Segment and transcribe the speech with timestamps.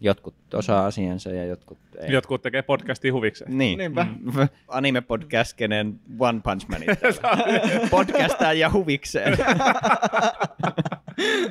[0.00, 2.12] Jotkut osaa asiansa ja jotkut ei.
[2.12, 3.58] Jotkut tekee podcastia huvikseen.
[3.58, 3.78] Niin.
[3.78, 4.04] Niinpä.
[4.20, 4.32] Mm.
[4.68, 6.88] Anime podcast, kenen One Punch Manit
[7.90, 9.38] podcastaa ja huvikseen.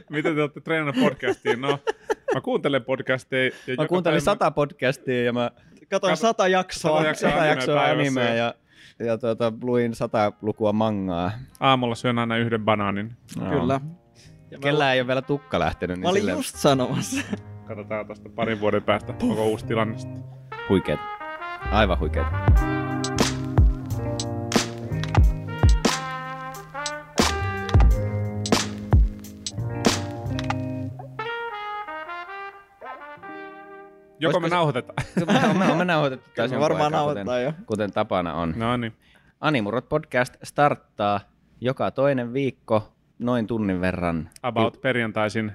[0.10, 1.62] Miten te olette treenannut podcastiin?
[1.62, 1.80] No,
[2.34, 3.52] mä kuuntelen podcasteja.
[3.68, 5.52] Ja Mä kuuntelin päivä- sata podcastia ja mä
[5.90, 6.98] Katoin Kato- sata jaksoa.
[6.98, 7.32] sata jaksoa.
[7.32, 8.54] sata jaksoa animea ja-
[9.00, 11.32] ja, ja tuota, luin sata lukua mangaa.
[11.60, 13.12] Aamulla syön aina yhden banaanin.
[13.50, 13.74] Kyllä.
[14.52, 17.22] Ja mä, Kellä ei ole vielä tukka lähtenyt, niin mä olin silleen just sanomassa.
[17.70, 20.24] Katsotaan tästä parin vuoden päästä, onko uusi tilanne sitten.
[20.70, 21.00] huikeet.
[21.72, 22.28] Aivan huikeet.
[34.20, 34.96] Joko me Olisiko se- nauhoitetaan?
[35.58, 37.52] me, me, me nauhoitettu taas me varmaan nauhoitetaan jo.
[37.52, 38.54] kuten, kuten tapana on.
[38.58, 38.94] No niin.
[39.42, 41.20] Animurot podcast starttaa
[41.62, 44.30] joka toinen viikko noin tunnin verran.
[44.44, 45.52] About perjantaisin.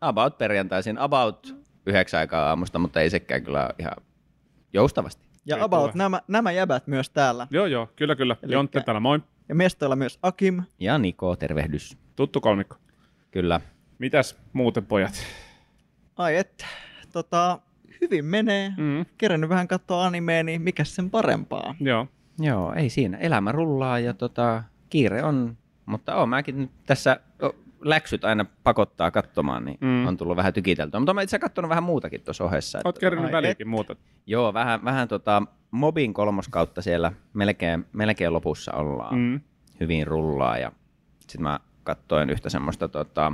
[0.00, 3.96] About perjantaisin, about yhdeksän aikaa aamusta, mutta ei sekään kyllä ihan
[4.72, 5.26] joustavasti.
[5.46, 5.92] Ja Ei about tule.
[5.94, 7.46] nämä, nämä jäbät myös täällä.
[7.50, 8.36] Joo, joo, kyllä, kyllä.
[8.42, 9.20] Elikkä- Jontte täällä, moi.
[9.48, 10.62] Ja mestoilla myös Akim.
[10.80, 11.96] Ja Niko, tervehdys.
[12.16, 12.76] Tuttu kolmikko.
[13.30, 13.60] Kyllä.
[13.98, 15.12] Mitäs muuten, pojat?
[16.16, 16.64] Ai et,
[17.12, 17.58] tota,
[18.00, 18.72] hyvin menee.
[18.76, 21.74] Mm, Kerännyt vähän katsoa animea, niin mikä sen parempaa?
[21.80, 22.06] joo.
[22.38, 23.18] Joo, ei siinä.
[23.18, 27.20] Elämä rullaa ja tota, kiire on, mutta oon mäkin nyt tässä
[27.88, 30.06] läksyt aina pakottaa katsomaan, niin Mm.
[30.06, 31.00] on tullut vähän tykiteltyä.
[31.00, 32.80] Mutta mä itse katsonut vähän muutakin tuossa ohessa.
[32.84, 33.96] Oot kerännyt ai väliinkin muuta.
[34.26, 39.18] Joo, vähän, vähän tota, Mobin kolmoskautta siellä melkein, melkein lopussa ollaan.
[39.18, 39.40] Mm.
[39.80, 40.72] Hyvin rullaa ja
[41.20, 43.32] sitten mä katsoin yhtä semmoista tota,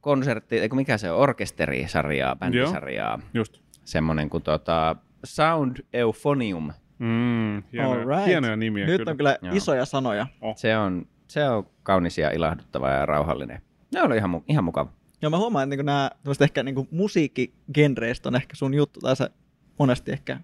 [0.00, 3.18] konsertti, eikö mikä se on, orkesterisarjaa, bändisarjaa.
[3.34, 3.58] Just.
[3.84, 6.72] Semmoinen kuin tota, Sound Euphonium.
[6.98, 8.26] Mm, hienoja, Alright.
[8.26, 9.10] hienoja nimiä Nyt kyllä.
[9.10, 9.54] on kyllä Joo.
[9.54, 10.26] isoja sanoja.
[10.56, 13.62] Se on, se on kaunis ja ilahduttava ja rauhallinen.
[13.94, 14.92] Ne oli ihan, ihan mukava.
[15.22, 19.16] Ja mä huomaan, että niin nämä tämmöiset ehkä niin musiikkigenreistä on ehkä sun juttu, tai
[19.16, 19.30] sä
[19.78, 20.40] monesti ehkä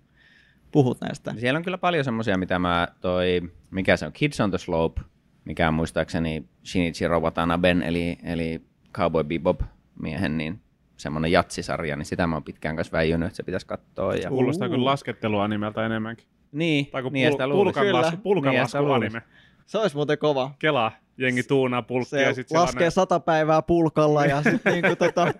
[0.73, 1.35] puhut näistä.
[1.39, 5.01] Siellä on kyllä paljon semmoisia, mitä mä toi, mikä se on, Kids on the Slope,
[5.45, 9.61] mikä on muistaakseni Shinichiro Watanaben, eli, eli Cowboy Bebop
[10.03, 10.61] miehen, niin
[10.97, 14.15] semmoinen jatsisarja, niin sitä mä oon pitkään kanssa väijynyt, että se pitäisi katsoa.
[14.15, 14.29] Ja...
[14.29, 14.73] Kuulostaa Uu.
[14.73, 16.27] kyllä laskettelua nimeltä enemmänkin.
[16.53, 19.23] Niin, Tai kuin niin pul- pulkan, las- pulkan Niin, lasku anime.
[19.67, 20.51] Se olisi muuten kova.
[20.59, 22.91] Kela, jengi tuunaa pulkkia ja Se sit laskee sellainen...
[22.91, 25.35] sata päivää pulkalla ja sitten niinku tota,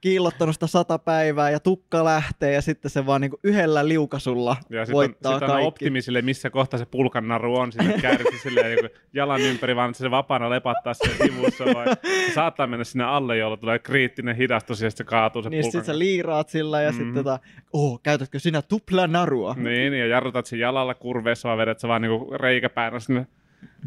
[0.00, 4.80] kiillottanut sitä sata päivää ja tukka lähtee ja sitten se vaan niinku yhdellä liukasulla Ja
[4.80, 5.66] on, voittaa sit on kaikki.
[5.66, 9.98] optimisille, missä kohta se pulkan naru on sinne kärsi silleen niin jalan ympäri, vaan että
[10.02, 11.64] se vapaana lepattaa siellä sivussa.
[11.64, 11.86] Vai
[12.28, 15.62] se saattaa mennä sinne alle, jolloin tulee kriittinen hidastus ja sitten se kaatuu se Niin
[15.62, 15.72] pulkan.
[15.72, 16.96] sitten sä liiraat sillä ja mm.
[16.96, 17.04] Mm.
[17.04, 17.38] sitten tota,
[17.72, 19.54] oh, käytätkö sinä tupla narua?
[19.58, 23.26] Niin, ja jarrutat sen jalalla kurveessa, vaan vedät sä vaan niinku reikäpäänä sinne.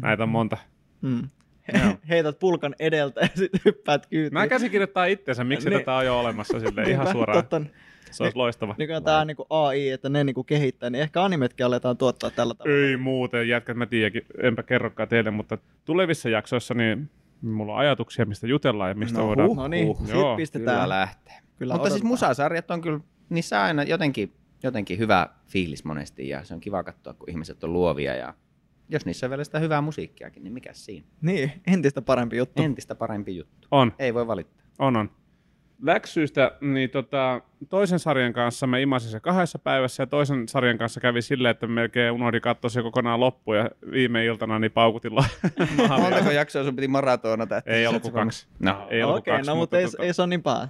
[0.02, 0.56] Näitä on monta.
[1.02, 1.28] Mm.
[1.74, 1.94] Joo.
[2.08, 4.32] Heität pulkan edeltä ja sitten hyppäät kyytiin.
[4.32, 5.80] Mä käsikirjoittaa itseensä, miksi Niin.
[5.80, 7.38] tätä on jo olemassa sille ihan suoraan.
[7.38, 7.62] Totta.
[8.10, 8.74] Se olisi loistava.
[8.78, 12.76] Nykyään tää niinku AI, että ne niinku kehittää, niin ehkä animetkin aletaan tuottaa tällä tavalla.
[12.78, 17.10] Ei muuten, jätkät mä tiedänkin, enpä kerrokaan teille, mutta tulevissa jaksoissa niin
[17.42, 19.48] mulla on ajatuksia, mistä jutellaan ja mistä No voidaan...
[19.48, 19.56] huh.
[19.56, 20.36] No niin, Huh, sit joo.
[20.36, 20.76] pistetään.
[20.76, 21.34] Kyllä lähtee.
[21.58, 22.08] Kyllä Mutta siis odotetaan.
[22.08, 27.14] musasarjat on kyllä, niissä aina jotenkin, jotenkin hyvä fiilis monesti ja se on kiva katsoa,
[27.14, 28.34] kun ihmiset on luovia ja
[28.88, 31.06] jos niissä on vielä sitä hyvää musiikkiakin, niin mikä siinä?
[31.22, 32.62] Niin, entistä parempi juttu.
[32.62, 33.68] Entistä parempi juttu.
[33.70, 34.64] On, Ei voi valittaa.
[34.78, 35.10] on, on.
[35.82, 41.00] Läksyistä, niin tota, toisen sarjan kanssa mä imasin se kahdessa päivässä ja toisen sarjan kanssa
[41.00, 45.12] kävi silleen, että melkein unohdin katsoa se kokonaan loppu ja viime iltana niin paukutin.
[46.02, 47.62] Montako jaksoa sun piti maratonata?
[47.66, 48.46] Ei ollut kuin kaksi.
[48.58, 50.68] No, Ei ollut Okei, kaksi, no mutta ei, tota, ei se ole niin paha.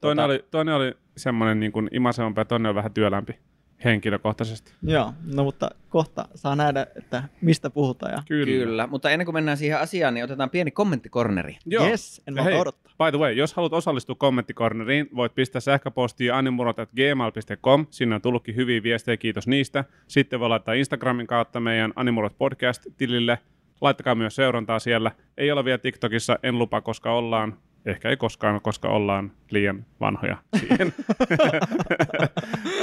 [0.00, 3.38] toinen, tota- oli, toinen oli semmoinen niin kuin imasevampi ja toinen oli vähän työlämpi
[3.84, 4.72] henkilökohtaisesti.
[4.82, 8.12] Joo, no mutta kohta saa nähdä, että mistä puhutaan.
[8.12, 8.22] Ja...
[8.28, 8.44] Kyllä.
[8.44, 11.56] Kyllä, mutta ennen kuin mennään siihen asiaan, niin otetaan pieni kommenttikorneri.
[11.66, 11.86] Joo.
[11.86, 12.92] Yes, en hei, odottaa.
[13.04, 17.86] By the way, jos haluat osallistua kommenttikorneriin, voit pistää sähköpostia animurot.gmail.com.
[17.90, 19.84] Sinne on tullutkin hyviä viestejä, kiitos niistä.
[20.08, 23.38] Sitten voi laittaa Instagramin kautta meidän Animurot podcast-tilille.
[23.80, 25.10] Laittakaa myös seurantaa siellä.
[25.36, 30.36] Ei ole vielä TikTokissa, en lupa, koska ollaan, ehkä ei koskaan, koska ollaan liian vanhoja
[30.56, 30.94] siihen.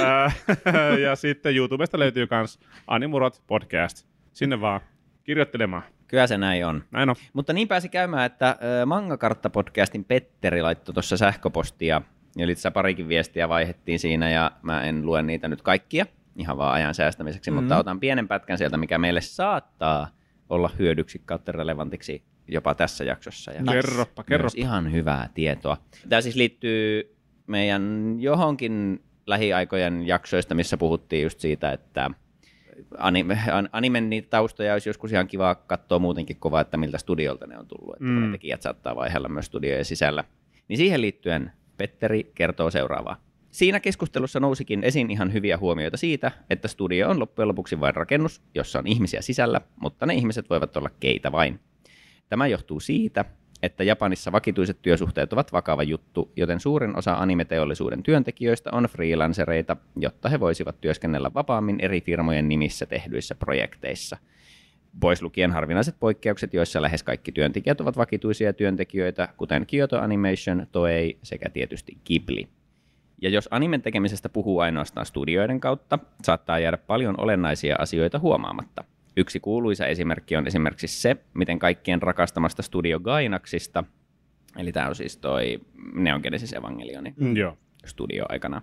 [0.00, 0.32] Ää,
[0.98, 4.08] ja sitten YouTubesta löytyy myös Animurot podcast.
[4.32, 4.80] Sinne vaan
[5.24, 5.82] kirjoittelemaan.
[6.08, 6.84] Kyllä se näin on.
[6.90, 7.16] Näin on.
[7.32, 12.02] Mutta niin pääsi käymään, että ö, Mangakartta-podcastin Petteri laittoi tuossa sähköpostia,
[12.38, 16.06] eli tässä parikin viestiä vaihettiin siinä, ja mä en lue niitä nyt kaikkia,
[16.36, 17.62] ihan vaan ajan säästämiseksi, mm-hmm.
[17.62, 20.08] mutta otan pienen pätkän sieltä, mikä meille saattaa
[20.48, 23.52] olla hyödyksi kautta relevantiksi jopa tässä jaksossa.
[23.52, 24.52] Ja Kerroppa, kerroppa.
[24.56, 25.76] Ihan hyvää tietoa.
[26.08, 27.16] Tämä siis liittyy
[27.46, 32.10] meidän johonkin lähiaikojen jaksoista, missä puhuttiin just siitä, että
[32.98, 37.46] anime, an- animen niitä taustoja olisi joskus ihan kiva katsoa muutenkin kova, että miltä studiolta
[37.46, 38.32] ne on tullut, että mm.
[38.32, 40.24] Tekijät saattaa vaihella myös studiojen sisällä.
[40.68, 43.20] Niin siihen liittyen Petteri kertoo seuraavaa.
[43.50, 48.42] Siinä keskustelussa nousikin esiin ihan hyviä huomioita siitä, että studio on loppujen lopuksi vain rakennus,
[48.54, 51.60] jossa on ihmisiä sisällä, mutta ne ihmiset voivat olla keitä vain.
[52.28, 53.24] Tämä johtuu siitä,
[53.62, 60.28] että Japanissa vakituiset työsuhteet ovat vakava juttu, joten suurin osa animeteollisuuden työntekijöistä on freelancereita, jotta
[60.28, 64.16] he voisivat työskennellä vapaammin eri firmojen nimissä tehdyissä projekteissa.
[65.00, 71.18] Pois lukien harvinaiset poikkeukset, joissa lähes kaikki työntekijät ovat vakituisia työntekijöitä, kuten Kyoto Animation, Toei
[71.22, 72.48] sekä tietysti Ghibli.
[73.22, 78.84] Ja jos animen tekemisestä puhuu ainoastaan studioiden kautta, saattaa jäädä paljon olennaisia asioita huomaamatta.
[79.16, 83.84] Yksi kuuluisa esimerkki on esimerkiksi se, miten kaikkien rakastamasta Studio Gainaxista,
[84.56, 85.60] eli tämä on siis toi
[85.94, 87.36] Neon Genesis Evangelioni Mm.
[87.36, 87.56] Joo.
[87.86, 88.62] studio aikana,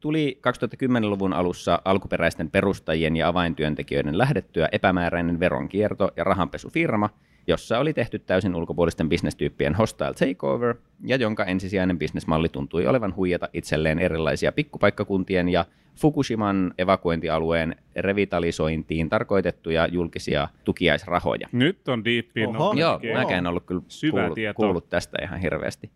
[0.00, 7.10] tuli 2010-luvun alussa alkuperäisten perustajien ja avaintyöntekijöiden lähdettyä epämääräinen veronkierto- ja rahanpesufirma,
[7.46, 10.74] jossa oli tehty täysin ulkopuolisten bisnestyyppien hostile takeover,
[11.04, 15.64] ja jonka ensisijainen bisnesmalli tuntui olevan huijata itselleen erilaisia pikkupaikkakuntien ja
[15.98, 21.48] Fukushiman evakuointialueen revitalisointiin tarkoitettuja julkisia tukiaisrahoja.
[21.52, 24.54] Nyt on diippiin Joo, mäkään en ollut kyllä Syvää kuullut, tietoa.
[24.66, 25.90] kuullut tästä ihan hirveästi.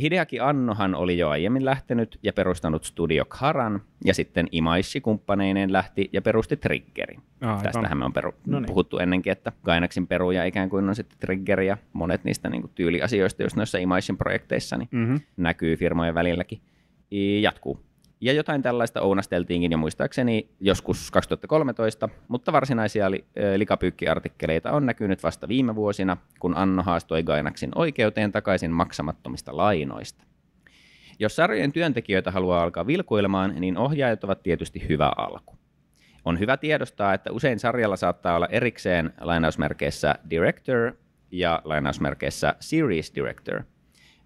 [0.00, 6.10] Hideaki Annohan oli jo aiemmin lähtenyt ja perustanut Studio Karan, ja sitten Imaishi kumppaneineen lähti
[6.12, 7.20] ja perusti Triggerin.
[7.40, 7.62] Aivan.
[7.62, 8.66] Tästähän me on peru- No niin.
[8.66, 12.72] puhuttu ennenkin, että Gainaxin peruja ikään kuin on sitten Trigger ja monet niistä niin kuin
[12.74, 15.20] tyyliasioista, just noissa Imaishin projekteissa, niin Mm-hmm.
[15.36, 16.60] näkyy firmojen välilläkin.
[17.40, 17.80] Jatkuu.
[18.22, 23.24] Ja jotain tällaista ounasteltiinkin jo muistaakseni joskus 2013, mutta varsinaisia li-
[23.56, 30.24] likapyykkiartikkeleita on näkynyt vasta viime vuosina, kun Anno haastoi Gainaxin oikeuteen takaisin maksamattomista lainoista.
[31.18, 35.58] Jos sarjojen työntekijöitä haluaa alkaa vilkuilemaan, niin ohjaajat ovat tietysti hyvä alku.
[36.24, 40.92] On hyvä tiedostaa, että usein sarjalla saattaa olla erikseen lainausmerkeissä director
[41.30, 43.62] ja lainausmerkeissä series director,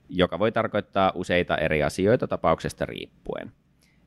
[0.09, 3.53] joka voi tarkoittaa useita eri asioita tapauksesta riippuen.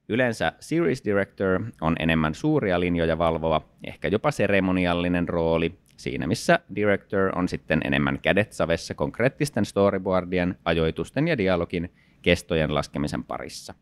[0.09, 7.39] Yleensä series director on enemmän suuria linjoja valvova, ehkä jopa seremoniallinen rooli, siinä missä director
[7.39, 13.74] on sitten enemmän kädet savessa konkreettisten storyboardien, ajoitusten ja dialogin kestojen laskemisen parissa.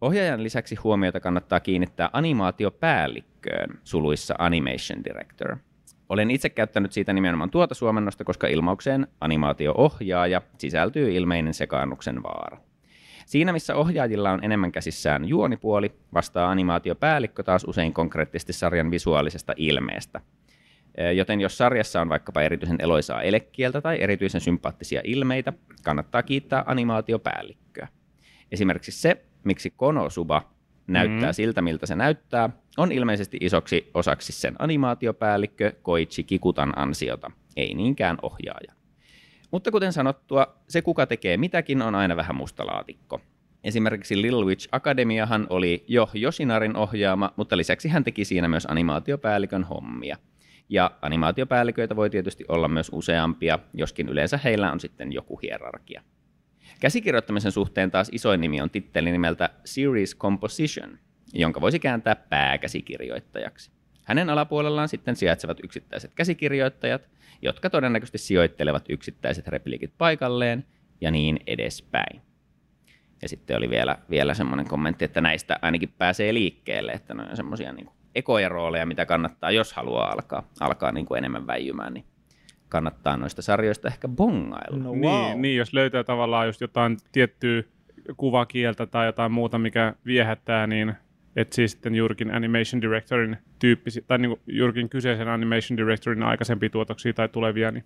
[0.00, 5.56] Ohjaajan lisäksi huomiota kannattaa kiinnittää animaatiopäällikköön, suluissa Animation Director.
[6.08, 12.67] Olen itse käyttänyt siitä nimenomaan tuota suomennosta, koska ilmaukseen animaatio-ohjaaja sisältyy ilmeinen sekaannuksen vaara.
[13.28, 20.20] Siinä missä ohjaajilla on enemmän käsissään juonipuoli, vastaa animaatiopäällikkö taas usein konkreettisesti sarjan visuaalisesta ilmeestä.
[21.16, 25.52] Joten jos sarjassa on vaikkapa erityisen eloisaa elekieltä tai erityisen sympaattisia ilmeitä,
[25.84, 27.88] kannattaa kiittää animaatiopäällikköä.
[28.52, 30.42] Esimerkiksi se, miksi Konosuba
[30.86, 31.34] näyttää Mm.
[31.34, 38.18] siltä, miltä se näyttää, on ilmeisesti isoksi osaksi sen animaatiopäällikkö Koichi Kikutan ansiota, ei niinkään
[38.22, 38.77] ohjaaja.
[39.50, 43.20] Mutta kuten sanottua, se kuka tekee mitäkin on aina vähän mustalaatikko.
[43.64, 49.64] Esimerkiksi Little Witch Academiahan oli jo Yoshinarin ohjaama, mutta lisäksi hän teki siinä myös animaatiopäällikön
[49.64, 50.16] hommia.
[50.68, 56.02] Ja animaatiopäälliköitä voi tietysti olla myös useampia, joskin yleensä heillä on sitten joku hierarkia.
[56.80, 60.98] Käsikirjoittamisen suhteen taas isoin nimi on titteli nimeltä Series Composition,
[61.32, 63.70] jonka voisi kääntää pääkäsikirjoittajaksi.
[64.04, 67.08] Hänen alapuolellaan sitten sijaitsevat yksittäiset käsikirjoittajat,
[67.42, 70.64] jotka todennäköisesti sijoittelevat yksittäiset repliikit paikalleen
[71.00, 72.22] ja niin edespäin.
[73.22, 77.36] Ja sitten oli vielä, vielä semmoinen kommentti, että näistä ainakin pääsee liikkeelle, että ne on
[77.36, 82.04] semmoisia niin ekoja rooleja, mitä kannattaa, jos haluaa alkaa, alkaa niin kuin enemmän väijymään, niin
[82.68, 84.78] kannattaa noista sarjoista ehkä bongailla.
[84.78, 85.00] No wow.
[85.00, 87.62] Niin, niin, jos löytää tavallaan just jotain tiettyä
[88.16, 90.94] kuvakieltä tai jotain muuta, mikä viehättää, niin
[91.36, 97.28] etsii sitten juurikin animation directorin tyyppisiä, tai niin juurikin kyseisen animation directorin aikaisempia tuotoksia tai
[97.28, 97.84] tulevia, niin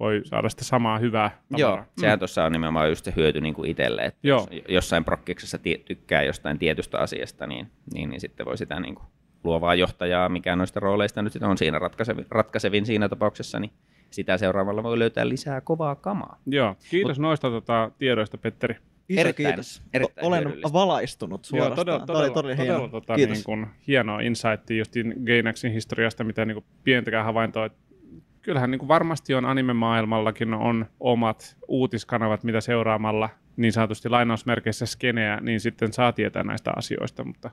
[0.00, 1.76] voi saada sitä samaa hyvää tavaraa.
[1.76, 4.48] Joo, sehän tuossa on nimenomaan just se hyöty niin kuin itselle, että Joo.
[4.50, 9.06] jos jossain prokkiksessa tykkää jostain tietystä asiasta, niin, niin, niin sitten voi sitä niin kuin
[9.44, 13.72] luovaa johtajaa, mikä noista rooleista nyt sitten on siinä ratkaisevin, ratkaisevin siinä tapauksessa, niin
[14.10, 16.40] sitä seuraavalla voi löytää lisää kovaa kamaa.
[16.46, 18.76] Joo, kiitos noista tota, tiedoista, Petteri.
[19.12, 19.82] Iso Erittäin- kiitos.
[19.94, 20.72] erittäin Olen hyödyllistä.
[20.72, 21.76] valaistunut suorastaan.
[21.76, 22.88] Joo, todella, todella, todella todella, hieno.
[22.88, 23.34] tota, Kiitos.
[23.36, 27.66] niin kuin, hienoa insightia justiin Gainaxin historiasta, mitä niin kuin, pientäkään havaintoa.
[27.66, 27.78] että
[28.42, 35.38] Kyllähän niin kuin varmasti on anime-maailmallakin on omat uutiskanavat, mitä seuraamalla niin sanotusti lainausmerkeissä skeneä,
[35.40, 37.50] niin sitten saa tietää näistä asioista, mutta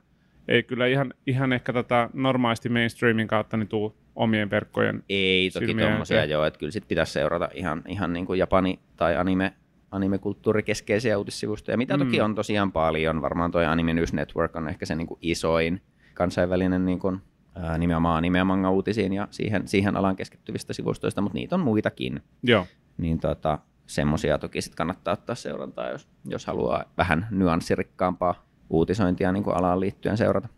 [0.48, 5.02] ei kyllä ihan, ihan ehkä tätä normaalisti mainstreamin kautta niin tuu omien verkkojen.
[5.08, 9.16] Ei toki tuommoisia joo, että kyllä sit pitäisi seurata ihan, ihan niin kuin Japani tai
[9.16, 9.52] anime,
[9.90, 12.04] animekulttuurikeskeisiä uutissivustoja, mitä Mm.
[12.04, 13.22] toki on tosiaan paljon.
[13.22, 15.82] Varmaan toi Anime News Network on ehkä se niin kuin isoin
[16.14, 17.18] kansainvälinen niin kuin,
[17.54, 22.20] ää, nimenomaan anime- ja manga-uutisiin ja siihen, siihen alan keskittyvistä sivustoista, mutta niitä on muitakin.
[22.42, 22.66] Joo,
[22.98, 29.44] Niin tota, semmoisia toki sit kannattaa ottaa seurantaa, jos, jos haluaa vähän nyanssirikkaampaa uutisointia niin
[29.44, 30.48] kuin alaan liittyen seurata.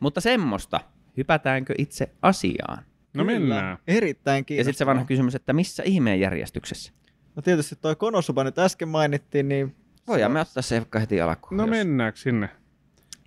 [0.00, 0.80] Mutta semmoista,
[1.16, 2.78] hypätäänkö itse asiaan?
[3.14, 3.38] No Kyllä.
[3.40, 3.78] mennään.
[3.86, 4.72] Erittäin Ja kiinnostavaa.
[4.72, 6.92] sitten se vanha kysymys, että missä ihmeen järjestyksessä?
[7.38, 9.76] No tietysti toi Konosuba nyt äsken mainittiin, niin...
[10.06, 11.56] Voidaan me ottaa se vaikka heti alkuun.
[11.56, 12.48] No jos- mennäänkö sinne?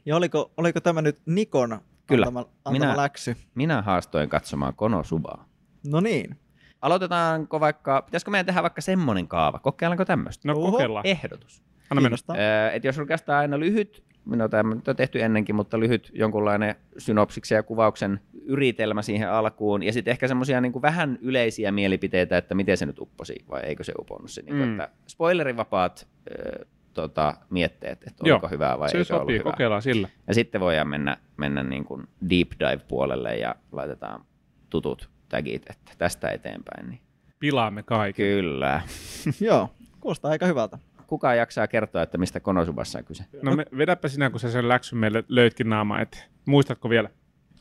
[0.05, 2.25] Ja oliko, oliko tämä nyt Nikon Kyllä.
[2.25, 3.35] antama, antama Minä- läksy?
[3.55, 5.45] Minä haastoin katsomaan Konosubaa.
[5.87, 6.39] No niin.
[6.81, 9.59] Aloitetaanko vaikka, pitäisikö meidän tehdä vaikka semmoinen kaava?
[9.59, 10.47] Kokeillaanko tämmöistä?
[10.47, 11.07] No kokeillaan.
[11.07, 11.63] Ehdotus.
[11.89, 12.17] Anna mennä.
[12.29, 17.55] Öö, et jos oikeastaan aina lyhyt, minä tämä on tehty ennenkin, mutta lyhyt jonkunlainen synopsiksen
[17.55, 22.77] ja kuvauksen yritelmä siihen alkuun, ja sitten ehkä semmoisia niin vähän yleisiä mielipiteitä, että miten
[22.77, 24.41] se nyt upposi, vai eikö se uponnut se.
[24.41, 24.79] Niin kuin, Mm.
[24.79, 29.51] että spoilerivapaat öö, tota, mietteet, että Joo, oliko hyvää vai Se eikö ollut sopii, hyvää.
[29.51, 30.09] kokeillaan sillä.
[30.27, 34.25] Ja sitten voidaan mennä, mennä niin kuin deep dive puolelle ja laitetaan
[34.69, 36.89] tutut tagit, että tästä eteenpäin.
[36.89, 36.99] Niin.
[37.39, 38.25] Pilaamme kaiken.
[38.25, 38.81] Kyllä.
[39.41, 40.77] Joo, kuulostaa aika hyvältä.
[41.11, 43.23] Kuka jaksaa kertoa, että mistä Konosubassa on kyse?
[43.41, 46.23] No me, vedäpä sinä, kun sä sen läksyn meille löytkin naama eteen.
[46.45, 47.09] Muistatko vielä?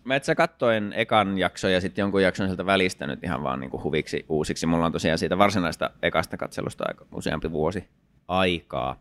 [0.04, 3.83] Mä itse kattoin ekan jakson ja sitten jonkun jakson sieltä välistä nyt ihan vaan niinku
[3.83, 4.66] huviksi uusiksi.
[4.66, 7.88] Mulla on tosiaan siitä varsinaista ekasta katselusta aika useampi vuosi
[8.28, 9.00] aikaa.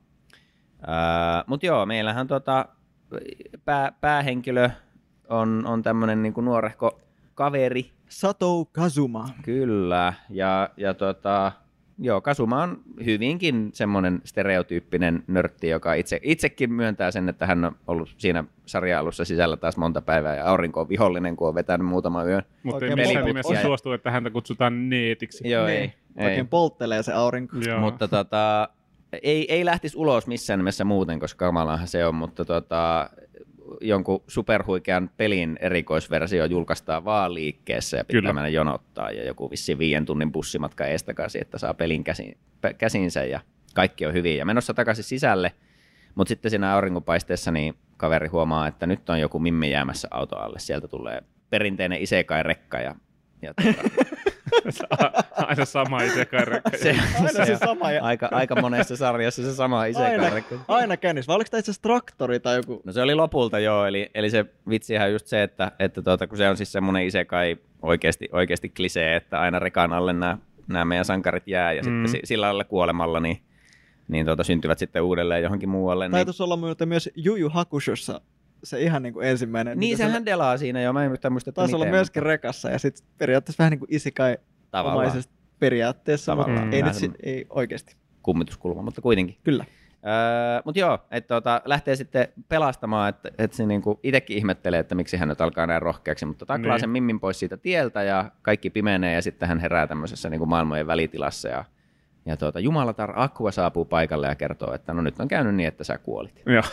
[1.47, 2.65] Mutta joo, meillähän tota,
[3.65, 4.69] pää, päähenkilö
[5.29, 6.99] on, on tämmöinen niinku nuorehko
[7.35, 9.29] kaveri, Sato Kazuma.
[9.43, 11.51] Kyllä, ja, ja tota,
[12.01, 17.75] joo, Kasuma on hyvinkin semmoinen stereotyyppinen nörtti, joka itse, itsekin myöntää sen, että hän on
[17.87, 22.23] ollut siinä sarja-alussa sisällä taas monta päivää, ja aurinko on vihollinen, kun on vetänyt muutama
[22.23, 22.43] yön.
[22.63, 25.49] Mutta ei missään nimessä ja- suostu, että häntä kutsutaan neetiksi.
[25.49, 26.25] Joo, Niin, ei, ei.
[26.25, 27.57] Oikein polttelee se aurinko.
[27.67, 27.79] Joo.
[27.79, 28.69] Mutta tota,
[29.23, 33.09] ei, ei lähtisi ulos missään nimessä muuten, koska kamalahan se on, mutta tota,
[33.81, 38.33] jonkun superhuikean pelin erikoisversio julkaistaan vaan liikkeessä ja pitää Kyllä.
[38.33, 42.37] mennä jonottaa ja joku vissi viien tunnin bussimatka eestakaisin, että saa pelin käsin,
[42.77, 43.39] käsinsä ja
[43.73, 44.37] kaikki on hyvin.
[44.37, 45.51] Ja menossa takaisin sisälle,
[46.15, 50.59] mutta sitten siinä auringonpaisteessa niin kaveri huomaa, että nyt on joku mimmi jäämässä auto alle.
[50.59, 52.95] Sieltä tulee perinteinen isekai-rekka ja,
[53.41, 53.83] ja tota,
[55.47, 56.69] Aina sama isekai-rekka.
[56.77, 60.55] se, Aina se se sama ja- aika, aika monessa sarjassa se sama Aina, isekai-rekka.
[60.67, 61.27] aina kännis.
[61.27, 62.81] Vai oliko tämä itse asiassa traktori tai joku?
[62.85, 66.27] No se oli lopulta joo, eli, eli se vitsihän on just se, että, että tuota,
[66.27, 70.37] kun se on siis semmoinen isekai oikeasti, oikeasti klisee, että aina rekan alle nämä,
[70.67, 71.89] nämä meidän sankarit jää ja mm.
[71.89, 72.07] Mm.
[72.07, 73.41] sitten si- sillä lailla kuolemalla niin,
[74.07, 76.05] niin tuota, syntyvät sitten uudelleen johonkin muualle.
[76.05, 78.21] Niin, Taitus olla muuten myös Juju Hakushossa
[78.63, 79.79] se ihan niin kuin ensimmäinen.
[79.79, 82.69] niin sehän delaa siinä jo, mä en yhtään muista, että Taisi olla miten, myöskin rekassa
[82.69, 84.37] ja sitten periaatteessa vähän niin kuin isikai
[84.83, 86.59] omaisesti periaatteessa, Tavallaan.
[86.61, 87.95] mutta ei nyt si- ei oikeasti.
[88.23, 89.37] kummituskulma, mutta kuitenkin.
[89.43, 89.65] Kyllä.
[90.05, 94.95] Öö, mutta joo, että tota, lähtee sitten pelastamaan, että, että se niinku itsekin ihmettelee, että
[94.95, 96.79] miksi hän nyt alkaa näin rohkeaksi, mutta taklaa Niin.
[96.79, 100.87] sen mimmin pois siitä tieltä ja kaikki pimenee ja sitten hän herää tämmöisessä niinku maailmojen
[100.87, 101.65] välitilassa ja,
[102.25, 105.83] ja tuota, Jumalatar Aqua saapuu paikalle ja kertoo, että no nyt on käynyt niin, että
[105.83, 106.41] sä kuolit.
[106.45, 106.63] Joo.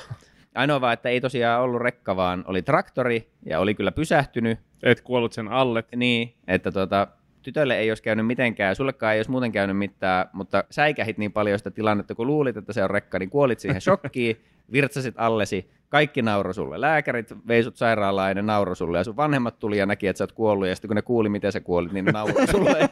[0.57, 5.01] Ainoa vaan, että ei tosiaan ollut rekka, vaan oli traktori ja oli kyllä pysähtynyt Et
[5.01, 5.85] kuollut sen alle.
[5.97, 7.09] niin, että tuota,
[7.43, 11.59] tytölle ei olisi käynyt mitenkään, sullekaan ei olisi muuten käynyt mitään, mutta säikähit niin paljon
[11.59, 14.37] sitä tilannetta, kun luulit, että se on rekka, niin kuolit siihen shokkiin,
[14.73, 16.81] virtsasit allesi, kaikki nauro sulle.
[16.81, 18.99] Lääkärit veisut sairaalaan ja ne nauro sulle.
[18.99, 20.69] Ja sun vanhemmat tuli ja näki, että sä oot kuollut.
[20.69, 22.79] Ja sitten kun ne kuuli, miten sä kuolit, niin ne nauro sulle.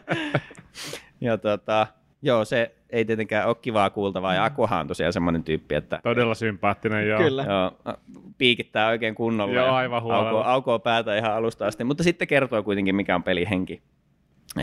[1.20, 1.86] ja tota,
[2.22, 4.34] joo, se ei tietenkään ole kivaa kuultavaa.
[4.34, 7.18] Ja Akuahan on tosiaan semmoinen tyyppi, että Todella sympaattinen, joo.
[7.18, 7.44] Kyllä.
[7.48, 7.96] Joo,
[8.38, 9.54] piikittää oikein kunnolla.
[9.54, 10.28] Joo, aivan huolella.
[10.28, 13.82] aukoo, aukoo päätä ihan alusta asti, mutta sitten kertoo kuitenkin, mikä on pelihenki.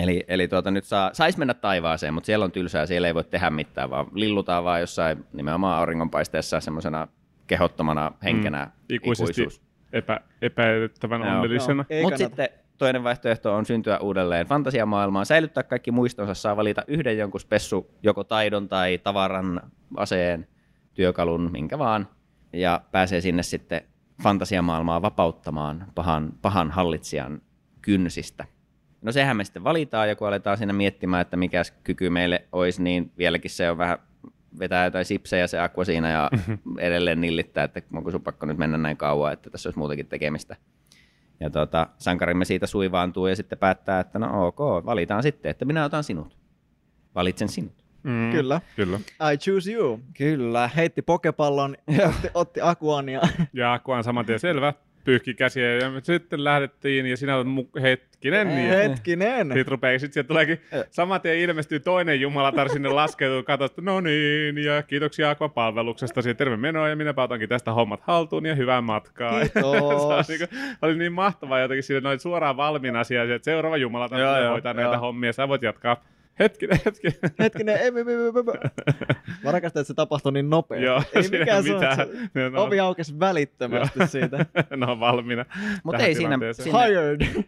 [0.01, 3.23] Eli, eli tuota, nyt saa, sais mennä taivaaseen, mutta siellä on tylsää, siellä ei voi
[3.23, 7.07] tehdä mitään, vaan lillutaan vaan jossain nimenomaan auringonpaisteessa semmoisena
[7.47, 9.61] kehottomana henkenä Mm, ikuisesti ikuisuus.
[9.93, 11.85] epä, epäilyttävän onnellisena.
[12.03, 17.39] Mutta sitten toinen vaihtoehto on syntyä uudelleen fantasiamaailmaan, säilyttää kaikki muistonsa, saa valita yhden jonkun
[17.39, 19.61] spessu, joko taidon tai tavaran,
[19.97, 20.47] aseen,
[20.93, 22.07] työkalun, minkä vaan,
[22.53, 23.81] ja pääsee sinne sitten
[24.23, 27.41] fantasiamaailmaa vapauttamaan pahan, pahan hallitsijan
[27.81, 28.45] kynsistä.
[29.01, 32.83] No sehän me sitten valitaan, ja kun aletaan siinä miettimään, että mikä kyky meille olisi,
[32.83, 33.97] niin vieläkin se on vähän
[34.59, 36.29] vetää jotain sipsejä se aqua siinä ja
[36.79, 40.55] edelleen nillittää, että onko sun pakko nyt mennä näin kauan, että tässä olisi muutenkin tekemistä.
[41.39, 45.85] Ja tota, sankarimme siitä suivaantuu ja sitten päättää, että no ok, valitaan sitten, että minä
[45.85, 46.37] otan sinut.
[47.15, 47.73] Valitsen sinut.
[48.03, 48.61] Mm, Kyllä.
[48.75, 48.99] Kyllä.
[49.33, 49.99] I choose you.
[50.17, 50.69] Kyllä.
[50.75, 51.77] Heitti pokepallon,
[52.07, 53.21] otti, otti akuan ja
[53.53, 54.73] Ja on saman tien selvä,
[55.05, 58.47] pyyhki käsiä ja sitten lähdettiin ja sinä olet mu- hetkinen.
[58.47, 59.47] Niin, hetkinen.
[59.47, 64.01] sitten rupeaa, sitten sieltä tuleekin, saman tien ilmestyy toinen jumalatar sinne laskeutuu, katsoo, että no
[64.01, 68.55] niin, ja kiitoksia Aqua palveluksesta, ja terve menoa, ja minä otankin tästä hommat haltuun, ja
[68.55, 69.39] hyvää matkaa.
[69.39, 70.27] Kiitos.
[70.27, 74.49] niin kuin, oli niin mahtavaa jotenkin sille noin suoraan valmiina asia, että seuraava jumalatar joo,
[74.49, 74.81] hoitaa joo.
[74.81, 76.03] näitä hommia, sä voit jatkaa.
[76.39, 77.17] Hetkinen, hetkinen.
[77.39, 78.15] Hetkinen, ei, ei, ei,
[78.87, 78.93] ei,
[79.43, 80.85] Mä rakastan, että se tapahtui niin nopeasti.
[80.85, 81.95] Joo, ei mikään se, mitään.
[81.95, 84.37] se Ne on- ovi aukesi välittömästi siitä.
[84.77, 85.45] ne on valmiina.
[85.83, 87.43] Mutta ei siinä, sinne, Hired.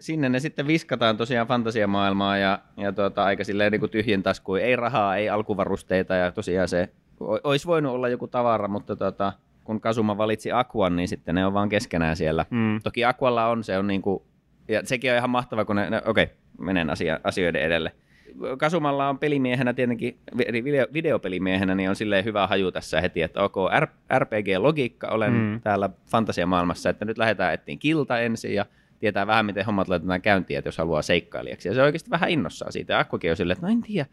[0.00, 4.60] sinne ne sitten viskataan tosiaan fantasiamaailmaa ja, ja tuota, aika silleen niin kuin tyhjän taskuun.
[4.60, 6.88] Ei rahaa, ei alkuvarusteita ja tosiaan se
[7.20, 9.32] olisi voinut olla joku tavara, mutta tuota,
[9.64, 12.46] kun Kasuma valitsi Aquan, niin sitten ne on vaan keskenään siellä.
[12.50, 12.80] Mm.
[12.82, 14.22] Toki Aqualla on, se on niin kuin,
[14.68, 17.92] ja sekin on ihan mahtava, kun ne, ne okei, okay, menen asia, asioiden edelle.
[18.58, 23.42] Kasumalla on pelimiehenä tietenkin, eli video, videopelimiehenä, niin on silleen hyvä haju tässä heti, että
[23.42, 23.54] ok,
[24.18, 25.60] RPG-logiikka, olen Mm.
[25.60, 28.66] täällä fantasiamaailmassa, että nyt lähdetään etsiin kilta ensin ja
[28.98, 31.68] tietää vähän, miten hommat laitetaan käyntiin, että jos haluaa seikkailijaksi.
[31.68, 32.92] Ja se on oikeasti vähän innossaan siitä.
[32.92, 34.06] Ja Akkukin on silleen, että no en tiedä,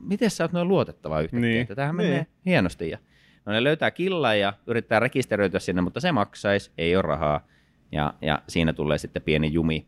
[0.00, 1.50] miten sä oot noin luotettava yhtäkkiä, Niin.
[1.52, 1.62] niin.
[1.62, 2.10] että tämähän Niin.
[2.10, 2.90] menee hienosti.
[2.90, 2.98] Ja,
[3.46, 7.46] no ne löytää killan ja yrittää rekisteröityä sinne, mutta se maksaisi, ei ole rahaa.
[7.92, 9.86] Ja, ja siinä tulee sitten pieni jumi,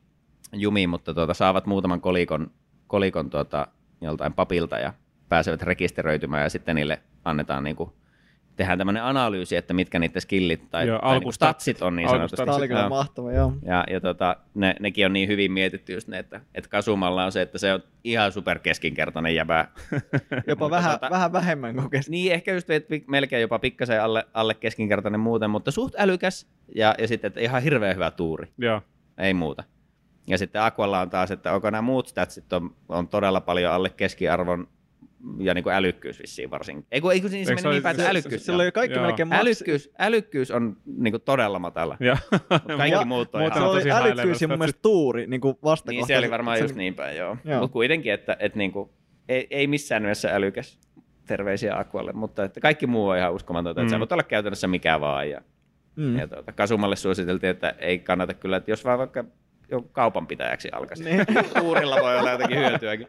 [0.53, 2.50] jumi mutta tuota, saavat muutaman kolikon,
[2.90, 3.66] kolikon tuota,
[4.00, 4.92] joltain papilta ja
[5.28, 7.92] pääsevät rekisteröitymään ja sitten niille annetaan niinku,
[8.56, 11.76] tehdään tämmöinen analyysi, että mitkä niiden skillit tai, Joo, tai alkustatsit.
[11.76, 12.37] statsit on niin sanotusti.
[12.37, 12.88] Tämä oli kyllä Joo.
[12.88, 13.52] mahtava, joo.
[13.62, 17.32] Ja, ja tota, ne, nekin on niin hyvin mietitty just ne, että, että Kasumalla on
[17.32, 19.68] se, että se on ihan super keskinkertainen jäbä.
[20.47, 22.68] Jopa Mutta vähän, tota- vähän vähemmän kuin kes- niin, ehkä just
[23.06, 27.62] melkein jopa pikkasen alle, alle keskinkertainen muuten, mutta suht älykäs ja, ja sitten että ihan
[27.62, 28.82] hirveän hyvä tuuri, Joo.
[29.18, 29.64] ei muuta.
[30.30, 33.90] Ja sitten Aqualla on taas, että onko nämä muut statsit on, on todella paljon alle
[33.90, 34.68] keskiarvon
[35.38, 36.87] ja niin kuin älykkyys vissiin varsinkin.
[36.90, 38.46] Ei kun, ei kun siinä se Eikö se meni niin päin, että se- älykkyys.
[38.46, 39.06] Sillä oli kaikki Joo.
[39.06, 39.40] melkein maksi...
[39.40, 41.96] älykkyys, älykkyys on niin kuin todella matala.
[42.00, 42.16] Ja,
[42.76, 45.56] Kaikki Ja- muut on Mutta ihan se oli älykkyys ja mun mielestä tuuri niin kuin
[45.64, 45.90] vastakohta.
[45.90, 47.37] Niin se oli varmaan just niin päin, joo.
[47.44, 47.60] Joo.
[47.60, 48.90] Mutta kuitenkin, että, että niinku,
[49.28, 50.78] ei, ei missään nimessä älykäs
[51.26, 53.90] terveisiä Aqualle, mutta että kaikki muu on ihan uskomatonta, että Mm.
[53.90, 55.30] sä voit olla käytännössä mikä vaan.
[55.30, 55.40] Ja,
[55.96, 56.18] Mm.
[56.18, 59.25] ja tuota, Kasumalle suositeltiin, että ei kannata kyllä, että jos vaan vaikka
[59.93, 61.05] kaupanpitäjäksi alkaisi.
[61.05, 61.21] Niin.
[61.61, 63.07] Tuurilla voi olla jotakin hyötyäkin.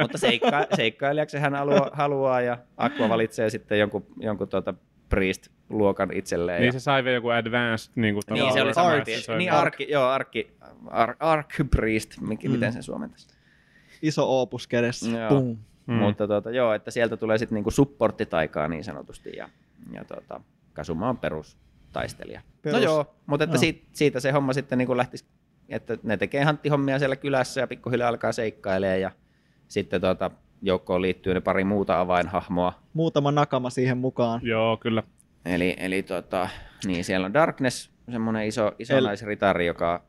[0.00, 4.74] mutta seikka, seikkailijaksi hän haluaa, haluaa ja Aqua valitsee sitten jonkun, jonkun tuota
[5.08, 6.60] priest-luokan itselleen.
[6.60, 8.78] niin ja, se sai vielä joku advanced niin kuin niin se oli Ark.
[8.98, 9.08] Ark.
[9.20, 10.56] Se oli- Niin, arki, joo, arki,
[10.90, 12.52] ar, ark priest, mikä, Mm.
[12.54, 13.28] miten sen suomentaisi?
[14.02, 15.10] Iso opus kädessä.
[15.18, 15.28] Joo.
[15.28, 15.56] Pum.
[15.86, 15.94] Mm.
[15.94, 19.48] Mutta tuota, joo, että sieltä tulee sitten niinku supporttitaikaa niin sanotusti ja,
[19.92, 20.40] ja tuota,
[20.72, 22.40] Kasuma on perustaistelija.
[22.62, 22.78] Perus.
[22.80, 23.60] No joo, mutta että Joo.
[23.60, 25.24] siitä, siitä, se homma sitten niinku lähtisi,
[25.68, 29.10] että ne tekee hanttihommia siellä kylässä ja pikkuhiljaa alkaa seikkailemaan ja
[29.68, 30.30] sitten tuota,
[30.62, 32.72] joukkoon liittyy ne pari muuta avainhahmoa.
[32.92, 34.40] Muutama nakama siihen mukaan.
[34.42, 35.02] Joo, kyllä.
[35.44, 36.48] Eli, eli tota,
[36.86, 40.02] niin siellä on Darkness, semmoinen iso, iso El- naisritari, joka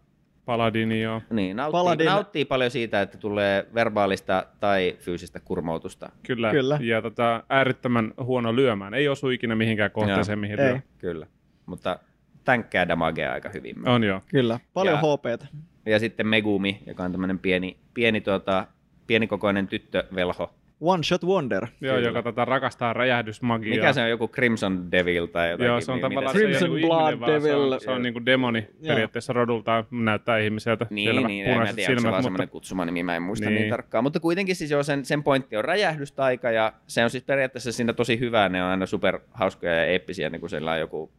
[0.46, 1.22] Paladini, joo.
[1.30, 6.10] niin, nauttii, Paladin- nauttii paljon siitä, että tulee verbaalista tai fyysistä kurmoutusta.
[6.28, 6.52] Kyllä.
[6.52, 6.80] Kyllä.
[6.82, 8.94] Ja tota, äärettömän huono lyömään.
[8.94, 10.70] Ei osu ikinä mihinkään kohteeseen, mihin Ei.
[10.70, 10.80] lyö.
[10.98, 11.28] Kyllä,
[11.66, 12.00] mutta
[12.48, 13.90] tänkkää damagea aika hyvin.
[13.90, 14.22] On joo.
[14.30, 14.60] Kyllä.
[14.74, 15.48] Paljon Ja- HPtä.
[15.86, 18.68] Ja sitten Megumi, joka on tämmöinen pieni, pieni tuota,
[19.08, 20.54] pienikokoinen tyttövelho.
[20.82, 21.68] One shot wonder.
[21.82, 22.10] Joo, Kyllä.
[22.10, 23.76] joka tota, rakastaa räjähdysmagiaa.
[23.76, 25.66] Mikä se on, joku Crimson Devil tai jotakin?
[25.68, 27.72] Joo, se on tavallaan se Crimson niinku Blood ihminen, vaan Se Devil.
[27.72, 28.88] on, se on niinku demoni Joo.
[28.88, 30.86] periaatteessa rodultaan, näyttää ihmiseltä.
[30.90, 33.22] Niin, Selvä, niin en mä tiedä, onko se silmät, vaan mutta semmoinen kutsumanimi, mä en
[33.22, 33.54] muista niin.
[33.54, 33.62] Niin.
[33.62, 34.04] niin tarkkaan.
[34.04, 37.94] Mutta kuitenkin siis joo, sen, sen pointti on räjähdystaika ja se on siis periaatteessa siinä
[37.94, 41.12] tosi hyvää, ne on aina super hauskoja ja eeppisiä, niin kuin siellä on joku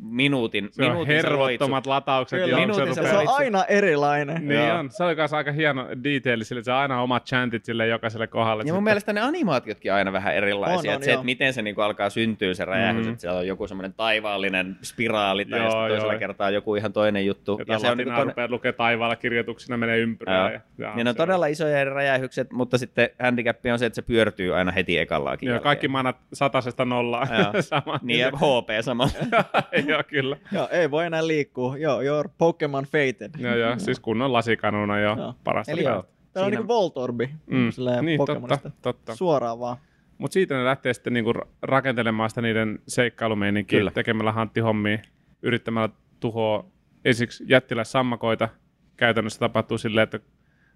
[0.00, 2.44] minuutin, se on minuutin se hervottomat lataukset.
[2.44, 2.56] Kyllä.
[2.58, 4.48] Minuutin se se on aina erilainen.
[4.48, 4.78] Niin Joo.
[4.78, 4.90] on.
[4.90, 8.26] Se oli kanssa aika hieno detaili sille, että se on aina omat chantit sille jokaiselle
[8.26, 8.62] kohdalle.
[8.66, 10.90] Ja mun mielestä ne animaatiotkin on aina vähän erilaisia.
[10.92, 13.12] On, on, se, että miten se niinku alkaa syntyä se räjähdys, Mm.
[13.12, 16.18] että siellä on joku semmoinen taivaallinen spiraali tai Joo, sitten toisella joo.
[16.20, 17.60] kertaa joku ihan toinen juttu.
[17.68, 20.40] Ja, se on niinku niinku rupeaa lukee taivaalla kirjoituksina, menee ympyrää.
[20.50, 20.50] Joo.
[20.50, 23.86] Ja, ja, Ja ne on se todella isoja eri räjähykset, mutta sitten handicap on se,
[23.86, 27.28] että se pyörtyy aina heti ekallaakin Joo, kaikki manat satasesta nollaan.
[27.60, 28.00] Sama.
[28.02, 29.12] Niin ja HP samalla.
[29.90, 30.36] joo, kyllä.
[30.52, 31.76] Joo, ei voi enää liikkua.
[31.78, 33.30] Joo, your Pokemon fated.
[33.38, 35.34] Joo, joo, siis kunnon lasikanuna jo Joo.
[35.44, 35.72] parasta.
[35.72, 37.30] Eli joo, Täällä on niinku Voltorbi.
[37.46, 37.70] Mm.
[37.70, 38.56] silleen Niin, Pokemonista.
[38.70, 39.16] totta, totta.
[39.16, 39.76] Suoraan vaan.
[40.18, 44.98] Mutta siitä ne lähtee sitten niinku ra- rakentelemaan sitä niiden seikkailumeininkiä tekemällä hanttihommia,
[45.42, 45.88] yrittämällä
[46.20, 46.64] tuhoa
[47.04, 48.48] ensiksi jättiläissammakoita.
[48.96, 50.20] Käytännössä tapahtuu silleen, että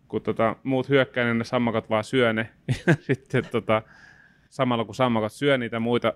[0.09, 2.51] kun tota, muut hyökkää, niin ne sammakot vaan syö ne.
[2.87, 3.83] Ja sitten tota,
[4.51, 6.13] samalla kun sammakot syö niitä muita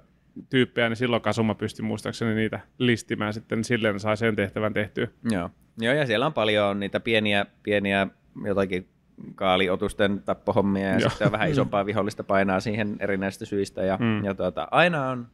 [0.50, 5.08] tyyppejä, niin silloin Kasuma pystyi muistaakseni niitä listimään sitten, silleen sai sen tehtävän tehtyä.
[5.30, 5.50] Joo.
[5.80, 8.06] Joo, ja siellä on paljon niitä pieniä, pieniä
[8.44, 8.88] jotakin
[9.34, 11.10] kaaliotusten tappohommia ja Joo.
[11.10, 13.82] sitten on vähän isompaa vihollista painaa siihen erinäisistä syistä.
[13.82, 14.24] Ja, Mm.
[14.24, 15.26] ja tuota, aina, on,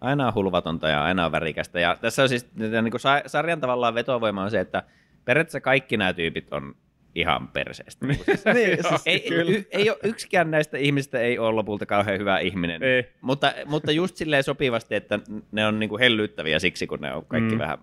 [0.00, 1.80] aina on hulvatonta ja aina on värikästä.
[1.80, 4.82] Ja tässä on siis niin kuin sa- sarjan tavallaan vetovoima on se, että
[5.24, 6.74] periaatteessa kaikki nämä tyypit on
[7.14, 8.06] ihan perseestä.
[8.06, 12.18] Niin siis, niin, siis, ei, y, ei ole, yksikään näistä ihmistä ei ole lopulta kauhean
[12.18, 12.82] hyvä ihminen.
[12.82, 13.08] Ei.
[13.20, 15.18] Mutta, mutta just silleen sopivasti, että
[15.52, 17.58] ne on niinku hellyttäviä siksi, kun ne on kaikki Mm.
[17.58, 17.78] vähän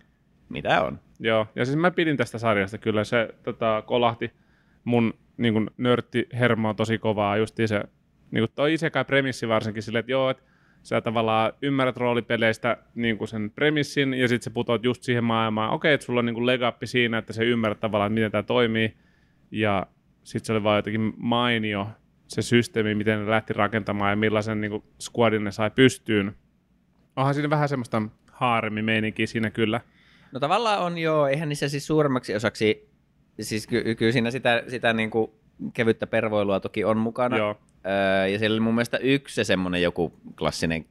[0.50, 1.00] mitä on.
[1.20, 3.04] Joo, ja siis mä pidin tästä sarjasta kyllä.
[3.04, 4.32] Se tota, kolahti
[4.84, 7.84] mun niin kuin nörttihermo on tosi kovaa, just se,
[8.32, 10.44] niin kuin toi isekai premissi varsinkin silleen, että joo, että
[10.84, 15.70] sä tavallaan ymmärrät roolipeleistä niin kuin sen premissin, ja sitten sä putoat just siihen maailmaan.
[15.70, 18.94] Okei, että sulla on niin kuin legappi siinä, että sä ymmärrät tavallaan, miten tämä toimii,
[19.52, 19.88] ja
[20.24, 21.88] sitten se oli vaan jotenkin mainio
[22.28, 26.36] se systeemi, miten ne lähti rakentamaan ja millaisen niin kuin, squadin ne sai pystyyn.
[27.16, 29.82] Onhan siinä vähän semmoista haaremmin meininkiä siinä kyllä.
[30.32, 32.90] No tavallaan on joo, eihän niissä siis suuremmaksi osaksi,
[33.42, 35.32] siis ky- kyllä siinä sitä, sitä niin kuin
[35.74, 37.38] kevyttä pervoilua toki on mukana.
[37.38, 37.56] Joo.
[37.86, 40.86] Öö, ja siellä oli mun mielestä yksi se semmoinen joku klassinen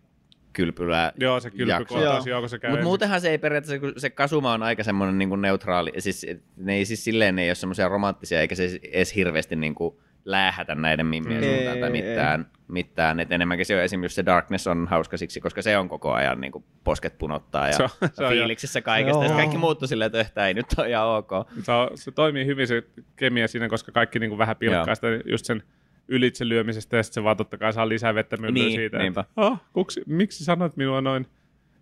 [0.57, 1.13] kylpylä.
[1.21, 2.71] Joo, se kylpykohtaus, joo, kun se käy.
[2.71, 6.75] Mutta muutenhan se ei periaatteessa, kun se kasuma on aika semmoinen niin neutraali, siis ne
[6.75, 10.75] ei siis silleen ne ei ole semmoisia romanttisia, eikä se edes hirveästi niin kuin läähätä
[10.75, 12.47] näiden mimmien Ei, suuntaan tai ei, mitään.
[12.69, 13.21] mitään.
[13.21, 16.41] Et enemmänkin se on esimerkiksi se Darkness on hauska siksi, koska se on koko ajan
[16.41, 19.23] niin kuin posket punottaa ja Se on- se on fiiliksissä kaikesta.
[19.25, 19.37] Ja Joo.
[19.37, 21.31] kaikki muuttuu silleen, että "Eh, tää ei nyt ole ihan ok.
[21.63, 22.83] Se, on, se toimii hyvin se
[23.17, 24.95] kemia siinä, koska kaikki niin kuin vähän pilkkaa Joo.
[24.95, 25.63] sitä just sen
[26.09, 28.99] ylitse lyömisestä ja sitten se vaan totta kai saa lisää vettä myllyä Niin, siitä.
[28.99, 29.21] niinpä.
[29.21, 31.27] Että, oh, kuksi, miksi sanot minua noin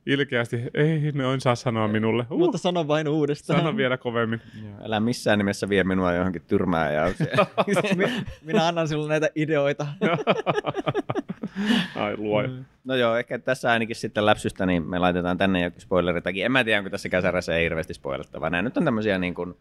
[0.07, 0.57] ilkeästi?
[0.75, 2.27] Ei, noin saa sanoa minulle.
[2.31, 3.59] Uh, Mutta sano vain uudestaan.
[3.61, 4.41] sano vielä kovemmin.
[4.83, 7.39] Älä missään nimessä vie minua johonkin tyrmääjaukseen.
[7.97, 9.87] Mi- Minä annan sinulle näitä ideoita.
[11.97, 12.49] Ai luoja.
[12.85, 16.45] No joo, ehkä tässä ainakin sitten läpsystä, niin me laitetaan tänne joku spoileritakin.
[16.45, 18.51] En mä tiedä, onko tässä käsärässä ei hirveästi spoilettavaa.
[18.51, 19.55] Nämä nyt on tämmöisiä niin kuin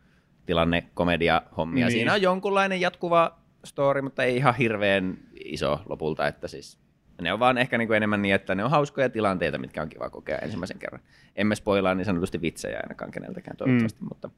[0.45, 1.85] tilannekomedia-hommia.
[1.85, 1.91] Niin.
[1.91, 6.79] Siinä on jonkunlainen jatkuva story, mutta ei ihan hirveän iso lopulta, että siis
[7.21, 9.89] ne on vaan ehkä niin kuin enemmän niin, että ne on hauskoja tilanteita, mitkä on
[9.89, 11.01] kiva kokea ensimmäisen kerran.
[11.35, 14.07] Emme spoilaa niin sanotusti vitsejä ainakaan keneltäkään toivottavasti, mm.
[14.09, 14.29] mutta,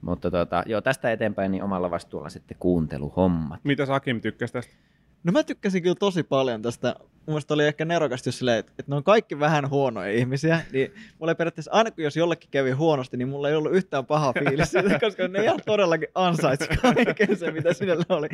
[0.00, 3.60] mutta tota, joo, tästä eteenpäin niin omalla vastuulla sitten kuunteluhommat.
[3.64, 4.74] Mitä Sakim tykkäsi tästä?
[5.24, 6.94] No mä tykkäsin kyllä tosi paljon tästä.
[6.98, 10.60] Mun mielestä oli ehkä nerokasta just silleen, että, että ne on kaikki vähän huonoja ihmisiä.
[10.72, 14.06] Niin mulla ei periaatteessa, aina kun jos jollekin kävi huonosti, niin mulla ei ollut yhtään
[14.06, 18.28] paha fiilis siitä, koska ne ihan todellakin ansaitsi kaiken se, mitä sinne oli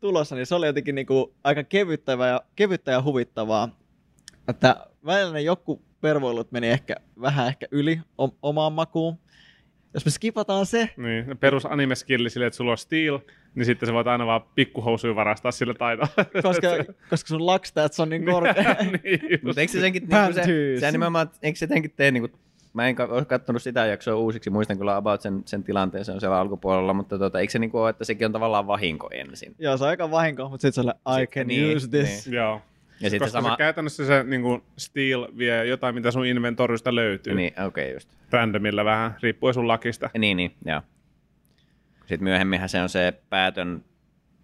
[0.00, 0.34] tulossa.
[0.34, 3.68] Niin se oli jotenkin niinku aika kevyttä ja, kevyttä ja huvittavaa.
[4.48, 8.00] Että välillä ne joku pervoilut meni ehkä vähän ehkä yli
[8.42, 9.18] omaan makuun.
[9.94, 13.18] Jos me skipataan se, Niin, perus anime skilli silleen, että sulla on steel,
[13.54, 16.08] niin sitten sä voit aina vaan pikkuhousuja varastaa sillä taitoa.
[16.42, 16.68] koska,
[17.10, 18.76] koska sun luck stats on niin korkea.
[19.04, 19.20] niin.
[19.42, 22.32] Mutta eikö se senkin, niin se, se nimenomaan, eikö se senkin tee, niin kuin,
[22.72, 26.12] mä en ka- ole katsonut sitä jaksoa uusiksi, muistan kyllä about sen, sen tilanteen, se
[26.12, 29.08] on siellä alkupuolella, mutta tota, eikö se niin kuin ole, että sekin on tavallaan vahinko
[29.12, 29.54] ensin?
[29.58, 32.26] Joo, se on aika vahinko, mutta sitten se on I Sitten can niin, use this.
[32.26, 32.60] Joo.
[33.00, 33.50] Ja sitten Koska sama...
[33.50, 37.34] se käytännössä se niin kuin steel vie jotain, mitä sun inventorista löytyy.
[37.34, 38.08] Niin, okei okay, just.
[38.30, 40.10] Randomilla vähän, riippuen sun lakista.
[40.18, 40.82] Niin, niin, joo.
[42.00, 43.84] Sitten myöhemminhän se on se päätön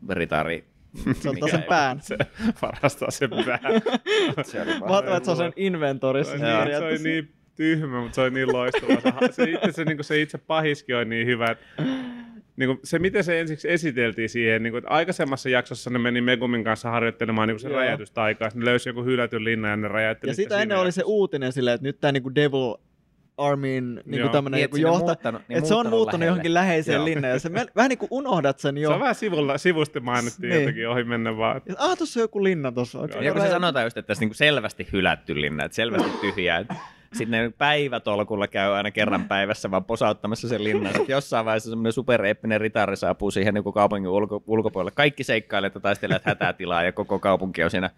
[0.08, 0.64] ritari.
[1.20, 2.00] Se ottaa sen pään.
[2.02, 2.16] Se
[2.62, 3.72] varastaa sen vähän.
[4.42, 6.38] Se Mä että se on sen inventorissa.
[6.38, 9.20] se, oli niin, se oli niin tyhmä, mutta se oli niin loistava.
[9.20, 11.64] Se, se, itse, se, niin kuin se itse pahiski oli niin hyvä, että
[12.56, 16.20] niin kuin se, miten se ensiksi esiteltiin siihen, niin kuin, että aikaisemmassa jaksossa ne meni
[16.20, 17.78] Megumin kanssa harjoittelemaan niin kuin se Joo.
[17.78, 18.48] räjäytystaikaa.
[18.54, 21.74] Ne löysi joku hylätyn linnan ja ne räjäytteli Ja sitä ennen oli se uutinen silleen,
[21.74, 22.74] että nyt tämä niinku Devil
[23.38, 24.28] Armin niinku Joo.
[24.28, 26.26] tämmönen Niin, joku johta, muuttanut- niin että se on muuttanut muuttunut lähelle.
[26.30, 27.04] johonkin läheiseen Joo.
[27.04, 28.90] linnaan, ja se me- vähän niinku unohdat sen Se jo.
[28.92, 30.60] on vähän sivulla, sivusti mainittiin Niin.
[30.60, 31.60] jotenkin ohi mennä vaan.
[31.68, 33.00] Ja, ah, tuossa on joku linna tuossa.
[33.00, 36.64] Okay, Ja kun se sanotaan just, että tässä niinku selvästi hylätty linna, että selvästi tyhjää.
[37.14, 40.92] Sitten ne päivätolkulla käy aina kerran päivässä vaan posauttamassa sen linnan.
[40.92, 44.90] Sitten jossain vaiheessa semmoinen supereeppinen ritari saapuu siihen niin kaupungin ulko, ulkopuolelle.
[44.94, 47.90] Kaikki seikkailijat ja taistelijat hätätilaa ja koko kaupunki on siinä,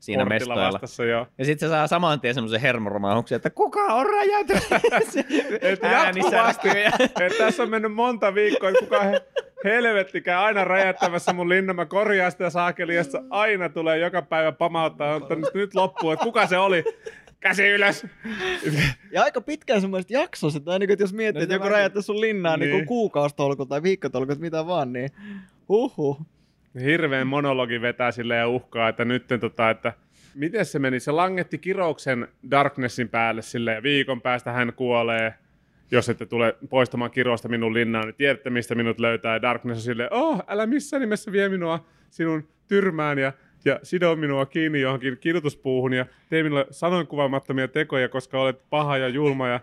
[0.00, 0.72] siinä Portilla mestoilla.
[0.72, 1.26] vastassa, joo.
[1.38, 4.62] Ja sitten se saa saman tien semmoisen hermoromahduksen, että kuka on räjäytynyt?
[5.60, 6.68] Et jatkuvasti.
[7.24, 9.22] Et tässä on mennyt monta viikkoa, että kuka he,
[9.64, 11.76] helvetti käy aina räjättämässä mun linnan.
[11.76, 12.94] Mä korjaan sitä saakeli,
[13.30, 16.84] aina tulee joka päivä pamauttaa, mutta nyt, nyt loppuu, että kuka se oli.
[17.40, 18.06] Käsi ylös!
[19.12, 22.20] Ja aika pitkään semmoiset jaksossa, että, aina, että jos miettii, No että joku räjäyttää sun
[22.20, 22.66] linnaa niin.
[22.70, 22.76] Niin.
[22.76, 25.10] niin kuukausitolku tai viikkotolku, mitä vaan, niin
[25.68, 26.20] huhhuh.
[26.84, 29.92] Hirveän monologi vetää sille ja uhkaa, että nyt tota, että
[30.34, 31.00] miten se meni?
[31.00, 35.34] Se langetti kirouksen Darknessin päälle sille ja viikon päästä hän kuolee.
[35.90, 39.34] Jos ette tule poistamaan kirosta minun linnaan, niin tiedätte, mistä minut löytää.
[39.34, 43.32] Ja Darkness on silleen, oh, älä missään nimessä vie minua sinun tyrmään ja,
[43.64, 49.08] ja sido minua kiinni johonkin kidutuspuuhun ja tee minulle sanoinkuvaamattomia tekoja, koska olet paha ja
[49.08, 49.60] julma ja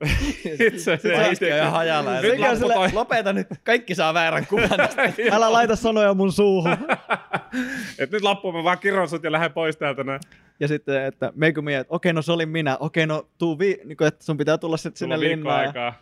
[0.66, 0.98] itse
[1.34, 2.12] se ihan hajalla.
[2.14, 3.46] Ja Mikä sille- lopeta nyt.
[3.64, 4.68] Kaikki saa väärän kuvan.
[5.32, 6.72] Älä laita sanoja mun suuhun.
[7.98, 10.20] Et nyt loppuun mä vaan kiron sut ja lähden pois täältä näin.
[10.60, 12.76] Ja sitten, että Megumi, että okei, no se oli minä.
[12.80, 15.64] Okei, no tuu vi- niin kuin, että sun pitää tulla sitten sinne linnaan.
[15.74, 15.92] Ja.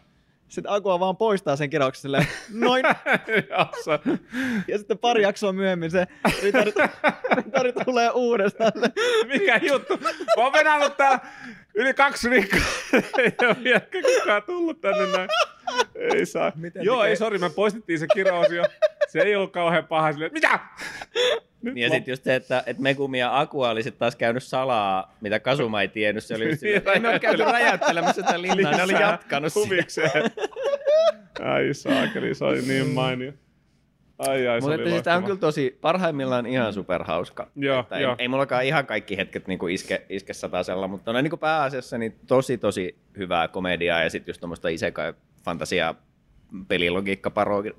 [0.48, 2.84] Sitten Akua vaan poistaa sen kirauksen silleen, noin.
[3.50, 3.98] Jossa.
[4.68, 6.06] Ja sitten pari jaksoa myöhemmin se
[6.42, 6.72] ritari,
[7.36, 8.72] ritari tulee uudestaan.
[9.26, 9.96] Mikä juttu?
[9.96, 11.32] Mä oon venannut tää
[11.74, 12.60] yli kaksi viikkoa.
[13.18, 15.28] ei ole vieläkään kukaan tullut tänne näin.
[15.94, 16.52] Ei saa.
[16.54, 17.10] Miten Joo, tekee?
[17.10, 18.64] ei sori, me poistettiin se kirous jo.
[19.14, 20.60] Se ei ollut kauhean paha silleen, että mitä?
[21.62, 25.16] Nyt Ja sitten just se, että, että Megumi ja Akua oli sitten taas käynyt salaa,
[25.20, 26.24] mitä Kasuma ei tiennyt.
[26.24, 29.52] Se oli just sillä, että ei me ole käyty räjäyttelemässä sitä linnaa, ne oli jatkanut
[29.52, 29.66] sitä.
[29.66, 30.22] huvikseen.
[31.42, 33.32] Ai saakeli, se oli niin mainio.
[34.18, 37.50] Ai ai, Mutta siis tämä on kyllä tosi, parhaimmillaan ihan superhauska.
[37.56, 38.16] Joo, että ei, joo.
[38.18, 42.58] ei mullakaan ihan kaikki hetket niinku iske, iske satasella, mutta on niinku pääasiassa niin tosi
[42.58, 45.94] tosi hyvää komediaa ja sitten just tuommoista isekai fantasia
[46.68, 47.32] pelilogiikka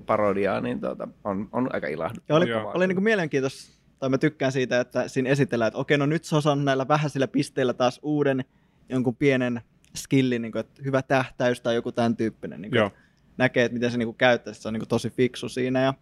[0.06, 2.38] parodiaa, niin tuota, on, on aika ilahduttavaa.
[2.38, 2.72] Oli, Joo.
[2.74, 6.24] oli niin kuin mielenkiintoista, tai mä tykkään siitä, että siinä esitellään, että okei, no nyt
[6.24, 8.44] se on näillä vähäisillä pisteillä taas uuden
[8.88, 9.60] jonkun pienen
[9.96, 12.62] skillin, niin kuin, että hyvä tähtäys tai joku tämän tyyppinen.
[12.62, 12.90] Niin kuin,
[13.36, 15.82] näkee, että miten se niin kuin käyttää, se on niin kuin tosi fiksu siinä.
[15.82, 15.94] Ja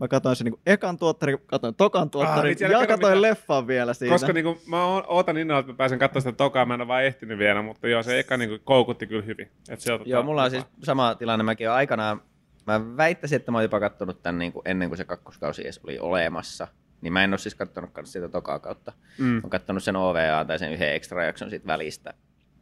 [0.00, 3.22] mä katsoin sen niin ekan tuottarin, katsoin tokan tuottarin vitsi, älä ja katsoin mitään.
[3.22, 4.14] leffan vielä siinä.
[4.14, 7.04] Koska niinku, mä ootan innolla, että mä pääsen katsomaan sitä tokaa, mä en ole vaan
[7.04, 9.50] ehtinyt vielä, mutta joo, se eka niinku koukutti kyllä hyvin.
[9.68, 11.42] Et se Joo, mulla on siis sama tilanne.
[11.42, 12.22] Mäkin olen aikanaan,
[12.66, 15.80] mä väittäisin, että mä oon jopa kattonut tämän niin kuin ennen kuin se kakkoskausi edes
[15.84, 16.68] oli olemassa.
[17.00, 18.92] Niin mä en ole siis kattonut kans sitä tokaa kautta.
[19.18, 19.24] Mm.
[19.24, 22.14] Mä oon kattonut sen OVA tai sen yhden extra jakson siitä välistä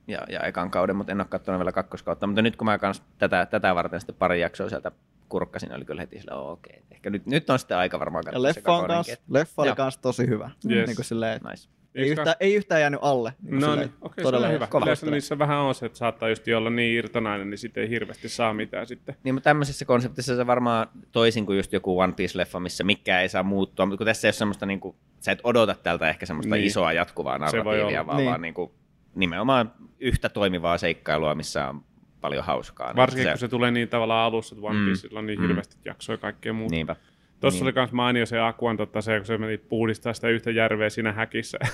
[0.08, 2.26] ja, ja ekan kauden, mutta en ole kattonut vielä kakkoskautta.
[2.26, 4.92] Mutta nyt kun mä kans tätä, tätä varten sitten pari jaksoa sieltä
[5.28, 6.86] kurkkasin, oli kyllä heti sillä, "Oo, okei, okay.
[6.90, 9.98] ehkä nyt, nyt on sitten aika varmaan katsoa se leffa, on kans, leffa oli kans
[9.98, 10.50] tosi hyvä.
[10.70, 10.86] Yes.
[10.86, 11.68] Niin kuin silleen, että Nice.
[11.94, 13.34] ei, yhtään, ei yhtään jäänyt alle.
[13.42, 14.66] Niin kuin No silleen, niin, okei, se todella on hyvä.
[14.66, 14.84] kova.
[14.84, 18.28] Yleensä niissä vähän on se, että saattaa just olla niin irtonainen, niin sitten ei hirveästi
[18.28, 19.14] saa mitään sitten.
[19.24, 23.28] Niin, mutta tämmöisessä konseptissa se varmaan toisin kuin just joku One Piece-leffa, missä mikään ei
[23.28, 26.26] saa muuttua, mutta kun tässä ei ole semmoista, niin kuin, sä et odota tältä ehkä
[26.26, 26.66] semmoista Niin.
[26.66, 28.28] isoa jatkuvaa Se narratiivia, vaan, niin.
[28.30, 28.70] vaan niin kuin,
[29.14, 31.84] nimenomaan yhtä toimivaa seikkailua, missä on
[32.20, 32.96] paljon hauskaa.
[32.96, 34.84] Varsinkin se, kun se tulee niin tavallaan alussa, että One Mm.
[34.84, 35.46] Piecella on niin Mm.
[35.46, 36.74] hirveästi jaksoja ja kaikkea muuta.
[36.74, 36.96] Niinpä.
[37.40, 37.66] Tuossa Niin.
[37.78, 41.12] oli myös mainio se Akuan, totta, se, kun se meni puhdistaa sitä yhtä järveä siinä
[41.12, 41.58] häkissä.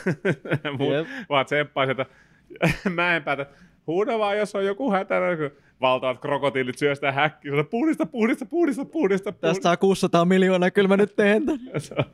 [0.91, 1.07] Jep.
[1.29, 2.07] vaan tsemppaa sieltä
[2.95, 3.47] mäenpäätä.
[3.87, 7.53] Huuda vaan, jos on joku hätänä, kun valtavat krokotiilit syö sitä häkkiä.
[7.71, 11.59] Puhdista, puhdista, puhdista, puhdista, Tästä saa 600 miljoonaa, kyllä mä nyt teen tän.
[11.79, 12.05] Se on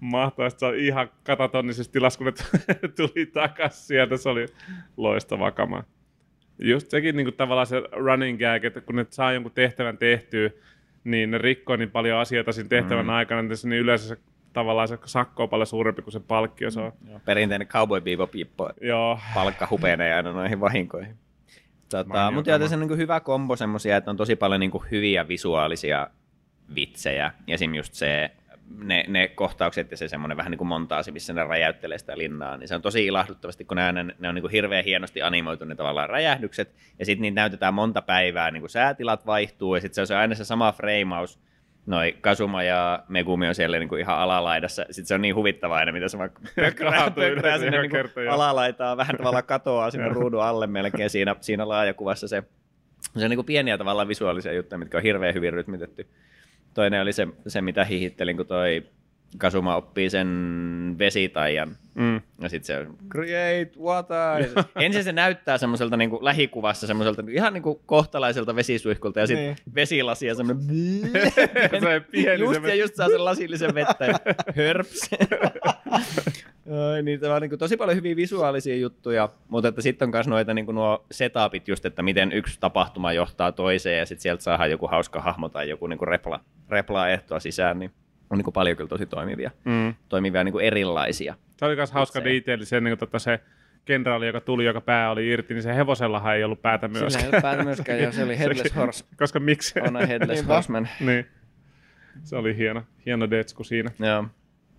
[0.00, 0.50] mahtavaa.
[0.50, 2.32] Se on ihan katatonnisessa tilassa, kun ne
[2.88, 4.16] tuli takas sieltä.
[4.16, 4.46] Se oli
[4.96, 5.84] loistava kama.
[6.58, 10.50] Just sekin niin kuin tavallaan se running gag, että kun ne saa jonkun tehtävän tehtyä,
[11.04, 13.10] niin ne rikkoo niin paljon asioita siinä tehtävän mm.
[13.10, 14.16] aikana, että se niin yleensä se,
[14.52, 16.70] tavallaan se sakko on paljon suurempi kuin se palkkio.
[16.70, 16.92] Se on.
[17.08, 21.16] Joo, Perinteinen cowboy bebop jippo, että Joo, palkka hupenee aina noihin vahinkoihin.
[21.88, 25.28] Tota, mutta joo, tässä on niin hyvä kombo semmosia, että on tosi paljon niin hyviä
[25.28, 26.08] visuaalisia
[26.74, 27.32] vitsejä.
[27.48, 27.74] Esim.
[27.74, 28.30] just se,
[28.76, 32.56] ne, ne kohtaukset ja se semmoinen vähän niin kuin montaasi, missä ne räjäyttelee sitä linnaa,
[32.56, 35.74] niin se on tosi ilahduttavasti, kun ne, ne on niin kuin hirveän hienosti animoitu ne
[35.74, 40.00] tavallaan räjähdykset, ja sitten niitä näytetään monta päivää, niin kuin säätilat vaihtuu, ja sitten se
[40.00, 41.40] on se aina se sama freimaus,
[41.86, 44.82] noi Kasuma ja Megumi on siellä niin kuin ihan alalaidassa.
[44.90, 48.34] Sitten se on niin huvittavaa aina, mitä se vaan pökrää, yleensä sinne niin joo.
[48.34, 52.42] alalaitaa, vähän tavallaan katoaa sinne ruudun alle melkein siinä, siinä laajakuvassa se.
[53.18, 56.06] Se on niin kuin pieniä tavallaan visuaalisia juttuja, mitkä on hirveän hyvin rytmitetty.
[56.74, 58.82] Toinen oli se, se mitä hihittelin, kun toi
[59.38, 60.28] Kasuma oppii sen
[60.98, 61.76] vesitaian.
[61.94, 62.20] mm.
[62.40, 64.44] Ja sitten se create water.
[64.48, 69.26] Se- Ensin se näyttää semmoiselta niin kuin lähikuvassa semmoiselta ihan niin kuin kohtalaiselta vesisuihkulta ja
[69.26, 69.56] sitten Niin.
[69.74, 70.64] vesilasi ja semmoinen
[71.80, 74.18] se pieni just, se ja just saa sen lasillisen vettä ja
[74.56, 75.10] hörps.
[76.94, 80.10] Ai, niin, tämä on niin kuin tosi paljon hyviä visuaalisia juttuja, mutta että sitten on
[80.14, 84.22] myös noita niin kuin nuo setupit just, että miten yksi tapahtuma johtaa toiseen ja sitten
[84.22, 87.90] sieltä saadaan joku hauska hahmo tai joku niin kuin repla, replaa ehtoa sisään, niin
[88.32, 89.94] on niin kuin paljon kyllä tosi toimivia, Mm.
[90.08, 91.34] toimivia niin kuin erilaisia.
[91.56, 93.40] Se oli myös hauska detaili, se, niin tota, se
[93.84, 97.24] kenraali, joka tuli, joka pää oli irti, niin se hevosellahan ei ollut päätä Sillä myöskään.
[97.24, 99.04] ei ole päätä myöskään, joo, se oli Headless Horse.
[99.18, 99.80] Koska miksi?
[99.80, 100.48] On a Headless.
[100.48, 100.88] Horseman.
[101.00, 101.26] niin.
[102.22, 103.90] Se oli hieno, hieno detsku siinä.
[103.98, 104.24] Joo.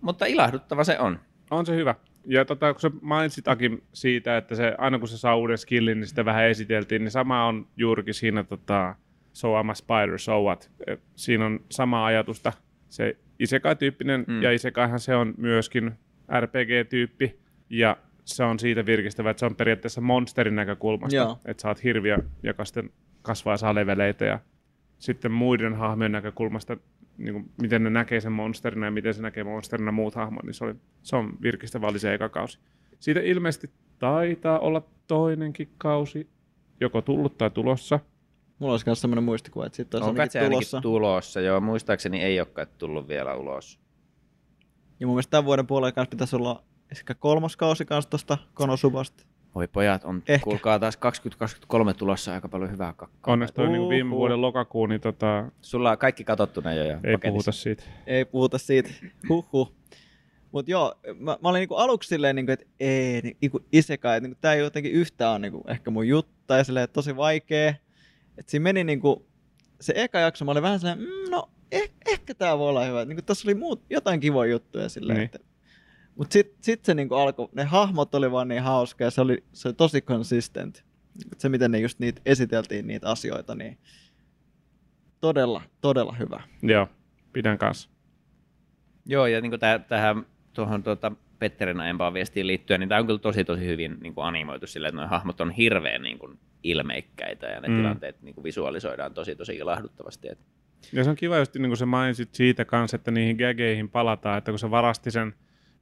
[0.00, 1.20] Mutta ilahduttava se on.
[1.50, 1.94] On se hyvä.
[2.26, 6.00] Ja tota, kun sä mainitsit Akin siitä, että se, aina kun se saa uuden skillin,
[6.00, 8.94] niin sitä vähän esiteltiin, niin sama on juurikin siinä tota,
[9.32, 10.70] So I'm a Spider, So What.
[10.86, 12.52] Et Siinä on sama ajatusta.
[12.88, 14.42] Se Isekai-tyyppinen, mm.
[14.42, 15.92] Ja Isekaihan se on myöskin
[16.40, 17.38] RPG-tyyppi,
[17.70, 21.16] ja se on siitä virkistävä, että se on periaatteessa monsterin näkökulmasta.
[21.16, 21.38] Joo.
[21.44, 22.90] Että sä oot hirviö, joka sitten
[23.22, 24.38] kasvaa ja saa leveleitä, ja
[24.98, 26.76] sitten muiden hahmojen näkökulmasta,
[27.18, 30.54] niin kuin, miten ne näkee sen monsterina ja miten se näkee monsterina muut hahmot, niin
[30.54, 32.58] se, oli, se on virkistävä oli se eka kausi.
[32.98, 36.28] Siitä ilmeisesti taitaa olla toinenkin kausi,
[36.80, 38.00] joko tullut tai tulossa.
[38.58, 40.80] Mulla olisi myös semmoinen muistikuva, että sitten olisi On se ainakin tulossa.
[40.80, 41.40] tulossa.
[41.40, 43.80] Joo, muistaakseni ei ole kai tullut vielä ulos.
[45.00, 46.62] Ja mun mielestä tämän vuoden puolella kanssa pitäisi olla
[46.92, 49.24] ehkä kolmas kausi kanssa tuosta Konosubasta.
[49.54, 50.44] Voi pojat, on Ehkä.
[50.44, 53.32] kuulkaa taas 2023 tulossa aika paljon hyvää kakkaa.
[53.32, 56.98] Onneksi toi niin viime vuoden lokakuu, niin tota, Sulla on kaikki katsottuna jo ja ei
[57.16, 57.28] paketissa.
[57.30, 57.82] puhuta siitä.
[58.06, 58.90] Ei puhuta siitä.
[59.28, 59.72] Huhhuh.
[60.52, 64.38] Mutta joo, mä, mä olin niinku aluksi silleen, niinku, että ei, niinku isekai, että niinku,
[64.40, 67.74] tää ei jotenkin yhtään ole niinku, ehkä mun juttu, ja silleen, tosi vaikea.
[68.38, 69.26] Että siinä meni niinku,
[69.80, 73.04] se eka jakso, mä olin vähän silleen, mm, no eh, ehkä tämä voi olla hyvä.
[73.04, 75.24] Niin kuin, tässä oli muut, jotain kivoja juttuja silleen, Niin.
[75.24, 75.38] että
[76.16, 79.44] mutta sitten sit se niinku alkoi, ne hahmot oli vaan niin hauska ja se oli,
[79.52, 80.84] se oli tosi consistent.
[81.38, 83.78] Se, miten ne just niitä esiteltiin, niitä asioita, niin
[85.20, 86.42] todella, todella hyvä.
[86.62, 86.88] Joo,
[87.32, 87.88] pidän kanssa.
[89.06, 93.18] Joo, ja niin täh- tähän tuohon tuota, Petterin aiempaan viestiin liittyen, niin tämä on kyllä
[93.18, 97.46] tosi tosi hyvin niin kuin animoitu sillä, että nuo hahmot on hirveän niin kuin, ilmeikkäitä
[97.46, 97.76] ja ne Mm.
[97.76, 100.28] tilanteet niin kuin visualisoidaan tosi tosi ilahduttavasti.
[100.28, 100.38] Et,
[100.92, 104.38] Ja se on kiva just niin kuin sä mainitsit siitä kanssa, että niihin gageihin palataan,
[104.38, 105.34] että kun se varasti sen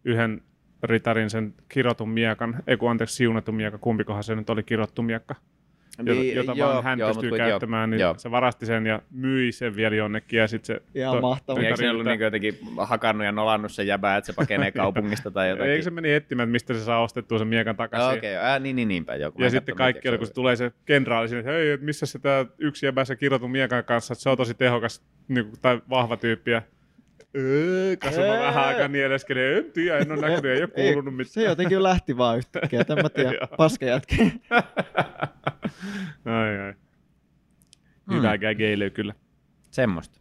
[0.05, 0.43] yhden
[0.83, 5.35] ritarin sen kirotun miekan, ei kun anteeksi siunatun miekka, kumpikohan se nyt oli kirottu miekka,
[6.03, 8.15] Niin, jota joo, vaan hän joo, pystyy kun- joo, käyttämään, niin joo.
[8.19, 10.83] se varasti sen ja myi sen vielä jonnekin ja sitten se...
[10.95, 11.61] Ihan mahtavaa.
[11.61, 15.31] Niin, eikö se ollut niin jotenkin hakannut ja nolannut se jäbää, että se pakenee kaupungista
[15.31, 15.71] tai jotakin?
[15.73, 18.19] Eikö se meni etsimään, että mistä se saa ostettua sen miekan takaisin?
[18.19, 19.15] Okei, okay, ah, niin, niin, niinpä.
[19.15, 22.19] Joku, Ja sitten kaikki oli, kun se tulee se kenraali sinne, että hei, missä se
[22.19, 25.81] tää yksi jäbä se kirotun miekan kanssa, että se on tosi tehokas niin kuin, tai
[25.91, 26.51] vahva tyyppi.
[26.51, 26.63] Ja
[27.37, 28.41] öö, kasvava Ää.
[28.41, 31.33] vähän aikaa nieleskelee, en tiedä, en ole näkynyt, ei ole kuulunut mitään.
[31.33, 34.17] Se jotenkin lähti vaan yhtäkkiä, että en mä tiedä, paska jätkä.
[36.25, 36.75] ai, ai.
[38.13, 39.15] Hyvää gageilyä kyllä.
[39.71, 40.21] Semmoista.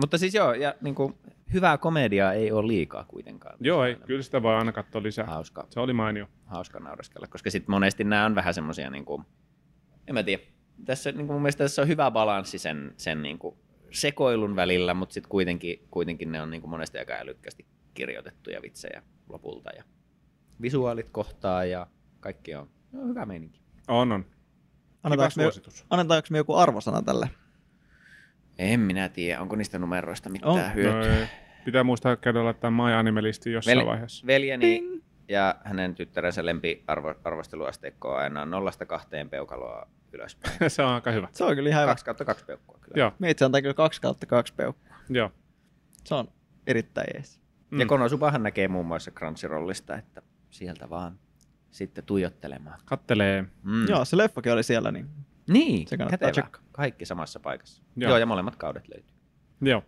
[0.00, 1.14] Mutta siis joo, ja niin kuin,
[1.52, 3.56] hyvää komediaa ei ole liikaa kuitenkaan.
[3.60, 5.26] Joo, ei, kyllä sitä voi aina katsoa lisää.
[5.26, 6.26] Hauska, Se oli mainio.
[6.46, 9.22] hauska naureskella, koska sitten monesti nämä on vähän semmoisia, niin kuin,
[10.08, 10.42] en mä tiedä,
[10.84, 13.56] tässä niin kuin mun mielestä tässä on hyvä balanssi sen, sen niin kuin
[13.94, 19.02] sekoilun välillä, mutta sitten kuitenkin, kuitenkin ne on niin kuin monesti aika älykkästi kirjoitettuja vitsejä
[19.28, 19.84] lopulta ja
[20.62, 21.86] visuaalit kohtaa ja
[22.20, 23.60] kaikki on, on hyvä meininki.
[23.88, 24.24] On, on.
[25.02, 25.50] Annetaanko me,
[25.90, 27.30] annetaanko me joku arvosana tälle?
[28.58, 30.74] En minä tiedä, onko niistä numeroista mitään On.
[30.74, 31.20] hyötyä.
[31.20, 31.26] No.
[31.64, 34.26] Pitää muistaa käydä laittaa My Anime-listiin jossain Veli- vaiheessa.
[34.26, 34.93] Veljeni Ding.
[35.28, 40.56] Ja hänen tyttärensä lempi arvo, arvosteluasteikko on aina nollasta kahteen peukaloa ylöspäin.
[40.70, 41.28] se on aika hyvä.
[41.32, 41.90] Se on kyllä ihan hyvä.
[41.90, 42.94] 2 kautta 2 peukkua kyllä.
[42.98, 44.94] Joo, Me itse antaa kyllä 2 kautta 2 peukkua.
[45.10, 45.30] joo.
[46.04, 46.28] Se on
[46.66, 47.40] erittäin jees.
[47.70, 47.80] Mm.
[47.80, 51.18] Ja Konosupahan näkee muun muassa Crunchyrollista, että sieltä vaan
[51.70, 52.78] sitten tuijottelemaan.
[52.84, 53.44] Kattelee.
[53.62, 53.88] Mm.
[53.88, 55.06] Joo, se leffakin oli siellä, niin
[55.48, 56.48] Niin, Se kannattaa kätevä.
[56.72, 57.82] Kaikki samassa paikassa.
[57.96, 58.08] Joo.
[58.10, 58.18] Joo.
[58.18, 59.14] Ja molemmat kaudet löytyy.
[59.60, 59.82] Joo.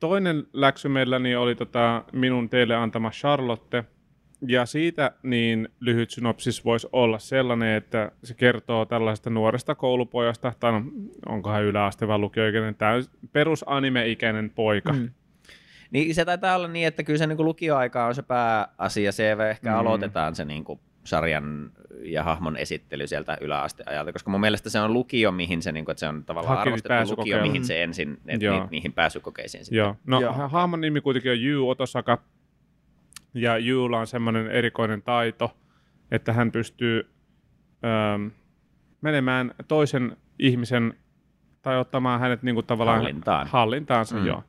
[0.00, 3.84] Toinen läksy meilläni oli tota minun teille antama Charlotte.
[4.48, 10.72] Ja siitä niin lyhyt synopsis voisi olla sellainen, että se kertoo tällaisesta nuoresta koulupojasta, tai
[10.72, 10.82] no,
[11.28, 14.92] onkohan yläaste vai lukioikäinen, täys, perusanime-ikäinen poika.
[14.92, 15.10] Mm.
[15.90, 19.12] Niin se taitaa olla niin, että kyllä se niinku lukioaika on se pääasia.
[19.12, 19.76] Se ehkä Mm.
[19.78, 21.70] aloitetaan se niinku sarjan
[22.02, 26.00] ja hahmon esittely sieltä yläasteajalta, koska mun mielestä se on lukio, mihin se, niinku, että
[26.00, 29.78] se on tavallaan niitä arvostettu lukio, mihin se ensin, et ni, niihin pääsykokeisiin sitten.
[29.78, 29.96] Joo.
[30.06, 30.32] No Joo.
[30.32, 32.18] ha- hahmon nimi kuitenkin on Yu Otosaka.
[33.34, 35.56] Ja Yulla on semmoinen erikoinen taito,
[36.10, 37.10] että hän pystyy
[37.84, 38.30] öö,
[39.00, 40.94] menemään toisen ihmisen
[41.62, 43.46] tai ottamaan hänet niin kuin tavallaan Hallintaan.
[43.46, 44.16] hallintaansa.
[44.16, 44.26] Mm.
[44.26, 44.44] Joo.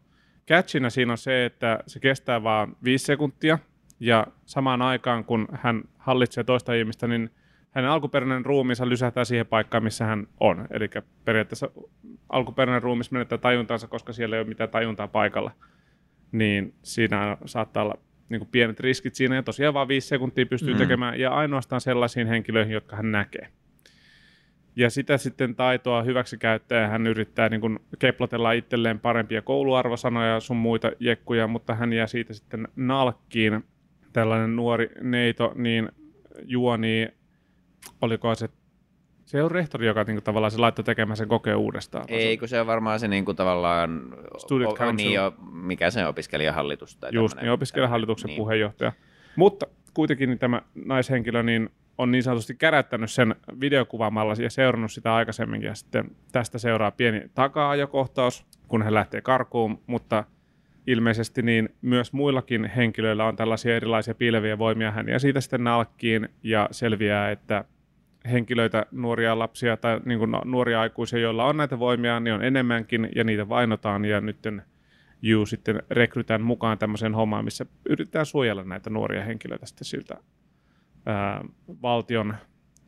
[0.48, 3.60] Catchina siinä on se, että se kestää vain viisi sekuntia
[4.00, 7.30] ja samaan aikaan kun hän hallitsee toista ihmistä, niin
[7.72, 10.68] hänen alkuperäinen ruumiinsa lysähtää siihen paikkaan, missä hän on.
[10.72, 10.90] Eli
[11.26, 11.70] periaatteessa
[12.30, 15.52] alkuperäinen ruumis menettää tajuntaansa, koska siellä ei ole mitään tajuntaa paikalla.
[16.32, 17.98] Niin siinä saattaa olla
[18.30, 20.78] niin kuin pienet riskit siinä, ja tosiaan vain viisi sekuntia pystyy mm.
[20.78, 23.48] Tekemään, ja ainoastaan sellaisiin henkilöihin, jotka hän näkee.
[24.76, 30.40] Ja sitä sitten taitoa hyväksi käyttäen hän yrittää niin kuin keplotella itselleen parempia kouluarvosanoja ja
[30.40, 33.64] sun muita jekkuja, mutta hän jää siitä sitten nalkkiin.
[34.14, 35.90] Tällainen nuori neito niin
[36.46, 37.08] juoni,
[38.02, 38.50] oliko se,
[39.26, 42.06] se on rehtori, joka niin kuin tavallaan se laittoi tekemään sen kokeen uudestaan.
[42.08, 44.02] Ei, kun se on varmaan se niinku tavallaan,
[44.38, 44.96] Student o- Council.
[44.96, 48.92] niin jo, mikä se on, opiskelijahallitus tai Just, tämmönen- niin opiskelijahallituksen tämmönen, puheenjohtaja.
[49.36, 55.16] Mutta kuitenkin niin tämä naishenkilö niin on niin sanotusti kärättänyt sen videokuvaamalla ja seurannut sitä
[55.16, 55.68] aikaisemminkin.
[55.68, 60.24] Ja sitten tästä seuraa pieni taka-ajokohtaus, kun hän lähtee karkuun, mutta
[60.88, 66.30] ilmeisesti niin myös muillakin henkilöillä on tällaisia erilaisia piileviä voimia hän ja siitä sitten nalkkiin
[66.44, 67.66] ja selviää, että
[68.32, 73.10] henkilöitä, nuoria lapsia tai niin kuin nuoria aikuisia, joilla on näitä voimia, niin on enemmänkin
[73.16, 74.64] ja niitä vainotaan ja nytten
[75.22, 80.18] Ju sitten rekrytään mukaan tämmöiseen hommaan, missä yritetään suojella näitä nuoria henkilöitä sitten siltä
[81.06, 81.42] ää,
[81.82, 82.36] valtion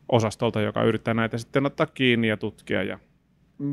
[0.08, 2.82] osastolta, joka yrittää näitä sitten ottaa kiinni ja tutkia.
[2.82, 2.98] Ja,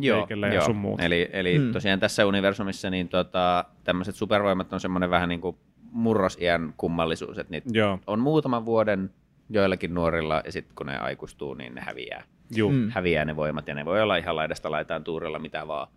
[0.02, 0.66] Joo, ja joo.
[0.66, 1.04] sun muuta.
[1.04, 1.64] Eli, eli Hmm.
[1.64, 1.74] hmm.
[1.74, 5.58] tosiaan tässä universumissa niin tota, tämmöiset supervoimat on semmoinen vähän niin kuin
[5.92, 9.10] murrosiän kummallisuus, että niitä joo, on muutaman vuoden
[9.50, 12.24] joillakin nuorilla, ja sitten kun ne aikuistuu, niin ne häviää.
[12.56, 12.90] juu, mm.
[12.90, 15.88] Häviää ne voimat, ja ne voi olla ihan laidasta laitaan tuurilla mitä vaan.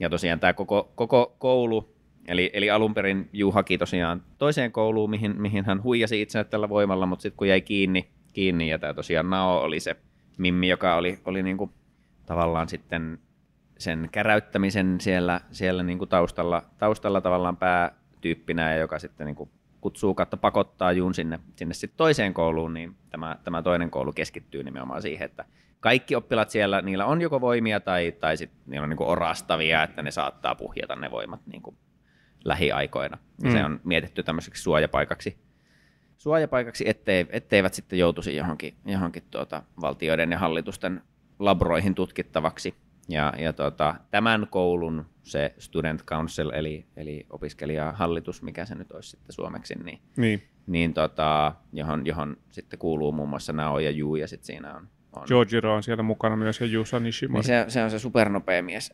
[0.00, 1.96] Ja tosiaan tämä koko, koko koulu,
[2.28, 6.68] eli, eli alun perin Juu haki tosiaan toiseen kouluun, mihin, mihin hän huijasi itsensä tällä
[6.68, 9.96] voimalla, mutta sitten kun jäi kiinni, kiinni ja tämä tosiaan Nao oli se
[10.38, 11.72] Mimmi, joka oli, oli niinku
[12.26, 13.18] tavallaan sitten
[13.78, 19.50] sen käräyttämisen siellä, siellä niin kuin taustalla, taustalla tavallaan päätyyppinä, ja joka sitten niin kuin
[19.86, 24.62] kutsuu kautta pakottaa Jun sinne, sinne sitten toiseen kouluun, niin tämä, tämä toinen koulu keskittyy
[24.62, 25.44] nimenomaan siihen, että
[25.80, 29.82] kaikki oppilaat siellä, niillä on joko voimia tai, tai sitten niillä on niin kuin orastavia,
[29.82, 31.76] että ne saattaa puhjata ne voimat niin kuin
[32.44, 33.18] lähiaikoina.
[33.42, 33.56] Ja mm.
[33.56, 35.36] se on mietitty tämmöiseksi suojapaikaksi,
[36.16, 41.02] suojapaikaksi ettei, etteivät sitten joutuisi johonkin, johonkin tuota, valtioiden ja hallitusten
[41.38, 42.74] labroihin tutkittavaksi.
[43.08, 49.10] Ja, ja tuota, tämän koulun se Student Council, eli, eli opiskelijahallitus, mikä se nyt olisi
[49.10, 50.42] sitten suomeksi, niin, Niin.
[50.66, 54.88] niin tota, johon, johon sitten kuuluu muun muassa Nao ja Yu, ja sitten siinä on,
[55.16, 57.38] on Jojiro on siellä mukana myös ja Yusa Nishimori.
[57.38, 58.92] niin se, se on se supernopea mies.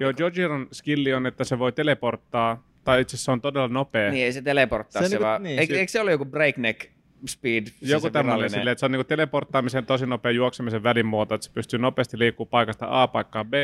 [0.00, 4.10] Joo, Jojiron skilli on, että se voi teleporttaa, tai itse asiassa se on todella nopea.
[4.10, 6.24] Niin ei se teleporttaa, Se se, niinku- vaan, niin, eikö, se- eikö se ole joku
[6.24, 6.90] breakneck
[7.28, 7.66] speed?
[7.66, 11.44] se Joku se tämmöinen silleen, että se on niinku teleporttaamisen tosi nopea juoksemisen välimuoto, että
[11.44, 13.54] se pystyy nopeasti liikkumaan paikasta A paikkaan B,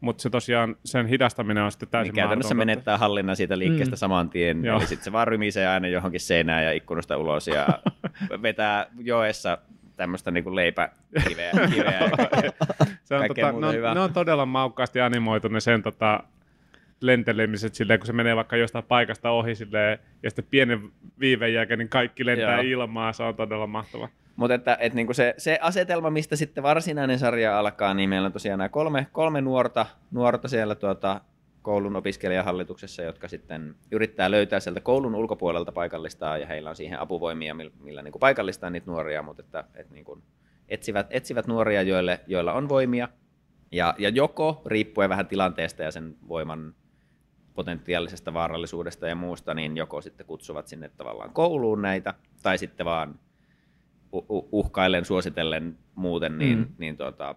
[0.00, 3.98] mutta se tosiaan, sen hidastaminen on sitten täysin niin käytännössä menettää hallinnan siitä liikkeestä Mm.
[3.98, 4.78] saman tien, Joo.
[4.78, 7.66] eli sitten se vaan rymisee aina johonkin seinään ja ikkunasta ulos ja
[8.42, 9.58] vetää joessa
[9.96, 11.50] tämmöistä niinku leipäkiveä.
[11.74, 12.10] Kiveä.
[13.04, 13.94] Se on tota, ne, on, hyvää.
[13.94, 16.20] ne on todella maukkaasti animoitu ne sen tota,
[17.06, 20.90] lentelemiset silleen, kun se menee vaikka jostain paikasta ohi silleen, ja sitten pienen
[21.20, 22.82] viiveen jälkeen niin kaikki lentää Joo.
[22.82, 24.08] ilmaa, se on todella mahtava.
[24.36, 28.32] Mutta että, et niinku se, se asetelma, mistä sitten varsinainen sarja alkaa, niin meillä on
[28.32, 31.20] tosiaan nämä kolme, kolme nuorta, nuorta siellä tuota,
[31.62, 37.54] koulun opiskelijahallituksessa, jotka sitten yrittää löytää sieltä koulun ulkopuolelta paikallistaa, ja heillä on siihen apuvoimia,
[37.54, 40.22] millä, millä niin paikallistaa niitä nuoria, mutta että, että niin kuin
[40.68, 43.08] etsivät, etsivät nuoria, joille, joilla on voimia,
[43.72, 46.74] ja, ja joko, riippuen vähän tilanteesta ja sen voiman
[47.54, 53.18] potentiaalisesta vaarallisuudesta ja muusta, niin joko sitten kutsuvat sinne tavallaan kouluun näitä, tai sitten vaan
[54.52, 56.66] uhkaillen, suositellen muuten, niin, Mm.
[56.78, 57.34] niin tuota,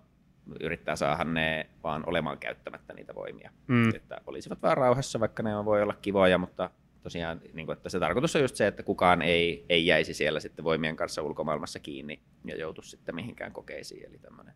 [0.59, 3.51] yrittää saada ne vaan olemaan käyttämättä niitä voimia.
[3.68, 3.95] Mm.
[3.95, 6.70] Että olisivat vaan rauhassa, vaikka ne voi olla kivoja, mutta
[7.03, 10.39] tosiaan niin kuin, että se tarkoitus on just se, että kukaan ei, ei jäisi siellä
[10.39, 14.05] sitten voimien kanssa ulkomaailmassa kiinni ja joutu sitten mihinkään kokeisiin.
[14.05, 14.53] Eli tämmöinen,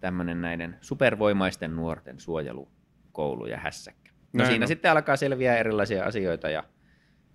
[0.00, 4.10] tämmöinen näiden supervoimaisten nuorten suojelukoulu ja hässäkkä.
[4.36, 4.68] No Näin siinä on.
[4.68, 6.64] sitten alkaa selviää erilaisia asioita ja,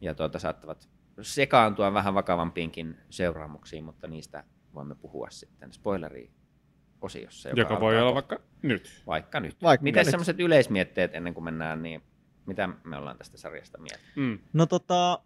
[0.02, 0.90] ja tuota, saattavat
[1.22, 4.44] sekaantua vähän vakavampiinkin seuraamuksiin, mutta niistä
[4.74, 7.50] voimme puhua sitten spoileri-osiossa.
[7.50, 9.04] Joka, joka alkaa voi olla vaikka nyt.
[9.08, 9.64] Vaikka nyt.
[9.64, 12.04] Vaikka Miten semmoiset yleismietteet ennen kuin mennään, niin
[12.46, 14.04] mitä me ollaan tästä sarjasta mieltä?
[14.16, 14.40] Mm.
[14.54, 15.20] No tota,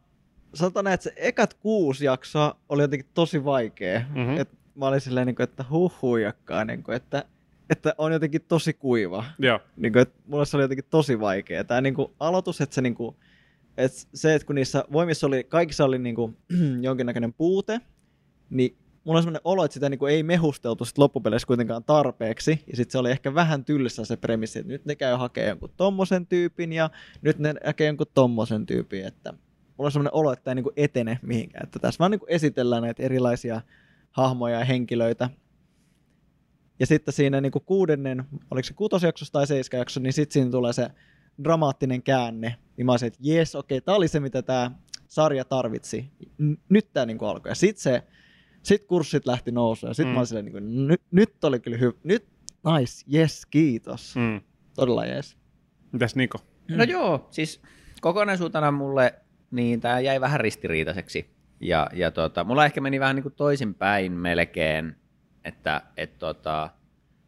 [0.54, 4.00] sanotaan että se ekat kuusi jaksoa oli jotenkin tosi vaikea.
[4.00, 4.20] Mhm.
[4.20, 4.38] Mm-hmm.
[4.38, 7.26] Et mä olin silleen, niin kuin, että huh huijakkaa, niin kuin, että,
[7.70, 9.26] että on jotenkin tosi kuiva.
[9.40, 9.60] Joo.
[9.78, 11.64] Niin kuin, että mulle se oli jotenkin tosi vaikea.
[11.64, 13.16] Tämä niin kuin, aloitus, että se, niin kuin,
[13.78, 16.38] että se, että kun niissä voimissa oli, kaikissa oli niin kuin,
[16.82, 17.82] jonkinnäköinen puute,
[18.50, 22.64] niin mulla on sellainen olo, että sitä niin kuin, ei mehusteltu sit loppupeleissä kuitenkaan tarpeeksi.
[22.68, 25.74] Ja sitten se oli ehkä vähän tylsä se premissi, että nyt ne käy hakemaan jonkun
[25.78, 26.90] tommosen tyypin ja
[27.22, 29.06] nyt ne näkee jonkun tommosen tyypin.
[29.06, 29.34] Että
[29.78, 31.64] mulla on sellainen olo, että tämä ei niin kuin etene mihinkään.
[31.64, 33.62] Että tässä vaan niin kuin esitellään näitä erilaisia
[34.12, 35.30] hahmoja ja henkilöitä.
[36.80, 40.74] Ja sitten siinä niin kuin kuudennen, oliko se kutosjaksossa tai seiskajakso, niin sitten siinä tulee
[40.74, 40.90] se
[41.44, 42.56] dramaattinen käänne.
[42.78, 44.72] Niin mä olisin, että jes, okei, tämä oli se, mitä tämä
[45.08, 46.12] sarja tarvitsi.
[46.70, 47.52] Nyt tämä niin alkoi.
[47.52, 48.04] Ja sitten se,
[48.64, 49.90] sit kurssit lähti nousuun.
[49.90, 50.12] Ja sitten Mm.
[50.12, 50.14] mm.
[50.14, 51.94] mä olin silleen, niin kuin, nyt, nyt oli kyllä hyvä.
[52.04, 52.26] Nyt,
[52.80, 54.16] nice, yes, kiitos.
[54.16, 54.22] Mm.
[54.22, 54.42] Mm.
[54.76, 55.38] Todella yes.
[55.92, 56.38] Mitäs Niko?
[56.70, 57.62] No joo, siis
[58.02, 59.14] kokonaisuutena mulle
[59.52, 61.30] niin tämä jäi vähän ristiriitaiseksi.
[61.60, 64.96] Ja, ja tota, mulla ehkä meni vähän niin kuin toisinpäin melkein,
[65.46, 66.70] että et tota,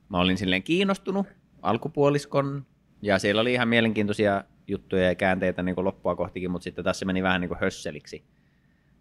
[0.10, 1.28] mä olin silleen kiinnostunut
[1.62, 2.66] alkupuoliskon,
[3.02, 7.00] ja siellä oli ihan mielenkiintoisia juttuja ja käänteitä niin kuin loppua kohtikin, mutta sitten taas
[7.00, 8.24] se meni vähän niin kuin hösseliksi.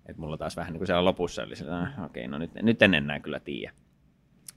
[0.06, 2.82] Et mulla taas vähän niin kuin siellä lopussa oli sellainen, "Ah, okei, no nyt, nyt
[2.82, 3.72] en enää kyllä tiedä.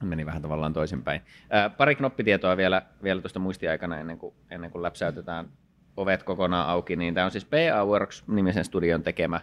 [0.04, 1.22] Meni vähän tavallaan toisinpäin.
[1.50, 5.50] Ää, pari knoppitietoa vielä, vielä tuosta muistiaikana ennen kuin, ennen kuin läpsäytetään
[5.98, 9.42] ovet kokonaan auki, niin tämä on siis PA Works-nimisen studion tekemä,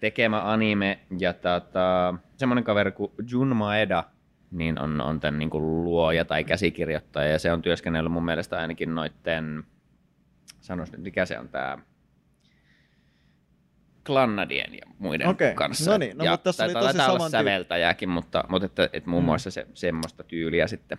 [0.00, 4.04] tekemä anime, ja tota, semmoinen kaveri kuin Jun Maeda,
[4.58, 8.58] niin on, on tämän niin kuin luoja tai käsikirjoittaja, ja se on työskennellyt mun mielestä
[8.58, 9.64] ainakin noitten,
[10.60, 11.78] sanois nyt, mikä se on tämä,
[14.06, 15.90] Klannadien ja muiden Okei, kanssa.
[15.90, 18.88] no niin, no ja mutta tässä oli taitaa- tosi taitaa olla säveltäjäkin, mutta, mutta että,
[18.92, 19.26] että muun Mm.
[19.26, 20.98] muassa se, semmoista tyyliä sitten.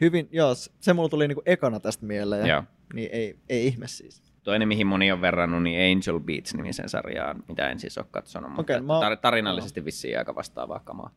[0.00, 2.46] Hyvin, joo, se mulla tuli niin kuin ekana tästä mieleen.
[2.46, 2.62] Joo.
[2.94, 4.22] Niin ei, ei ihme siis.
[4.42, 8.60] Toinen, mihin moni on verrannut, niin Angel Beats-nimisen sarjaan, mitä en siis ole katsonut, mutta
[8.74, 11.10] Okei, mä- tar- tarinallisesti vissiin aika vastaavaa kamaa.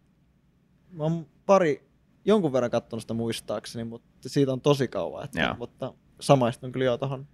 [0.91, 1.89] Mä oon pari,
[2.25, 5.25] jonkun verran katsonut sitä muistaakseni, mutta siitä on tosi kauan.
[5.25, 5.55] Että, Joo.
[5.57, 7.27] mutta samaistun kyllä jo tohon.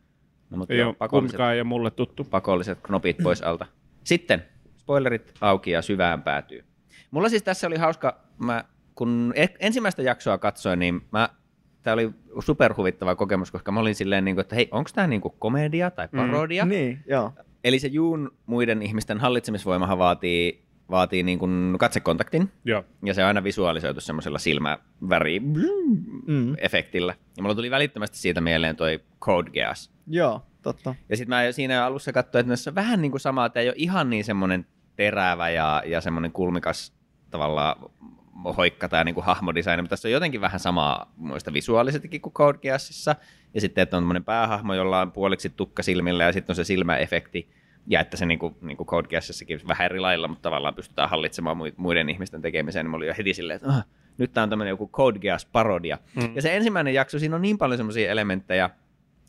[0.49, 2.23] No, mutta Ei joo, ole pakolliset, ei ole mulle tuttu.
[2.23, 3.65] pakolliset knopit pois alta.
[4.03, 4.45] Sitten
[4.77, 6.65] spoilerit auki ja syvään päätyy.
[7.11, 8.63] Mulla siis tässä oli hauska, mä,
[8.95, 11.29] kun e- ensimmäistä jaksoa katsoin, niin mä
[11.83, 15.21] tämä oli superhuvittava kokemus, koska mä olin silleen, niin kuin, että hei, onko tämä niin
[15.39, 16.65] komedia tai parodia?
[16.65, 16.69] Mm.
[16.69, 17.31] Niin, joo.
[17.63, 22.83] Eli se Juun muiden ihmisten hallitsemisvoimahan vaatii, vaatii niin kuin katsekontaktin, Joo.
[23.03, 27.13] ja se on aina visualisoitu semmoisella silmäväri-efektillä.
[27.37, 29.91] Ja mulla tuli välittömästi siitä mieleen toi Code Geass.
[30.07, 30.95] Joo, totta.
[31.09, 33.67] Ja sitten mä siinä alussa katsoin, että näissä on vähän niin kuin sama, että ei
[33.67, 34.65] ole ihan niin semmoinen
[34.95, 36.93] terävä ja, ja semmoinen kulmikas
[37.31, 37.75] tavallaan
[38.57, 42.57] hoikka tai niin kuin hahmodesign, mutta tässä on jotenkin vähän samaa muista visuaalisestikin kuin Code
[42.57, 43.15] Geassissa.
[43.53, 46.63] Ja sitten, että on tämmöinen päähahmo, jolla on puoliksi tukka silmillä ja sitten on se
[46.63, 47.49] silmäefekti.
[47.87, 51.09] Ja että se niin kuin, niin kuin Code Geassissakin vähän eri lailla, mutta tavallaan pystytään
[51.09, 52.83] hallitsemaan muiden ihmisten tekemiseen.
[52.85, 53.85] Niin mä olin jo heti silleen, että ah,
[54.17, 55.97] nyt tämä on tämmöinen joku Code Geass-parodia.
[56.15, 56.35] Mm.
[56.35, 58.69] Ja se ensimmäinen jakso, siinä on niin paljon semmoisia elementtejä.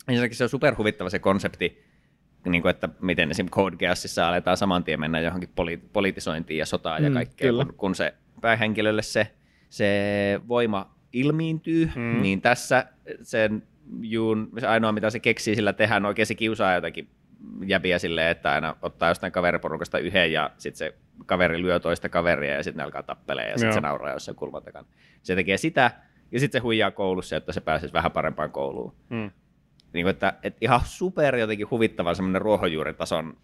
[0.08, 1.84] Ensinnäkin se on superhuvittava se konsepti,
[2.48, 3.48] niin kuin, että miten esim.
[3.48, 7.64] Code Geassissa aletaan saman tien mennä johonkin poli- politisointiin ja sotaan ja Mm, kaikkea, kyllä.
[7.64, 9.26] kun, kun se päähenkilölle se,
[9.70, 12.02] se voima ilmiintyy, Mm.
[12.02, 12.22] mm.
[12.22, 12.86] niin tässä
[13.22, 13.62] sen
[14.00, 17.08] Juun, se ainoa mitä se keksii sillä tehdä, on oikein se kiusaa jotakin
[17.66, 20.94] jäbiä silleen, että aina ottaa jostain kaveriporukasta yhden ja sitten se
[21.26, 24.62] kaveri lyö toista kaveria ja sitten ne alkaa tappelee ja sitten se nauraa jossain kulman
[24.62, 24.86] takana.
[25.22, 25.90] Se tekee sitä
[26.32, 29.30] ja sitten se huijaa koulussa, että se pääsisi vähän parempaan kouluun Mm.
[29.92, 33.36] niin kuin, että, että ihan super jotenkin huvittava semmoinen ruohonjuuritason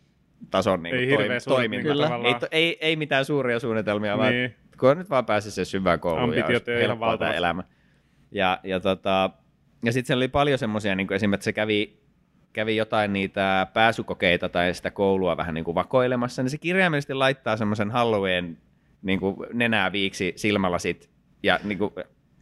[0.50, 1.88] tason niin Ei kuin, toim, toiminta.
[1.88, 2.10] Kyllä.
[2.24, 4.54] Ei, to, ei, ei, mitään suuria suunnitelmia, vaan Niin.
[4.80, 7.62] kun nyt vaan pääsisi se syvään kouluun ja Ambitiot ihan helppoa tämä elämä.
[8.30, 9.30] Ja, ja, tota,
[9.84, 12.01] ja sitten siellä oli paljon semmoisia, niin esimerkiksi että se kävi,
[12.52, 17.56] kävi jotain niitä pääsykokeita tai sitä koulua vähän niin kuin vakoilemassa, niin se kirjaimellisesti laittaa
[17.56, 18.58] semmoisen Halloween
[19.02, 21.10] niin kuin nenää viiksi silmälasit
[21.42, 21.92] ja niin kuin,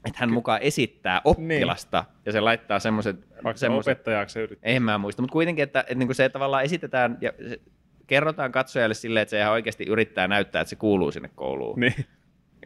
[0.04, 4.72] että hän mukaan esittää oppilasta ja se laittaa semmoiset Vaikka se opettajaksi se yrittää.
[4.72, 7.60] en mä muista, mutta kuitenkin, että, että, niin se tavallaan esitetään ja se,
[8.06, 11.80] kerrotaan katsojalle silleen, että se ihan oikeasti yrittää näyttää, että se kuuluu sinne kouluun.
[11.80, 11.94] Niin.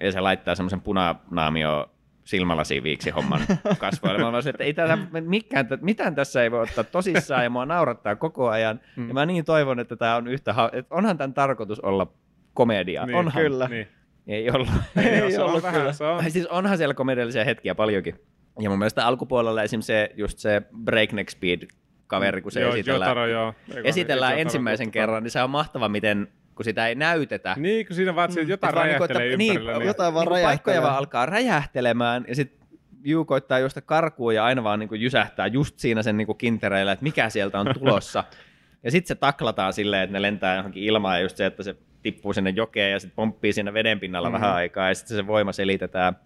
[0.01, 1.94] Ja se laittaa semmoisen punanaamio
[2.25, 3.41] silmälasiin viiksi homman
[3.79, 4.19] kasvoille.
[4.19, 8.17] Mä olisin, että ei tätä, mikään, mitään tässä ei voi ottaa tosissaan ja mua naurattaa
[8.17, 8.81] koko ajan.
[8.97, 9.09] Mm.
[9.09, 12.07] Ja mä niin toivon, että tämä on yhtä, että onhan tämän tarkoitus olla
[12.55, 13.07] komedia.
[13.07, 13.43] Niin, onhan.
[13.43, 13.69] kyllä.
[13.69, 13.89] Niin.
[14.27, 14.69] Ei ollut.
[14.97, 15.93] Ei Joo, se on ollut vähän, kyllä.
[15.93, 16.31] se on.
[16.31, 18.15] Siis onhan siellä komediallisia hetkiä paljonkin.
[18.61, 19.81] Ja mun mielestä alkupuolella esim.
[19.81, 21.67] se, just se Breakneck Speed
[22.07, 23.55] kaveri, kun se joo, esitellään, Jotaro, joo.
[23.69, 25.03] Eikö- esitellään Jotaro ensimmäisen kutsutaan.
[25.03, 27.55] kerran, niin se on mahtava, miten kun sitä ei näytetä.
[27.59, 29.73] Niin, kun siinä vaan, että jotain niinku, räjähtelee että- ympärillä.
[29.73, 30.83] niin, Niin, jotain vaan niin paikkoja räjähtelee.
[30.83, 32.65] vaan alkaa räjähtelemään ja sitten
[33.07, 37.03] Juu koittaa juosta karkuun ja aina vaan niin jysähtää just siinä sen niin kintereillä, että
[37.03, 38.25] mikä sieltä on tulossa.
[38.85, 41.77] ja sitten se taklataan silleen, että ne lentää johonkin ilmaan ja just se, että se
[42.03, 44.35] tippuu sinne jokeen ja sitten pomppii siinä veden pinnalla Mhm.
[44.35, 44.43] mm-hmm.
[44.45, 46.17] vähän aikaa ja sitten se voima selitetään.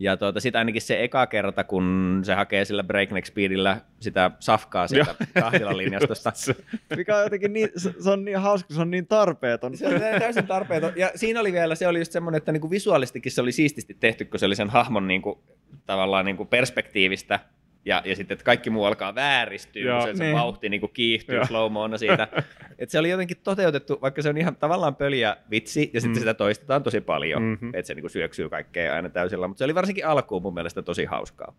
[0.00, 4.88] Ja tuota, sitten ainakin se eka kerta, kun se hakee sillä breakneck speedillä sitä safkaa
[4.88, 6.32] sieltä kahvilalinjastosta.
[6.96, 9.76] Mikä on jotenkin niin, se, se on niin hauska, se on niin tarpeeton.
[9.76, 10.92] Se on täysin tarpeeton.
[10.96, 14.24] Ja siinä oli vielä, se oli just semmoinen, että niinku visuaalistikin se oli siististi tehty,
[14.24, 15.42] kun se oli sen hahmon niinku,
[15.86, 17.40] tavallaan niinku perspektiivistä.
[17.88, 19.98] Ja, ja sitten, että kaikki muu alkaa vääristyä, Joo.
[19.98, 20.36] kun se, se Niin.
[20.36, 21.46] vauhti niinku kiihtyy Joo.
[21.46, 22.28] slow siitä.
[22.78, 26.20] että se oli jotenkin toteutettu, vaikka se on ihan tavallaan pöliä vitsi, ja sitten Mm.
[26.20, 27.50] sitä toistetaan tosi paljon, Mhm.
[27.50, 27.68] mm-hmm.
[27.74, 29.48] että se niinku syöksyy kaikkea aina täysillä.
[29.48, 31.54] Mutta se oli varsinkin alkuun mun mielestä tosi hauskaa.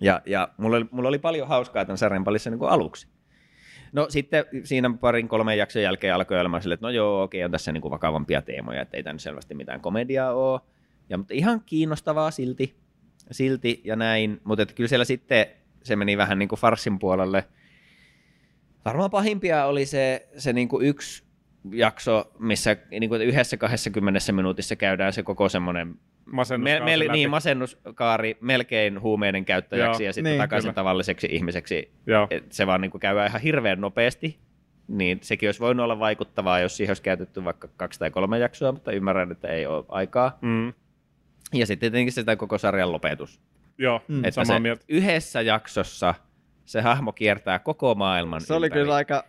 [0.00, 3.08] Ja, ja mulla, oli, mulla oli paljon hauskaa tämän sarjan palissa niin aluksi.
[3.92, 7.50] No sitten siinä parin kolmen jakson jälkeen alkoi olemaan sille, että no joo, okei, on
[7.50, 10.60] tässä niin kuin vakavampia teemoja, että ei tämä nyt selvästi mitään komediaa ole.
[11.08, 12.74] Ja, mutta ihan kiinnostavaa silti,
[13.30, 15.46] silti ja näin, mutta että kyllä siellä sitten
[15.82, 17.44] se meni vähän niin kuin farssin puolelle.
[18.84, 21.24] Varmaan pahimpia oli se, se niin kuin yksi
[21.72, 25.96] jakso, missä niin kuin yhdessä 20 minuutissa käydään se koko semmoinen
[26.32, 30.74] Masennuskausi me, me, niin, masennuskaari melkein huumeiden käyttäjäksi Joo, ja sitten niin, takaisin kyllä.
[30.74, 31.90] tavalliseksi ihmiseksi.
[32.06, 32.26] Joo.
[32.30, 34.38] Et se vaan niin kuin käy ihan hirveän nopeasti.
[34.88, 38.72] Niin sekin olisi voinut olla vaikuttavaa, jos siihen olisi käytetty vaikka kaksi tai kolme jaksoa,
[38.72, 40.38] mutta ymmärrän, että ei ole aikaa.
[40.40, 40.72] Mm.
[41.52, 43.40] Ja sitten tietenkin sitä koko sarjan lopetus.
[43.80, 44.24] Joo, Mm.
[44.24, 44.84] Että samaa se mieltä.
[44.88, 46.14] yhdessä jaksossa
[46.64, 48.80] se hahmo kiertää koko maailman Se oli ympäri.
[48.82, 49.24] kyllä aika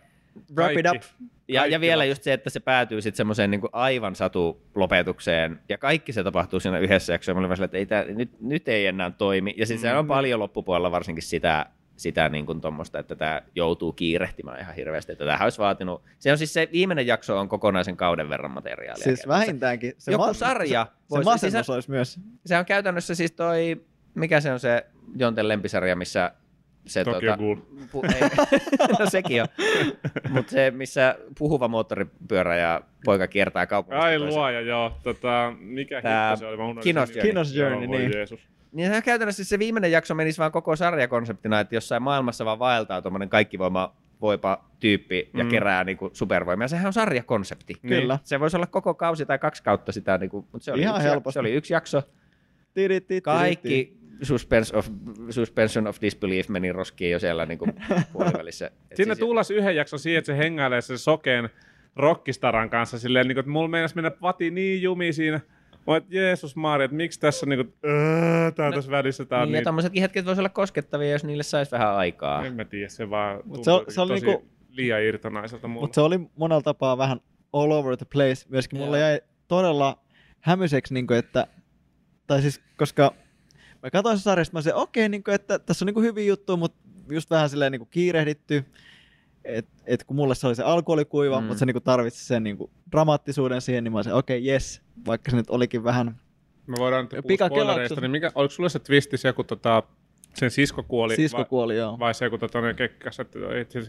[0.56, 1.02] wrap it up.
[1.48, 5.78] Ja, Kaikki ja vielä just se, että se päätyy sitten semmoiseen niin aivan satulopetukseen, ja
[5.78, 7.34] kaikki se tapahtuu siinä yhdessä jaksossa.
[7.34, 9.54] Mä olin vaan silleen, että ei tää, nyt, nyt ei enää toimi.
[9.56, 9.98] Ja sitten mm.
[9.98, 15.12] on paljon loppupuolella varsinkin sitä, sitä niin kuin tommosta, että tämä joutuu kiirehtimään ihan hirveästi.
[15.12, 16.02] Että tämähän olisi vaatinut...
[16.18, 18.94] Se on siis se viimeinen jakso on kokonaisen kauden verran materiaalia.
[18.94, 19.28] Siis käytössä.
[19.28, 19.92] vähintäänkin.
[19.98, 20.86] Se Joku ma- sarja.
[21.08, 22.20] Se, se masennus siis- olisi myös.
[22.46, 23.84] Se on käytännössä siis toi...
[24.14, 24.86] Mikä se on se
[25.16, 26.32] Jonten lempisarja, missä
[26.86, 27.56] se Tokyo tota, Ghoul.
[27.92, 28.20] Pu- ei,
[28.98, 29.48] no sekin on.
[30.30, 34.34] Mutta se, missä puhuva moottoripyörä ja poika kiertää kaupungista Ai toiseen.
[34.40, 34.92] luoja, joo.
[35.02, 36.56] Tota, mikä Tää hitto se oli?
[36.56, 37.22] Mä unohdin Kinos nimen.
[37.26, 38.12] Kinos Journey, Joo, niin.
[38.14, 38.48] Jeesus.
[38.72, 43.02] Niin sehän käytännössä se viimeinen jakso menisi vaan koko sarjakonseptina, että jossain maailmassa vaan vaeltaa
[43.02, 45.50] tuommoinen kaikkivoima voipa tyyppi ja Mm.
[45.50, 46.68] kerää niinku supervoimia.
[46.68, 47.74] Sehän on sarjakonsepti.
[47.82, 48.00] Niin.
[48.00, 48.18] Kyllä.
[48.24, 51.08] Se voisi olla koko kausi tai kaksi kautta sitä, niinku, mutta se oli, Ihan yksi,
[51.08, 51.32] helposti.
[51.32, 52.02] se oli yksi jakso.
[52.02, 53.24] Tidit, tidit, tidit.
[53.24, 54.88] Kaikki suspense of,
[55.30, 57.72] suspension of disbelief meni roskiin jo siellä niin kuin
[58.12, 58.66] puolivälissä.
[58.66, 61.48] Et Sinne siis- tullas yhden jakson siihen, että se hengailee sen sokeen
[61.96, 65.40] rockistaran kanssa silleen, niin kuin, että mulla meinas mennä vati niin jumi siinä.
[65.86, 67.74] Mä että Jeesus Maria, että miksi tässä on niin kuin,
[68.54, 71.24] tää on tässä välissä, tää on niin, niin, ja tommosetkin hetket voisi olla koskettavia, jos
[71.24, 72.46] niille saisi vähän aikaa.
[72.46, 75.80] en mä tiedä, se vaan Mut se- se oli tosi niinku- liian irtonaiselta mulle.
[75.84, 77.20] Mutta se oli monella tapaa vähän
[77.52, 78.46] all over the place.
[78.48, 79.08] Myöskin mulle Joo.
[79.08, 79.98] jäi todella
[80.40, 81.46] hämyiseksi, niin että,
[82.26, 83.14] tai siis, koska
[83.82, 86.78] mä katsoin se sarjasta, mä sanoin, okei, niin että tässä on niin hyviä juttuja, mutta
[87.10, 88.64] just vähän silleen niin kiirehditty.
[89.44, 91.46] Et, et kun mulle se oli se alku oli kuiva, Mm.
[91.46, 92.56] mutta se niin tarvitsi sen niin
[92.92, 96.20] dramaattisuuden siihen, niin mä sanoin, okei, yes, vaikka se nyt olikin vähän
[96.66, 99.82] Me voidaan nyt puhua spoilereista, niin mikä, oliko sulle se twisti se, kun tota,
[100.34, 101.16] sen sisko kuoli?
[101.16, 101.98] sisko vai, kuoli, joo.
[101.98, 103.38] vai se, kun tota, ne kekkäs, että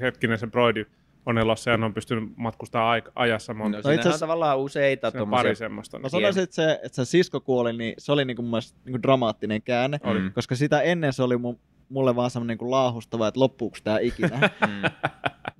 [0.02, 0.86] hetkinen se broidi
[1.26, 3.78] on elossa ja ne on pystynyt matkustamaan aik- ajassa monta.
[3.78, 5.98] No, No, itse siinähän on asiassa- tavallaan useita tommosia- pari semmoista.
[6.00, 6.10] Mä Niin.
[6.12, 8.94] sanoisin, että se, että se sisko kuoli, niin se oli niin kuin mun mielestä niin
[8.94, 10.20] kuin dramaattinen käänne, Oli.
[10.20, 10.34] Mm.
[10.34, 11.60] koska sitä ennen se oli mun,
[11.90, 14.40] mulle vaan semmoinen niin laahustava, että loppuuko tämä ikinä.
[14.68, 14.82] Mm.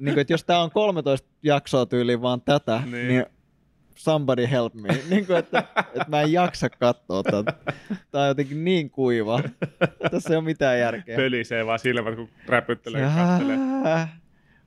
[0.06, 2.92] niin kuin, että jos tämä on 13 jaksoa tyyliin vaan tätä, Niin.
[2.92, 3.26] niin, niin
[3.96, 4.90] somebody help me.
[5.10, 7.54] niin kuin, että, että mä en jaksa katsoa tätä.
[8.12, 9.40] Tämä on jotenkin niin kuiva.
[10.12, 11.16] Tässä ei ole mitään järkeä.
[11.16, 13.58] Pölisee vaan silmät, kun räpyttelee ja kattelee.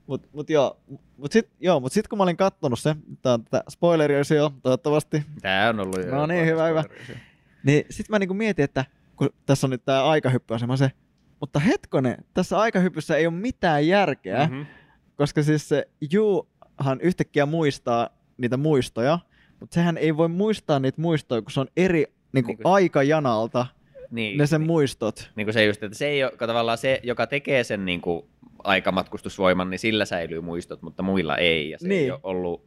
[0.07, 0.79] Mut, mut joo,
[1.17, 4.21] mut sit, joo, mut sit kun mä olin kattonut se, tää on tätä spoileria
[4.63, 6.83] toivottavasti, Tää on ollut jo No niin, hyvä, hyvä.
[7.63, 8.85] Niin sit mä niinku mietin, että
[9.15, 10.91] kun tässä on nyt tää aikahyppyasema se,
[11.39, 14.47] mutta hetkonen, tässä aikahypyssä ei ole mitään järkeä.
[14.47, 14.65] Mm-hmm.
[15.15, 19.19] koska siis se Juhan yhtäkkiä muistaa niitä muistoja,
[19.59, 23.65] mutta sehän ei voi muistaa niitä muistoja, kun se on eri niinku Niin kuin- aikajanalta
[24.11, 25.31] Niin, ne sen niin, muistot.
[25.35, 28.25] niin kuin se just, että se ei ole tavallaan se, joka tekee sen niin kuin
[28.67, 31.69] aikamatkustusvoiman, niin sillä säilyy muistot, mutta muilla ei.
[31.69, 32.13] Ja se ei Niin.
[32.13, 32.65] ole ollut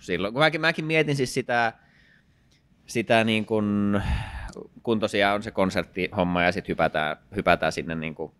[0.00, 0.34] silloin.
[0.34, 1.72] Kun mäkin, mäkin mietin siis sitä,
[2.86, 4.00] sitä niin kuin,
[4.82, 8.32] kun tosiaan on se konserttihomma ja sitten hypätään, hypätään sinne niin kuin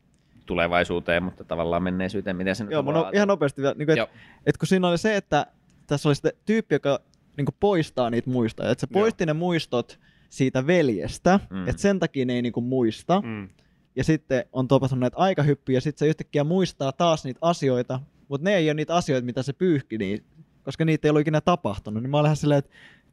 [0.47, 3.11] tulevaisuuteen, mutta tavallaan menneisyyteen, miten se nyt Joo, ajatella.
[3.15, 4.05] ihan nopeasti vielä, niin Joo.
[4.07, 5.47] että et kun siinä oli se, että
[5.87, 7.01] tässä oli sitten tyyppi, joka
[7.37, 9.01] niin poistaa niitä muistoja, että se Joo.
[9.03, 9.99] poisti ne muistot
[10.29, 11.69] siitä veljestä, Mm.
[11.69, 13.49] että sen takia ne ei niin muista, mm.
[13.97, 18.45] Ja sitten on tapahtunut näitä aikahyppyjä, ja sitten se yhtäkkiä muistaa taas niitä asioita, mutta
[18.45, 20.25] ne ei ole niitä asioita, mitä se pyyhki, niin,
[20.65, 22.71] koska niitä ei ollut ikinä tapahtunut, niin mä olen silleen, että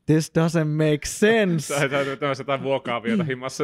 [0.08, 1.80] this doesn't make sense.
[1.80, 3.64] Sä täytyy tämmöistä jotain vuokaa vielä himassa.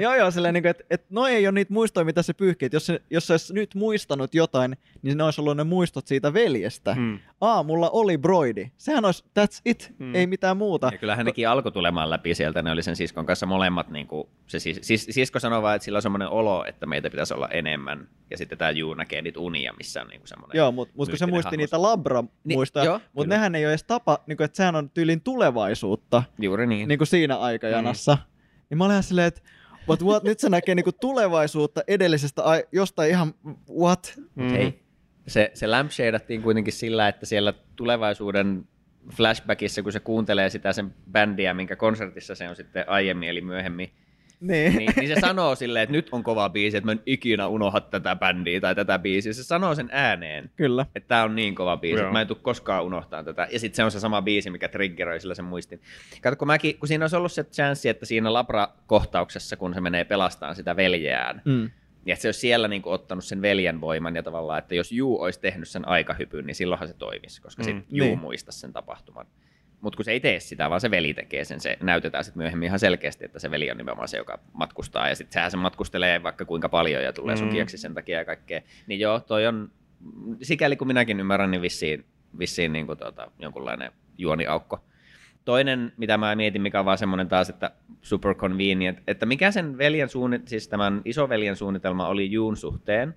[0.00, 2.68] joo, joo, silleen, niin että et, no ei ole niitä muistoja, mitä se pyyhkii.
[2.72, 6.34] Jos se, jos se olisi nyt muistanut jotain, niin ne olisi ollut ne muistot siitä
[6.34, 6.94] veljestä.
[6.94, 7.00] Mm.
[7.00, 7.18] mm.
[7.40, 8.70] Aa, mulla oli broidi.
[8.76, 10.14] Sehän olisi, that's it, Mm.
[10.14, 10.88] ei mitään muuta.
[10.92, 14.28] Ja kyllähän nekin alkoi tulemaan läpi sieltä, ne oli sen siskon kanssa molemmat, niin kuin,
[14.46, 17.48] se sis, sis, sisko sanoi vaan, että sillä on semmoinen olo, että meitä pitäisi olla
[17.48, 20.56] enemmän, ja sitten tämä Juu näkee niitä unia, missä on niin kuin semmoinen...
[20.58, 21.56] Joo, mutta mut kun se muisti hahmo.
[21.56, 25.20] niitä labra-muistoja, niin, mutta nehän ei ole edes tapa, niin kuin, että sehän on tyylin
[25.80, 26.88] tulevaisuutta Juuri niin.
[26.88, 28.14] niin kuin siinä aikajanassa.
[28.14, 28.20] Mm.
[28.70, 29.40] Niin mä olen silleen, että
[29.86, 33.34] but what, nyt se näkee niin kuin tulevaisuutta edellisestä ai- jostain ihan,
[33.80, 34.14] what?
[34.34, 34.82] Mut hei,
[35.26, 38.68] se, se lampshadattiin kuitenkin sillä, että siellä tulevaisuuden
[39.16, 43.92] flashbackissa, kun se kuuntelee sitä sen bändiä, minkä konsertissa se on sitten aiemmin, eli myöhemmin,
[44.40, 44.76] Niin.
[44.76, 47.80] niin, niin se sanoo silleen, että nyt on kova biisi, että mä en ikinä unohda
[47.80, 49.32] tätä bändiä tai tätä biisiä.
[49.32, 50.86] Se sanoo sen ääneen, Kyllä.
[50.94, 52.02] että tämä on niin kova biisi, Joo.
[52.06, 53.48] että mä en tule koskaan unohtaa tätä.
[53.52, 55.80] Ja sitten se on se sama biisi, mikä triggeroi sillä sen muistin.
[56.22, 60.04] Kato, kun, mäkin, kun siinä olisi ollut se chanssi, että siinä Labra-kohtauksessa, kun se menee
[60.04, 61.70] pelastamaan sitä veljeään, Mm.
[62.06, 64.92] ja että se olisi siellä niin kuin, ottanut sen veljen voiman ja tavallaan, että jos
[64.92, 67.68] Juu olisi tehnyt sen aikahypyn, niin silloinhan se toimisi, koska Mm.
[67.68, 67.76] mm.
[67.78, 68.18] sitten Juu Niin.
[68.18, 69.26] muistaisi sen tapahtuman.
[69.80, 72.66] Mutta kun se ei tee sitä, vaan se veli tekee sen, se näytetään sitten myöhemmin
[72.66, 76.22] ihan selkeästi, että se veli on nimenomaan se, joka matkustaa, ja sitten sehän se matkustelee
[76.22, 77.42] vaikka kuinka paljon ja tulee Mm.
[77.42, 77.46] mm.
[77.48, 78.60] sukiaksi sen takia ja kaikkea.
[78.86, 79.70] Niin joo, toi on,
[80.42, 82.04] sikäli kun minäkin ymmärrän, niin vissiin,
[82.38, 84.84] vissiin niin kuin tuota, jonkunlainen juoniaukko.
[85.44, 87.70] Toinen, mitä mä mietin, mikä on vaan semmoinen taas, että
[88.02, 93.14] super convenient, että mikä sen veljen suunnit, siis tämän isoveljen suunnitelma oli Juun suhteen,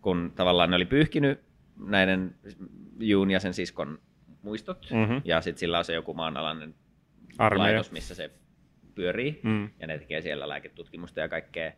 [0.00, 1.40] kun tavallaan ne oli pyyhkinyt
[1.86, 2.34] näiden
[3.00, 3.98] Juun ja sen siskon
[4.48, 5.16] muistot, Mhm.
[5.24, 6.74] ja sitten sillä on se joku maanalainen
[7.38, 7.62] Armeija.
[7.72, 8.30] laitos, missä se
[8.94, 9.70] pyörii, Mm.
[9.80, 11.72] ja ne tekee siellä lääketutkimusta ja kaikkea.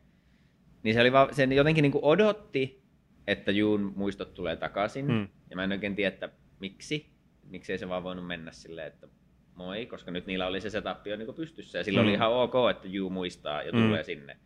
[0.82, 2.82] Niin se, oli vaan, se jotenkin niin kuin odotti,
[3.26, 5.28] että Juun muistot tulee takaisin, Mm.
[5.50, 6.28] ja mä en oikein tiedä, että
[6.60, 7.10] miksi.
[7.50, 9.08] Miksi ei se vaan voinut mennä silleen, että
[9.54, 12.08] moi, koska nyt niillä oli se setup jo niin pystyssä, ja silloin Mm.
[12.08, 13.82] oli ihan ok, että Juu muistaa ja Mm.
[13.82, 14.36] tulee sinne.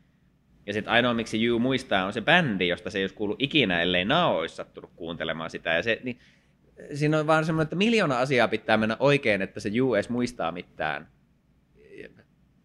[0.67, 3.83] Ja sitten ainoa, miksi Juu muistaa, on se bändi, josta se ei olisi kuullut ikinä,
[3.83, 5.71] ellei Nao olisi sattunut kuuntelemaan sitä.
[5.71, 6.19] Ja se, niin,
[6.95, 10.53] siinä on vaan semmoinen, että miljoona asiaa pitää mennä oikein, että se Juu edes muistaa
[10.53, 11.09] mitään.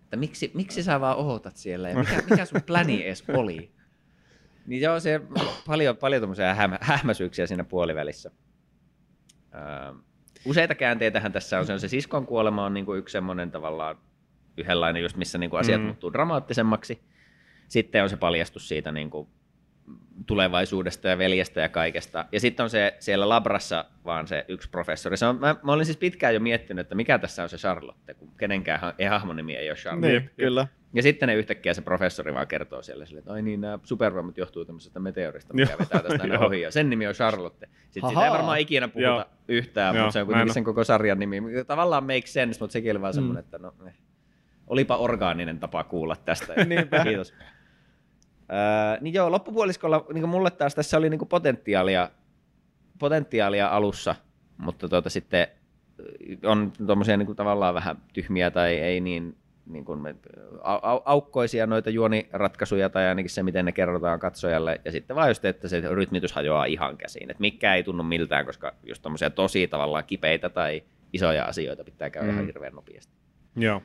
[0.04, 3.72] Että miksi, miksi sä vaan ootat siellä ja mikä, mikä sun pläni edes oli?
[4.66, 5.22] Niin joo, se
[5.68, 8.32] paljon, paljon tommosia hämä, hämmäisyyksiä siinä puolivälissä.
[9.56, 9.94] Öö,
[10.46, 11.66] useita käänteitähän tässä on.
[11.66, 13.98] Se, on se siskon kuolema on niinku yksi semmoinen tavallaan
[14.58, 15.86] yhdenlainen, just missä niinku asiat Mm.
[15.86, 17.02] muuttuu dramaattisemmaksi.
[17.68, 19.28] sitten on se paljastus siitä niin kuin
[20.26, 22.26] tulevaisuudesta ja veljestä ja kaikesta.
[22.32, 25.18] Ja sitten on se siellä labrassa vaan se yksi professori.
[25.18, 28.14] Se on, mä, mä olin siis pitkään jo miettinyt, että mikä tässä on se Charlotte,
[28.14, 30.08] kun kenenkään ei hahmonimi ei ole Charlotte.
[30.08, 30.68] Niin, kyllä.
[30.94, 34.38] Ja sitten ne yhtäkkiä se professori vaan kertoo siellä sille, että ai niin, nämä supervoimat
[34.38, 36.62] johtuu tämmöisestä meteorista, mikä vetää tästä aina ohi.
[36.62, 37.70] Ja sen nimi on Charlotte.
[37.90, 39.26] Sitten sitä ei varmaan ikinä puhuta Joo.
[39.48, 41.42] yhtään, Joo, mutta se on kuitenkin sen koko sarjan nimi.
[41.68, 43.94] Tavallaan make sense, mutta sekin oli vaan semmoinen, että no, eh.
[44.68, 46.54] olipa orgaaninen tapa kuulla tästä.
[46.66, 47.04] Niinpä.
[47.04, 47.34] Kiitos.
[48.52, 52.10] Öö, niin joo, loppupuoliskolla niin mulle taas tässä oli niin potentiaalia,
[53.00, 54.16] potentiaalia alussa,
[54.58, 55.48] mutta tuota sitten
[56.46, 60.16] on tuommoisia niin tavallaan vähän tyhmiä tai ei niin, niin kuin me,
[60.62, 64.82] au, au, aukkoisia noita juoniratkaisuja tai ainakin se, miten ne kerrotaan katsojalle.
[64.86, 67.32] Ja sitten vaan just, että se rytmitys hajoaa ihan käsiin.
[67.32, 70.84] Että mikä ei tunnu miltään, koska just tosi tavallaan kipeitä tai
[71.14, 72.32] isoja asioita pitää käydä Mm.
[72.32, 72.36] mm.
[72.36, 73.14] ihan hirveän nopeasti.
[73.56, 73.82] Joo.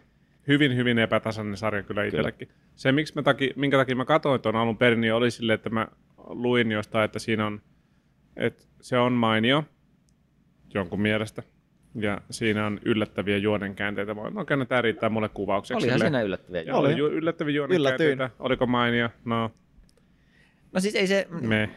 [0.49, 2.49] Hyvin, hyvin epätasainen sarja kyllä itsellekin.
[2.75, 5.71] Se, miksi mä taki, minkä takia mä katsoin tuon alun perin, niin oli sille, että
[5.71, 5.89] mä
[6.27, 7.61] luin jostain, että siinä on,
[8.37, 9.65] että se on mainio
[10.75, 11.43] jonkun mielestä.
[11.95, 14.15] Ja siinä on yllättäviä juonenkäänteitä.
[14.15, 15.85] Mä olin, okei, no tää riittää mulle kuvaukseksi.
[15.85, 16.63] Olihan Silleen- siinä yllättäviä.
[16.63, 16.79] Joo, Joo.
[16.81, 18.05] oli ju- yllättäviä juonenkäänteitä.
[18.25, 18.37] Yllätyin.
[18.39, 19.09] Oliko mainio?
[19.25, 19.51] No,
[20.73, 21.69] No siis ei se, me.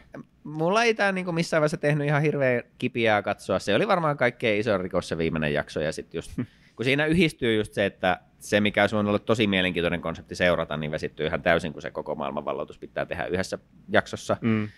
[0.44, 3.58] mulla ei tämä niinku missään vaiheessa tehnyt ihan hirveän kipiää katsoa.
[3.58, 5.80] Se oli varmaan kaikkein iso rikos se viimeinen jakso.
[5.80, 6.30] Ja sit just,
[6.78, 10.90] kun siinä yhdistyy just se, että se mikä olisi olla tosi mielenkiintoinen konsepti seurata, niin
[10.90, 13.58] vesittyy ihan täysin, kun se koko maailmanvalloitus pitää tehdä yhdessä
[13.88, 14.36] jaksossa.
[14.40, 14.68] Mm.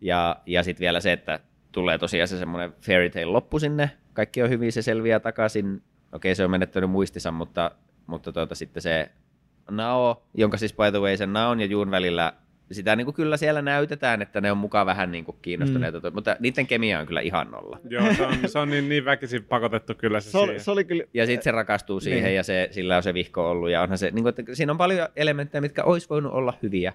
[0.00, 1.40] Ja, ja sitten vielä se, että
[1.72, 3.90] tulee tosiaan se semmoinen fairy tale loppu sinne.
[4.12, 5.82] Kaikki on hyvin, se selviää takaisin.
[6.12, 7.70] Okei, se on menettänyt muistinsa, mutta,
[8.06, 9.10] mutta tuota, sitten se
[9.70, 12.32] Nao, jonka siis by the way sen Naon ja Juun välillä,
[12.72, 16.14] sitä niin kuin kyllä siellä näytetään, että ne on mukaan vähän niin kuin kiinnostuneita, mm.
[16.14, 17.80] mutta niiden kemia on kyllä ihan nolla.
[17.88, 20.64] Joo, se on, se on niin, niin väkisin pakotettu kyllä se, Se oli, siihen.
[20.64, 21.04] se oli kyllä...
[21.14, 22.36] Ja sitten se rakastuu siihen Niin.
[22.36, 23.70] ja se, sillä on se vihko ollut.
[23.70, 26.92] Ja onhan se, niin kuin, että siinä on paljon elementtejä, mitkä olisi voinut olla hyviä,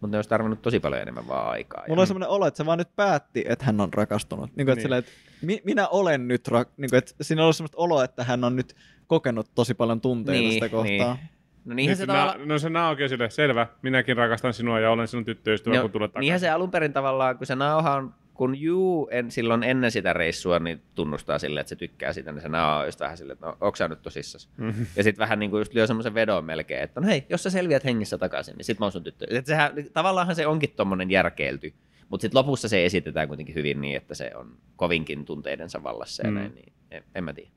[0.00, 1.84] mutta ne olisi tarvinnut tosi paljon enemmän vaan aikaa.
[1.88, 4.50] Mulla on semmoinen olo, että se vaan nyt päätti, että hän on rakastunut.
[4.56, 4.82] Niin kuin, että Niin.
[4.82, 5.10] silleen, että
[5.42, 8.44] mi- minä olen nyt, ra- niin kuin, että siinä on ollut semmoista oloa, että hän
[8.44, 11.18] on nyt kokenut tosi paljon tunteita Niin, sitä kohtaa.
[11.64, 12.38] No niinhän se Nyt tavallaan...
[12.40, 15.90] na, no se Naoki on sille, selvä, minäkin rakastan sinua ja olen sinun tyttöystävä, kun
[15.90, 16.20] tulet takaisin.
[16.20, 20.12] niinhän se alun perin tavallaan, kun se nauha on, kun Juu en, silloin ennen sitä
[20.12, 23.32] reissua, niin tunnustaa sille, että se tykkää sitä, niin se nauha on just vähän silleen,
[23.34, 24.48] että no, onko sä nyt tosissas?
[24.56, 24.82] Mhm.
[24.96, 27.50] Ja sitten vähän niin kuin just lyö semmoisen vedon melkein, että no hei, jos sä
[27.50, 29.26] selviät hengissä takaisin, niin sit mä oon sun tyttö.
[29.30, 31.74] Et sehän, tavallaanhan se onkin tommonen järkeilty,
[32.08, 36.30] mutta sitten lopussa se esitetään kuitenkin hyvin niin, että se on kovinkin tunteidensa vallassa ja
[36.30, 36.34] Mm.
[36.34, 37.50] näin, niin en, en mä tiedä.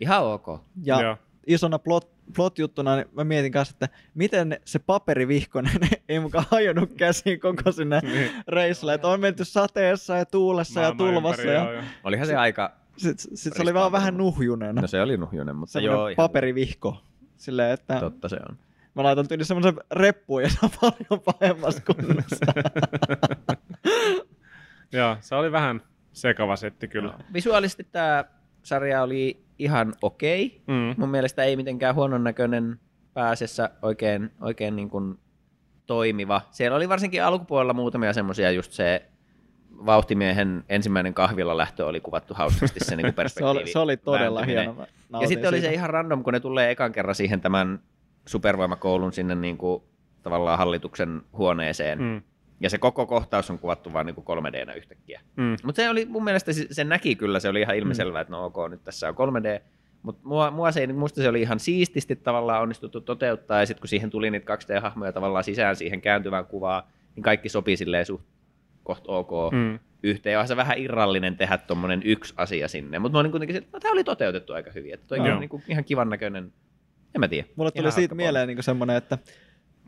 [0.00, 0.46] Ihan ok.
[0.82, 1.16] Ja Joo.
[1.46, 5.72] isona plot, plot-juttuna niin mä mietin kanssa, että miten se paperivihkonen
[6.08, 8.30] ei mukaan hajonnut käsiin koko sinne Niin.
[8.48, 8.94] reissulle.
[8.94, 11.42] Että on menty sateessa ja tuulessa ja Maailman tulvassa.
[11.42, 11.82] ympäri, Ja joo, joo.
[12.04, 14.74] Olihan se aika, sitten sit se oli vaan vähän nuhjunen.
[14.74, 17.02] no se oli nuhjunen, mutta semmoinen joo, ihan paperivihko.
[17.36, 18.56] Silleen, että totta se on.
[18.94, 22.46] mä laitan tyyli semmoisen reppuun ja se on paljon pahemmassa kunnossa.
[24.92, 27.14] Joo, se oli vähän sekava setti kyllä.
[27.32, 28.24] Visuaalisesti tämä
[28.68, 30.62] sarja oli ihan okei.
[30.66, 30.94] Mm.
[30.96, 32.80] Mun mielestä ei mitenkään huonon näköinen
[33.14, 35.18] pääsessä oikein, oikein niin kuin
[35.86, 36.40] toimiva.
[36.50, 39.04] Siellä oli varsinkin alkupuolella muutamia semmoisia just se
[39.86, 43.58] vauhtimiehen ensimmäinen kahvilla lähtö oli kuvattu hauskasti se, niin se, perspektiivi.
[43.58, 44.74] oli, se oli todella hieno.
[44.74, 45.74] Mä Ja sitten oli se siitä.
[45.74, 47.78] ihan random, kun ne tulee ekan kerran siihen tämän
[48.26, 49.82] supervoimakoulun sinne niin kuin,
[50.22, 51.98] tavallaan hallituksen huoneeseen.
[51.98, 52.22] Mm.
[52.58, 52.64] Mm.
[52.64, 55.20] Ja se koko kohtaus on kuvattu vaan niin 3D-nä yhtäkkiä.
[55.36, 55.56] Mm.
[55.64, 58.44] Mutta se oli mun mielestä, se, se näki kyllä, se oli ihan ilmiselvää, että no
[58.44, 59.62] ok, nyt tässä on 3D.
[60.02, 63.80] Mutta mua, mua se, ei- musta se oli ihan siististi tavallaan onnistuttu toteuttaa, ja sitten
[63.80, 66.82] kun siihen tuli niitä 2D-hahmoja tavallaan sisään siihen kääntyvään kuvaan,
[67.16, 68.24] niin kaikki sopi silleen suht
[68.82, 69.78] koht ok Mm.
[70.02, 70.32] yhteen.
[70.32, 72.98] Ja onhan se vähän irrallinen tehdä tuommoinen yksi asia sinne.
[72.98, 74.94] Mutta mä olin kuitenkin, että no, tämä oli toteutettu aika hyvin.
[74.94, 75.28] Että toi Joo.
[75.34, 76.52] on niinku ihan kivan näköinen,
[77.14, 77.48] en mä tiedä.
[77.56, 79.18] Mulle tuli Ihan siitä mieleen niin semmoinen, että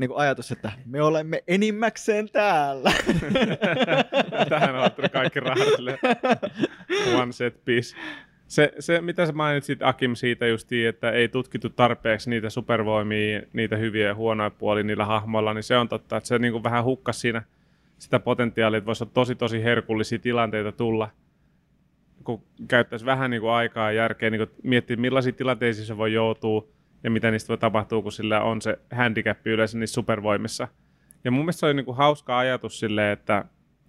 [0.00, 2.92] niin ajatus, että me olemme enimmäkseen täällä.
[4.48, 5.68] Tähän on ottanut kaikki rahat
[7.14, 7.96] one set piece.
[8.46, 13.76] Se, se, mitä sä mainitsit Akim siitä justiin, että ei tutkittu tarpeeksi niitä supervoimia, niitä
[13.76, 16.84] hyviä ja huonoja puolia niillä hahmoilla, niin se on totta, että se niin kuin vähän
[16.84, 17.42] hukkas siinä
[17.98, 21.08] sitä potentiaalia, että voisi olla tosi tosi herkullisia tilanteita tulla,
[22.24, 26.12] kun käyttäisi vähän niin kuin aikaa ja järkeä niin kuin miettiä, millaisiin tilanteisiin se voi
[26.12, 26.68] joutua
[27.04, 30.68] ja mitä niistä voi tapahtua, kun sillä on se handicap yleensä niissä supervoimissa.
[31.24, 33.44] Ja mun mielestä se oli niin kuin hauska ajatus silleen, että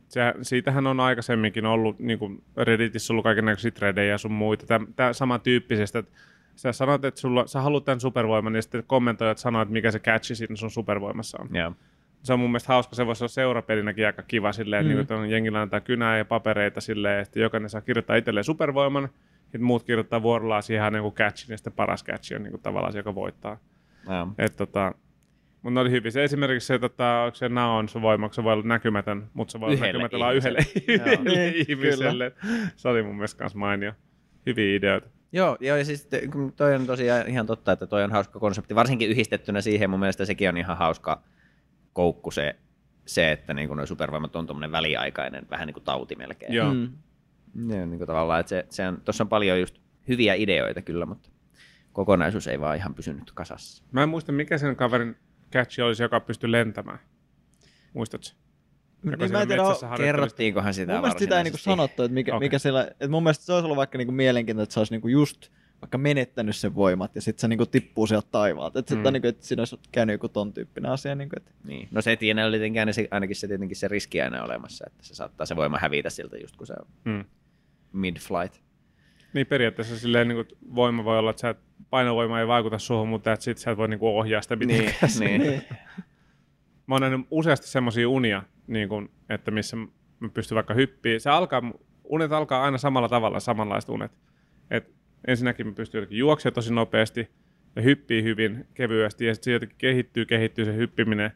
[0.07, 4.85] se, siitähän on aikaisemminkin ollut, niin kuin Redditissä ollut kaikenlaisia threadejä ja sun muita, tämä,
[4.95, 6.11] tämä samantyyppisestä, että
[6.55, 9.99] sä sanot, että sulla, sä haluat tämän supervoiman, ja sitten kommentoijat sanoo, että mikä se
[9.99, 11.55] catchi siinä sun supervoimassa on.
[11.55, 11.73] Joo.
[12.23, 14.91] Se on mun mielestä hauska, se voisi olla seurapelinäkin aika kiva silleen, mm.
[14.91, 14.99] Mm.
[14.99, 19.09] että niin jengillä antaa kynää ja papereita silleen, että jokainen saa kirjoittaa itselleen supervoiman,
[19.51, 22.61] sitten muut kirjoittaa vuorollaan siihen niin kuin catchin, ja sitten paras catch on niin kuin
[22.61, 23.57] tavallaan se, joka voittaa.
[24.37, 24.93] Et, tota,
[25.61, 26.11] Mutta ne oli hyvin.
[26.11, 29.51] Se esimerkiksi se, tota, onko se naon se voima, onko se voi olla näkymätön, mutta
[29.51, 31.13] se voi olla Yhdelle näkymätön vaan yhdelle, ihmiselle.
[31.13, 32.31] yhdelle Niin, ihmiselle.
[32.75, 33.91] Se oli mun mielestä kans mainio.
[34.45, 35.07] Hyviä ideoita.
[35.31, 36.09] Joo, joo, ja siis
[36.55, 40.25] toi on tosiaan ihan totta, että toi on hauska konsepti, varsinkin yhdistettynä siihen, mun mielestä
[40.25, 41.21] sekin on ihan hauska
[41.93, 42.55] koukku se,
[43.05, 46.53] se että niin nuo supervoimat on tuommoinen väliaikainen, vähän niin kuin tauti melkein.
[46.53, 46.73] Joo.
[46.73, 46.89] Mm.
[47.55, 49.75] Ja niin kuin tavallaan, että se, se on, tuossa on paljon just
[50.07, 51.29] hyviä ideoita kyllä, mutta
[51.93, 53.83] kokonaisuus ei vaan ihan pysynyt kasassa.
[53.91, 55.15] Mä en muista, mikä sen kaverin
[55.51, 56.99] catchi olisi, joka pystyi lentämään.
[57.93, 58.27] Muistatko?
[59.05, 59.63] Joka Niin, mä en tiedä.
[59.97, 62.45] Kerrottiinkohan sitä mun mielestä sitä ei niinku sanottu, että mikä, okay.
[62.45, 65.07] mikä siellä, että mun mielestä se olisi ollut vaikka niinku mielenkiintoista, että se olisi niinku
[65.07, 65.49] just
[65.81, 68.79] vaikka menettänyt sen voimat ja sitten se niinku tippuu sieltä taivaalta.
[68.79, 69.01] Että, Mm.
[69.01, 69.13] mm.
[69.13, 71.15] niinku, että siinä olisi käynyt joku ton tyyppinen asia.
[71.15, 71.87] Niinku, että, Niin.
[71.91, 75.03] No se tiene oli tietenkin aina se, ainakin se, tietenkin se riski aina olemassa, että
[75.03, 77.25] se saattaa se voima hävitä siltä just kun se on Mm.
[77.93, 78.61] Mid-flight.
[79.33, 81.57] Niin periaatteessa silleen niin kuin, voima voi olla, että sä et,
[81.89, 84.67] painovoima ei vaikuta suhun, mutta että sit sä et voi niin kuin, ohjaa sitä Niin,
[84.67, 85.11] mitenkään.
[85.19, 85.41] niin.
[85.41, 85.61] niin.
[86.87, 89.75] Mä oon nähnyt useasti semmoisia unia, niin kuin, että missä
[90.19, 91.19] mä pystyn vaikka hyppiä.
[91.19, 91.61] Se alkaa,
[92.03, 94.11] unet alkaa aina samalla tavalla, samanlaiset unet.
[94.71, 94.91] Et
[95.27, 97.29] ensinnäkin mä pystyn juoksemaan tosi nopeasti
[97.75, 101.31] ja hyppii hyvin kevyesti ja sitten se jotenkin kehittyy, kehittyy se hyppiminen.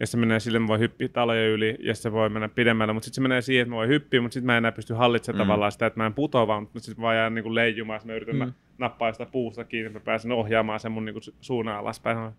[0.00, 3.04] Ja se menee sille, mä voin hyppiä talojen yli ja se voi mennä pidemmälle, mutta
[3.04, 5.38] sitten se menee siihen, että mä voin hyppiä, mutta sitten mä en enää pysty hallitsemaan
[5.38, 5.48] Mm.
[5.48, 8.00] tavallaan sitä, että mä en putoa vaan, mutta sitten mä vaan jään niin kuin leijumaan,
[8.04, 8.52] mä yritän Mm.
[8.78, 12.32] nappaa sitä puusta kiinni, että mä pääsen ohjaamaan sen mun niin kuin suunnan alaspäin.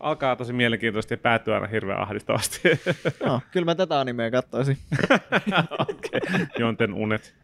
[0.00, 2.60] Alkaa tosi mielenkiintoisesti ja päättyy aina hirveän ahdistavasti.
[3.26, 4.78] no, kyllä mä tätä animea katsoisin.
[5.80, 6.46] okay.
[6.58, 7.34] Jonten unet.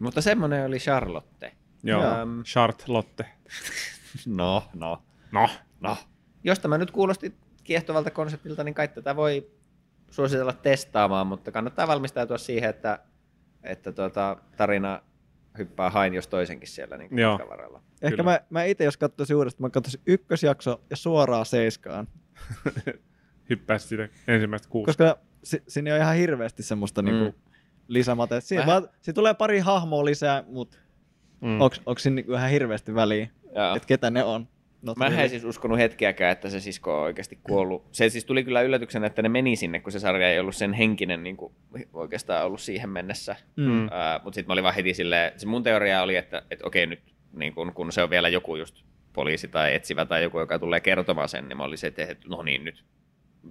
[0.00, 1.52] Mutta semmoinen oli Charlotte.
[1.82, 2.02] Joo.
[2.04, 3.24] Ähm, Charlotte.
[4.26, 5.02] no, no,
[5.32, 5.48] No.
[5.80, 5.96] no.
[6.44, 7.34] Jos tämä nyt kuulosti
[7.68, 9.50] kiehtovalta konseptilta, niin kai tätä voi
[10.10, 12.98] suositella testaamaan, mutta kannattaa valmistautua siihen, että,
[13.62, 15.02] että tuota, tarina
[15.58, 17.38] hyppää hain jos toisenkin siellä niin Joo.
[17.50, 17.82] varrella.
[18.02, 18.30] Ehkä Kyllä.
[18.30, 22.08] mä, mä itse, jos katsoisin uudestaan, mä katsoisin ykkösjakso ja suoraan seiskaan.
[23.50, 24.86] Hyppäisi sitä ensimmäistä kuusi.
[24.86, 27.08] Koska si, siinä on ihan hirveästi semmoista mm.
[27.08, 27.38] niinku
[27.88, 28.40] lisämatea.
[28.40, 30.78] Siinä, Vähän- vaan, siinä tulee pari hahmoa lisää, mutta
[31.40, 31.60] Mm.
[31.60, 33.28] onko siinä niinku ihan hirveästi väliä,
[33.76, 34.48] että ketä ne on?
[34.82, 35.28] Not Mä en really.
[35.28, 37.84] siis uskonut hetkeäkään, että se sisko on oikeasti kuollut.
[37.92, 40.72] Se siis tuli kyllä yllätyksenä, että ne meni sinne, kun se sarja ei ollut sen
[40.72, 41.54] henkinen niin kuin
[41.92, 43.36] oikeastaan ollut siihen mennessä.
[43.56, 43.64] Mm.
[43.64, 43.84] Mm.
[43.84, 43.90] Uh,
[44.24, 47.00] mutta sitten mä olin vaan heti silleen, se mun teoria oli, että, että okei nyt,
[47.32, 50.80] niin kun, kun se on vielä joku just poliisi tai etsivä tai joku, joka tulee
[50.80, 52.84] kertomaan sen, niin mä olin se, että no niin nyt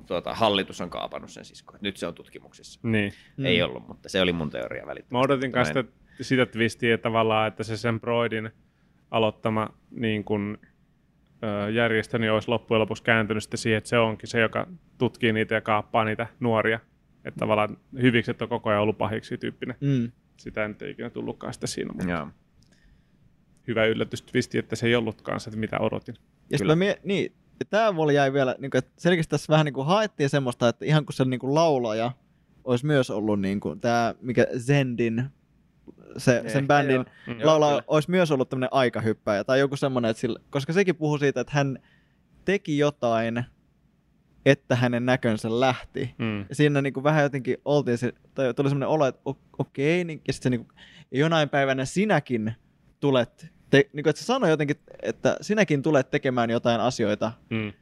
[0.06, 1.78] tuota, hallitus on kaapannut sen sisko.
[1.82, 2.80] Nyt se on tutkimuksissa.
[2.84, 3.14] Niin.
[3.38, 3.46] Mm.
[3.46, 5.14] Ei ollut, mutta se oli mun teoria välittömästi.
[5.14, 8.50] Mä odotin kanssa en- sitä, sitä twistiä että tavallaan, että se sen Broidin
[9.12, 10.68] aloittama niin kuin, ö,
[11.74, 14.68] järjestö niin olisi loppujen lopuksi kääntynyt sitten siihen, että se onkin se, joka
[14.98, 16.80] tutkii niitä ja kaappaa niitä nuoria.
[17.26, 19.76] Että tavallaan hyvikset on koko ajan ollut pahiksi tyyppinen.
[19.82, 20.12] Mm.
[20.38, 22.28] Sitä ei nyt ikinä tullutkaan sitä siinä, mutta Joo.
[23.68, 26.16] hyvä yllätys twisti, että se ei ollutkaan se, mitä odotin.
[26.50, 26.76] Ja Kyllä.
[26.76, 29.88] mie- niin, ja tää mulla jäi vielä, niin kuin, että selkeästi tässä vähän niin kuin
[29.88, 32.12] haettiin semmoista, että ihan kuin se niin kuin laulaja
[32.64, 35.24] olisi myös ollut niin kuin, tämä, mikä Zendin,
[36.18, 37.36] se, Ehkä sen bändin joo.
[37.44, 37.84] Laulaja kyllä.
[37.88, 41.54] olisi myös ollut tämmöinen aikahyppäjä tai joku semmoinen, että sillä, koska sekin puhui siitä, että
[41.56, 41.80] hän
[42.46, 43.46] teki jotain,
[44.46, 46.16] että hänen näkönsä lähti.
[46.18, 46.40] Mm.
[46.50, 49.22] Ja siinä niin kuin vähän jotenkin oltiin, se, tai tuli semmoinen olo, että
[49.60, 50.78] okei, niin, ja sitten se niin kuin,
[51.12, 52.54] jonain päivänä sinäkin
[53.00, 57.74] tulet, te, niin kuin, että se sanoi jotenkin, että sinäkin tulet tekemään jotain asioita, Mm.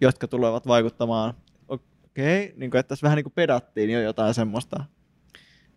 [0.00, 1.34] jotka tulevat vaikuttamaan.
[1.68, 4.84] Okei, niin kuin, että tässä vähän niin kuin pedattiin jo jotain semmoista.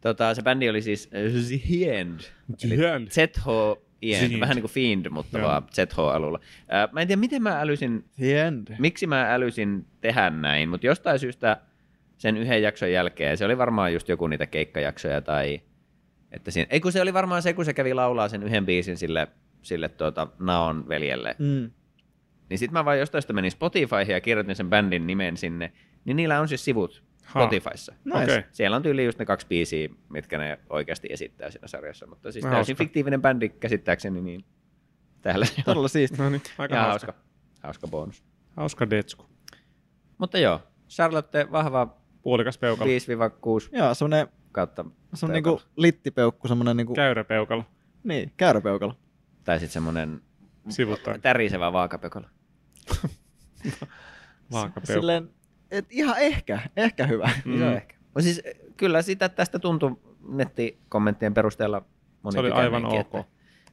[0.07, 2.19] Tota, se bändi oli siis äh, The End.
[2.63, 3.07] Eli Ziend.
[3.09, 3.47] ZH
[4.01, 4.39] End, Ziend.
[4.39, 5.47] vähän niin kuin Fiend, mutta Joo.
[5.47, 6.39] vaan ZH-alulla.
[6.73, 8.67] Äh, mä en tiedä, miten mä älysin The end.
[8.79, 11.61] miksi mä älysin tehdä näin, mutta jostain syystä
[12.17, 15.61] sen yhden jakson jälkeen, se oli varmaan just joku niitä keikkajaksoja tai
[16.31, 18.97] että siinä, ei kun se oli varmaan se, kun se kävi laulaa sen yhden biisin
[18.97, 19.27] sille,
[19.61, 21.35] sille tuota, Naon veljelle.
[21.39, 21.71] Mm.
[22.49, 25.71] Niin sit mä vaan jostain syystä menin Spotifyhin ja kirjoitin sen bändin nimen sinne,
[26.05, 27.03] niin niillä on siis sivut.
[27.29, 27.93] Spotifyssa.
[28.05, 28.23] Nice.
[28.23, 28.43] Okei.
[28.51, 32.45] Siellä on tyyli just ne kaksi biisiä, mitkä ne oikeasti esittää siinä sarjassa, mutta siis
[32.45, 32.83] No, täysin hauska.
[32.83, 34.45] fiktiivinen bändi käsittääkseni, niin
[35.21, 35.63] täällä se on.
[35.65, 36.17] Todella siisti.
[36.17, 37.11] No niin, aika Ihan hauska.
[37.11, 37.27] hauska.
[37.63, 38.23] Hauska bonus.
[38.57, 39.25] Hauska detsku.
[40.17, 42.89] Mutta joo, Charlotte vahva Puolikas peukalo.
[42.89, 47.63] 5-6 Joo, semmoinen, kautta se on niinku littipeukku, semmoinen niinku, Käyrä peukalo.
[48.03, 48.93] niin, käyräpeukalo.
[49.43, 50.21] Tai sitten semmoinen
[50.69, 51.21] Sivuttain.
[51.21, 52.25] tärisevä vaakapekolo.
[54.51, 54.99] Vaakapeukalo.
[54.99, 55.29] Silleen,
[55.71, 57.29] et ihan ehkä, ehkä hyvä.
[57.45, 57.61] Mm.
[57.61, 57.95] On ehkä.
[58.15, 59.97] No siis eh, kyllä sitä tästä tuntui
[60.27, 61.85] nettikommenttien perusteella
[62.23, 63.27] moni Se oli aivan ok.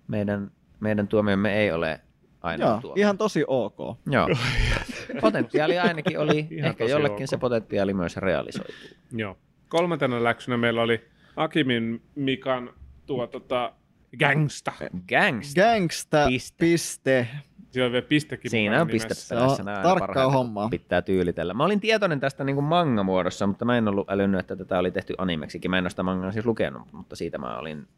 [0.09, 2.01] Meidän, meidän tuomiomme ei ole
[2.43, 3.01] aina Joo, tuomio.
[3.01, 3.79] ihan tosi ok.
[4.11, 4.29] Joo.
[5.21, 7.29] Potentiaali ainakin oli, Ihan ehkä jollekin ok.
[7.29, 8.75] se potentiaali myös realisoituu.
[9.13, 9.39] Joo.
[9.69, 11.05] Kolmantena läksynä meillä oli
[11.37, 12.71] Akimin Mikan
[13.07, 13.73] tuo tota,
[14.19, 14.73] gangsta.
[15.09, 15.61] Gangsta.
[15.61, 16.57] Gangsta Piste.
[16.59, 17.29] piste.
[17.75, 19.65] Siellä on vielä pistekin Siinä on piste perässä.
[19.67, 20.69] Aina tarkkaa hommaa.
[20.69, 21.55] Pitää tyylitellä.
[21.55, 24.91] Mä olin tietoinen tästä niin kuin manga-muodossa, mutta mä en ollut älynyt, että tätä oli
[24.91, 25.71] tehty animeksikin.
[25.71, 27.89] Mä en ole sitä mangaa siis lukenut, mutta siitä mä olin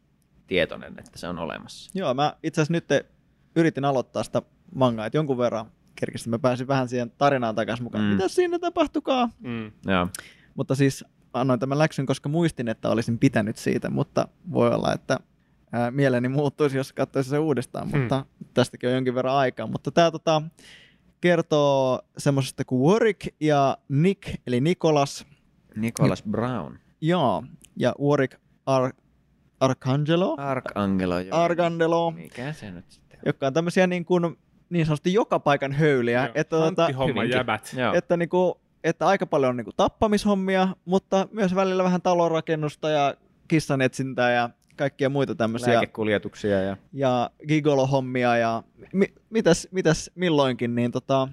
[0.47, 1.91] tietoinen, että se on olemassa.
[1.93, 3.07] Joo, mä itse asiassa nyt
[3.55, 4.41] yritin aloittaa sitä
[4.75, 5.65] mangaa, että jonkun verran
[5.95, 6.29] kerkisin.
[6.29, 8.03] Mä pääsin vähän siihen tarinaan takaisin mukaan.
[8.03, 8.09] Mm.
[8.09, 8.13] Mm.
[8.15, 9.29] Mitä siinä tapahtukaa?
[9.39, 9.71] Mm.
[9.85, 10.07] Joo.
[10.55, 15.19] Mutta siis annoin tämän läksyn, koska muistin, että olisin pitänyt siitä, mutta voi olla, että
[15.71, 17.99] ää, mieleni muuttuisi, jos katsoisin se uudestaan, Hmm.
[17.99, 19.67] mutta tästäkin on jonkin verran aikaa.
[19.67, 20.41] Mutta tämä tota,
[21.21, 25.25] kertoo semmoisesta kuin Warwick ja Nick, eli Nikolas,
[25.75, 26.77] Nicholas Brown.
[27.01, 27.43] joo,
[27.75, 28.93] ja Warwick Ar-
[29.59, 31.19] Arcangelo, Arcangelo.
[31.19, 31.37] joo.
[31.37, 33.23] Argandelo, Mikä se nyt sitten on?
[33.25, 34.37] jotka on tämmöisiä niin, kuin,
[34.69, 36.87] niin sanotusti joka paikan höyliä, Joo, että, tota,
[37.35, 37.73] jäbät.
[37.77, 37.93] Joo.
[37.93, 38.53] että, niin kuin,
[38.83, 43.15] että aika paljon on niin kuin tappamishommia, mutta myös välillä vähän talonrakennusta ja
[43.47, 48.63] kissanetsintää ja kaikkia muita tämmöisiä Lääkekuljetuksia ja ja gigolo-hommia ja
[48.93, 51.27] mi- mitäs, mitäs milloinkin, niin tota,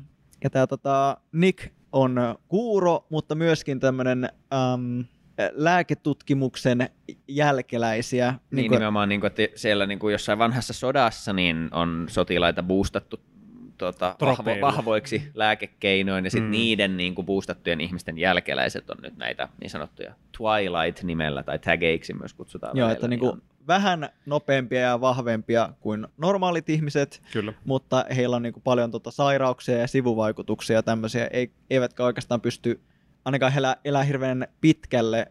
[0.45, 2.17] ja tää tota, Nick on
[2.49, 5.05] kuuro, mutta myöskin tämmönen äm,
[5.53, 6.89] lääketutkimuksen
[7.29, 8.27] jälkeläisiä.
[8.31, 12.07] niin, kuin- niin nimenomaan, niin kuin, että siellä niin kuin jossain vanhassa sodassa niin on
[12.09, 13.21] sotilaita boostattu
[13.85, 16.49] tota, vahvo, vahvoiksi lääkekeinoin, ja sitten Mm.
[16.49, 16.53] mm.
[16.53, 22.35] niiden niin kuin, boostattujen ihmisten jälkeläiset on nyt näitä niin sanottuja Twilight-nimellä, tai tageiksi myös
[22.35, 22.77] kutsutaan.
[22.77, 27.53] Joo, välillä, että niin niinku on- vähän nopeampia ja vahvempia kuin normaalit ihmiset, Kyllä.
[27.65, 32.81] mutta heillä on niinku paljon tota sairauksia ja sivuvaikutuksia ja tämmöisiä, ei, eivätkä oikeastaan pysty
[33.25, 35.27] ainakaan elää, elää hirveän pitkälle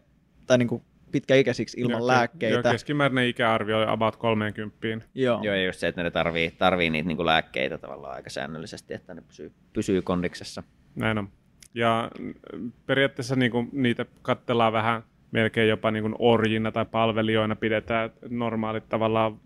[0.46, 0.82] tai niinku
[1.14, 2.68] pitkäikäisiksi ilman Joo, lääkkeitä.
[2.68, 5.06] Joo, keskimääräinen ikäarvio on about 30.
[5.14, 5.40] Joo.
[5.42, 8.94] Joo, ja just se, että ne tarvii, tarvii niitä niin kuin lääkkeitä tavallaan aika säännöllisesti,
[8.94, 10.62] että ne pysyy, pysyy kondiksessa.
[10.94, 11.28] Näin on.
[11.74, 18.10] Ja mm, periaatteessa niinku niitä katsellaan vähän melkein jopa niinku orjina tai palvelijoina pidetään.
[18.28, 19.40] Normaalit tavallaan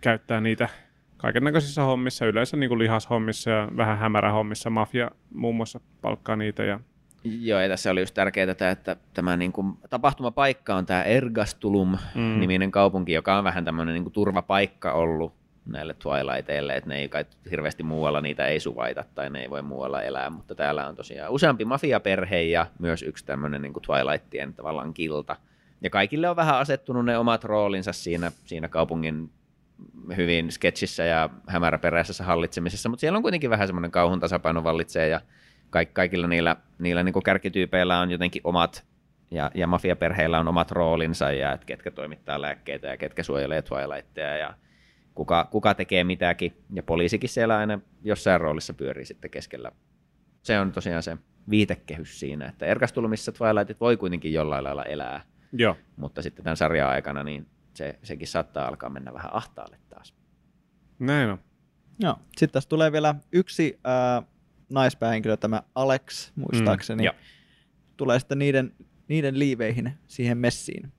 [0.00, 0.68] käyttää niitä
[1.16, 4.70] kaiken näköisissä hommissa, yleensä niinku lihashommissa ja vähän hämärähommissa.
[4.70, 6.64] Mafia muun muassa palkkaa niitä.
[6.64, 6.80] Ja,
[7.24, 12.68] Joo, ja tässä oli just tärkeää, tämä, että tämä niin kuin, tapahtumapaikka on tämä Ergastulum-niminen
[12.68, 12.72] Mm.
[12.72, 15.32] kaupunki, joka on vähän tämmöinen niin kuin turvapaikka ollut
[15.66, 19.62] näille Twilighteille, että ne ei kai hirveästi muualla niitä ei suvaita tai ne ei voi
[19.62, 24.54] muualla elää, mutta täällä on tosiaan useampi mafiaperhe ja myös yksi tämmöinen niin kuin Twilightien
[24.54, 25.36] tavallaan kilta.
[25.82, 29.30] Ja kaikille on vähän asettunut ne omat roolinsa siinä, siinä kaupungin
[30.16, 35.20] hyvin sketchissä ja hämäräperäisessä hallitsemisessa, mutta siellä on kuitenkin vähän semmoinen kauhun tasapaino vallitsee ja
[35.70, 38.84] kaik, kaikilla niillä, niillä niin kärkityypeillä on jotenkin omat
[39.30, 44.36] ja, ja mafiaperheillä on omat roolinsa ja että ketkä toimittaa lääkkeitä ja ketkä suojelee Twilightia
[44.36, 44.54] ja
[45.14, 46.56] kuka, kuka tekee mitäkin.
[46.72, 49.72] Ja poliisikin siellä aina jossain roolissa pyörii sitten keskellä.
[50.42, 51.16] Se on tosiaan se
[51.50, 56.88] viitekehys siinä, että Ergastulmissa Twilightit voi kuitenkin jollain lailla elää, joo, mutta sitten tämän sarjan
[56.88, 60.14] aikana niin se, sekin saattaa alkaa mennä vähän ahtaalle taas.
[60.98, 61.38] näin on.
[61.98, 62.16] Joo.
[62.36, 64.22] Sitten tässä tulee vielä yksi ää,
[64.70, 67.02] naispäähenkilö, tämä Alex, muistaakseni.
[67.08, 67.10] Mm,
[67.96, 68.72] tulee sitten niiden,
[69.08, 70.92] niiden liiveihin siihen messiin.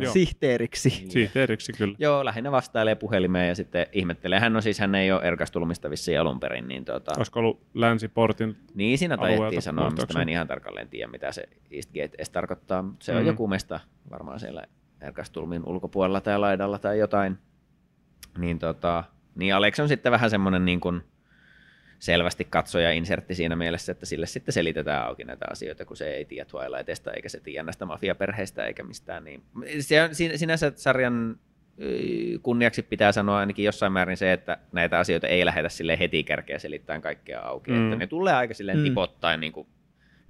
[0.00, 0.12] Joo.
[0.12, 0.90] Sihteeriksi.
[1.08, 1.94] Siitä eriksi kyllä.
[1.98, 4.40] Joo, lähinnä vastailee puhelimeen ja sitten ihmettelee.
[4.40, 8.56] Hän on siis, hän ei ole Ergastulmista vissiin alun perin, niin tota, Olisiko ollut Länsiportin?
[8.74, 12.82] Niin siinä taidettiin sanoa, mistä mä en ihan tarkalleen tiedä, mitä se Eastgate edes tarkoittaa.
[12.82, 13.26] mutta Se on Mm.
[13.26, 13.80] joku mesta
[14.10, 14.64] varmaan siellä
[15.00, 17.38] Erkastulmin ulkopuolella tai laidalla tai jotain.
[18.38, 21.00] Niin, tota, niin Alex on sitten vähän semmoinen niin kuin
[22.06, 26.24] selvästi katsoja insertti siinä mielessä, että sille sitten selitetään auki näitä asioita, kun se ei
[26.24, 29.24] tiedä Twilightista eikä se tiedä näistä mafiaperheistä eikä mistään.
[29.24, 29.42] Niin.
[29.80, 31.36] Se sinänsä sarjan
[32.42, 36.58] kunniaksi pitää sanoa ainakin jossain määrin se, että näitä asioita ei lähdetä sille heti kärkeä
[36.58, 37.70] selittämään kaikkea auki.
[37.70, 37.84] Mm.
[37.84, 38.84] Että ne tulee aika silleen Mm.
[38.84, 39.66] tipottaen niin kuin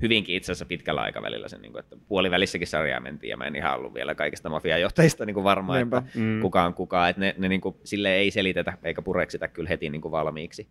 [0.02, 3.56] hyvinkin itse asiassa pitkällä aikavälillä sen, niin kuin, että puolivälissäkin sarjaa mentiin ja mä en
[3.56, 5.98] ihan ollut vielä kaikista mafiajohtajista niin kuin varma, Niinpä.
[5.98, 6.40] että Mm.
[6.40, 9.90] kuka on kuka, että ne, ne niin kuin, sille ei selitetä eikä pureksita kyllä heti
[9.90, 10.68] niin kuin valmiiksi,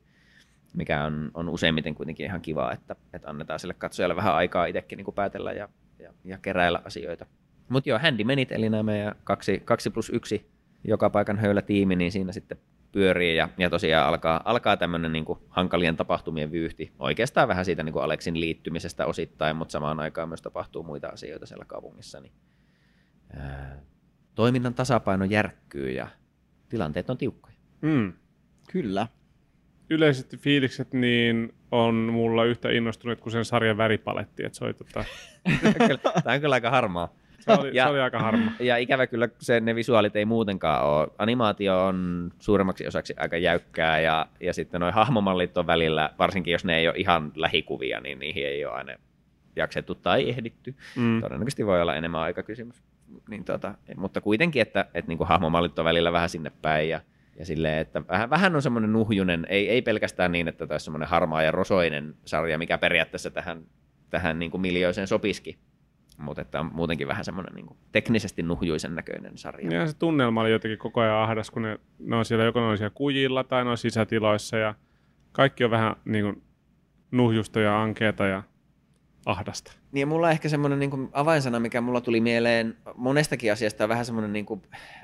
[0.76, 4.98] mikä on, on useimmiten kuitenkin ihan kiva, että, että annetaan sille katsojalle vähän aikaa itsekin
[4.98, 5.70] niin päätellä ja,
[6.00, 7.26] ja, ja keräillä asioita.
[7.70, 12.12] Mutta joo, Handymanit, eli nämä meidän kaksi, kaksi plus yksi joka paikan höylä tiimi, niin
[12.12, 12.58] siinä sitten
[12.92, 16.92] pyörii ja, ja tosiaan alkaa, alkaa tämmöinen niin hankalien tapahtumien vyyhti.
[17.00, 21.46] Oikeastaan vähän siitä niin kuin Aleksin liittymisestä osittain, mutta samaan aikaan myös tapahtuu muita asioita
[21.46, 22.20] siellä kaupungissa.
[22.20, 22.32] Niin,
[23.38, 23.82] ää,
[24.36, 26.08] toiminnan tasapaino järkkyy ja
[26.70, 27.56] tilanteet on tiukkoja.
[27.82, 28.14] Mm.
[28.72, 29.08] Kyllä.
[29.90, 34.46] Yleisesti fiilikset niin on mulla yhtä innostunut kuin sen sarjan väripaletti.
[34.46, 35.06] Että se, oli, tota,
[36.24, 37.14] Tämä on kyllä aika harmaa.
[37.40, 38.52] se, oli, Ja- se oli aika harma.
[38.60, 41.08] Ja ikävä kyllä se, ne visuaalit ei muutenkaan ole.
[41.18, 46.66] Animaatio on suuremmaksi osaksi aika jäykkää ja, ja sitten nuo hahmomallit on välillä, varsinkin jos
[46.66, 48.94] ne ei ole ihan lähikuvia, niin niihin ei ole aina
[49.56, 50.76] jaksettu tai ehditty.
[50.96, 51.22] Mm.
[51.22, 52.84] Todennäköisesti voi olla enemmän aikakysymys.
[53.30, 57.02] Niin tota, mutta kuitenkin, että, että niin kuin hahmomallit on välillä vähän sinne päin ja,
[57.40, 60.80] Ja silleen, että vähän, vähän on semmoinen nuhjunen, ei, ei pelkästään niin, että tämä on
[60.80, 63.66] semmoinen harmaa ja rosoinen sarja, mikä periaatteessa tähän,
[64.10, 65.60] tähän niin kuin miljoiseen sopiski.
[66.18, 69.80] Mutta että on muutenkin vähän semmoinen niin kuin teknisesti nuhjuisen näköinen sarja.
[69.80, 72.66] Ja se tunnelma oli jotenkin koko ajan ahdas, kun ne, ne on siellä joko ne
[72.66, 74.76] on siellä kujilla tai ne on sisätiloissa ja
[75.32, 76.44] kaikki on vähän niin kuin
[77.12, 78.44] nuhjusta ja ankeeta ja
[79.26, 79.72] ahdasta.
[79.92, 84.06] Niin ja mulla ehkä semmoinen niin avainsana, mikä mulla tuli mieleen monestakin asiasta, on vähän
[84.06, 84.46] semmoinen niin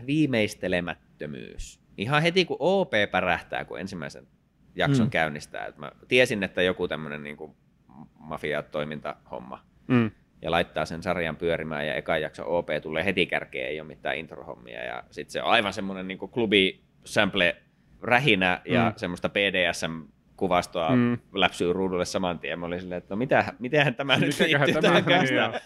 [0.06, 1.81] viimeistelemättömyys.
[2.02, 4.28] Ihan heti kun OP pärähtää, kun ensimmäisen
[4.76, 5.12] jakson mm.
[5.12, 5.66] käynnistää.
[5.66, 7.38] Et mä tiesin, että joku tämmöinen niin
[8.20, 10.12] mafia-toimintahomma Mm.
[10.42, 14.18] ja laittaa sen sarjan pyörimään ja eka jakso OP tulee heti kärkeen, ei ole mitään
[14.18, 17.56] introhommia ja sitten se on aivan semmoinen niin klubi sample
[18.02, 18.94] rähinä ja Mm.
[18.98, 20.02] semmoista BDSM
[20.38, 21.18] kuvastoa mm.
[21.34, 22.60] Läpsyy ruudulle saman tien.
[22.60, 25.60] Mä olin silleen, että no mitä, mitenhän tämä nyt liittyy tämä tähän joo.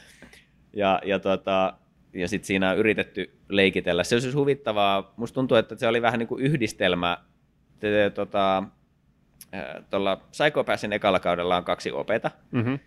[0.73, 1.73] Ja, ja, tota,
[2.15, 4.03] ja sitten siinä on yritetty leikitellä.
[4.03, 5.13] Se on siis huvittavaa.
[5.17, 7.17] Musta tuntuu, että se oli vähän niin kuin yhdistelmä.
[7.79, 8.63] Te, te, tota,
[9.51, 12.79] ää, tuolla Psycho Passin ekalla kaudella on kaksi opeta, Mm-hmm.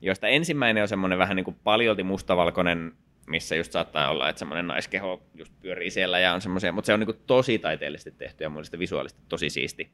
[0.00, 2.92] joista ensimmäinen on semmoinen vähän niin kuin paljolti mustavalkoinen,
[3.26, 6.94] missä just saattaa olla, että semmoinen naiskeho just pyörii siellä ja on semmoisia, mutta se
[6.94, 9.90] on niin kuin tosi taiteellisesti tehty ja mun mielestä visuaalisesti tosi siisti.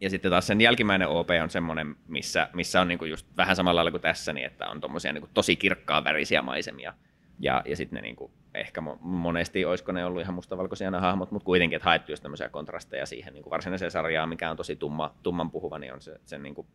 [0.00, 3.78] Ja sitten taas sen jälkimmäinen OP on semmoinen, missä, missä on niinku just vähän samalla
[3.78, 6.94] lailla kuin tässä, niin että on tommosia niinku tosi kirkkaan värisiä maisemia.
[7.40, 11.30] Ja, ja sitten ne niinku, ehkä mo- monesti olisiko ne ollut ihan mustavalkoisia nämä hahmot,
[11.30, 15.14] mutta kuitenkin, että haettu just tämmöisiä kontrasteja siihen niinku varsinaiseen sarjaan, mikä on tosi tumma,
[15.22, 16.66] tumman puhuva, niin on se, se niinku,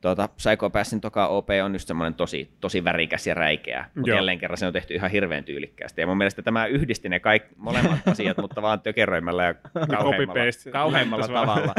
[0.00, 4.16] tuota, Psycho Passin toka OP on just semmoinen tosi, tosi värikäs ja räikeä, mutta Joo.
[4.16, 6.00] jälleen kerran se on tehty ihan hirveän tyylikkäästi.
[6.00, 9.54] Ja mun mielestä tämä yhdisti ne kaikki molemmat asiat, mutta vaan tökeröimällä ja
[9.88, 10.42] kauheimmalla,
[10.72, 11.74] kauheimmalla tavalla.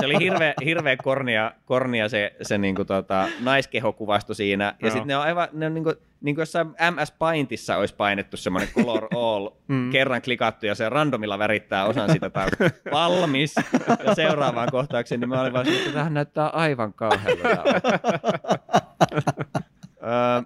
[0.00, 4.64] se oli hirveä, hirveä kornia, kornia se, se niinku tota, naiskehokuvasto siinä.
[4.64, 4.90] Ja Joo.
[4.90, 8.68] sitten ne on aivan, ne on niinku, niin kuin jossain MS Paintissa olisi painettu semmoinen
[8.74, 9.90] color all, Mm.
[9.90, 12.48] kerran klikattu ja se randomilla värittää osan sitä tai
[12.92, 13.54] valmis
[14.06, 17.48] ja seuraavaan kohtaukseen, niin mä olin vaan että tämähän näyttää aivan kauhealta.
[20.02, 20.42] Öö,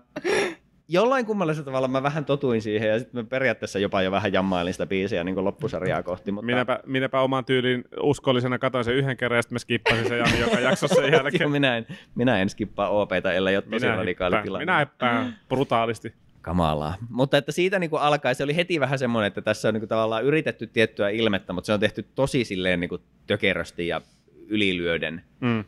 [0.88, 4.74] jollain kummallisella tavalla mä vähän totuin siihen ja sitten mä periaatteessa jopa jo vähän jammailin
[4.74, 6.32] sitä biisiä niin loppusarjaa kohti.
[6.32, 10.18] Mutta Minäpä, minäpä oman tyylin uskollisena katoin sen yhden kerran ja sitten mä skippasin sen
[10.18, 11.50] Jani joka jaksossa sen jälkeen.
[11.50, 14.64] minä, en, minä en skippaa OPta, ellei ole tosi radikaali tilanne.
[14.64, 16.14] minä hyppään brutaalisti.
[16.42, 16.94] Kamalaa.
[17.08, 19.80] Mutta että siitä niin kuin alkaen, se oli heti vähän semmoinen, että tässä on niin
[19.80, 24.00] kuin tavallaan yritetty tiettyä ilmettä, mutta se on tehty tosi silleen niin kuin tökerösti ja
[24.48, 25.22] ylilyöden.
[25.40, 25.64] Mm.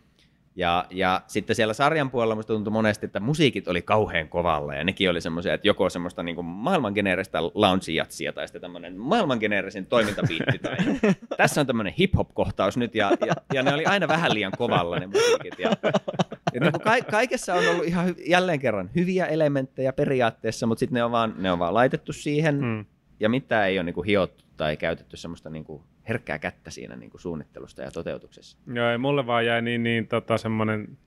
[0.56, 4.84] Ja, ja sitten siellä sarjan puolella musta tuntui monesti, että musiikit oli kauhean kovalla ja
[4.84, 10.58] nekin oli semmoisia, että joko semmoista niin kuin maailmangeneeristä lounge-jatsia tai sitten tämmöinen maailmangeneerisin toimintabiitti
[10.58, 10.76] tai
[11.36, 15.06] tässä on tämmöinen hip-hop-kohtaus nyt ja, ja, ja, ne oli aina vähän liian kovalla ne
[15.06, 15.58] musiikit.
[15.58, 15.70] Ja,
[16.54, 20.94] ja niin ka- kaikessa on ollut ihan hy- jälleen kerran hyviä elementtejä periaatteessa, mutta sitten
[20.94, 22.84] ne, on vaan, ne on vaan laitettu siihen Mm.
[23.20, 26.96] ja mitään ei ole niin kuin hiottu tai käytetty semmoista niin kuin herkkää kättä siinä
[26.96, 28.58] niin kuin suunnittelusta ja toteutuksessa.
[28.74, 30.98] Joo, ei mulle vaan jäi niin, niin tota, semmoinen,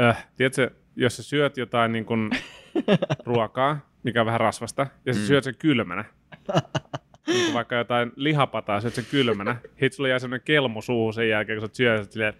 [0.00, 2.30] äh, tiedätkö, jos sä syöt jotain niin kuin
[3.26, 5.26] ruokaa, mikä on vähän rasvasta, ja sä Mm.
[5.26, 6.04] syöt sen kylmänä,
[7.26, 11.28] niin kuin vaikka jotain lihapataa, syöt sen kylmänä, hit sulle jää semmoinen kelmu suuhun sen
[11.28, 12.34] jälkeen, kun sä syöt silleen,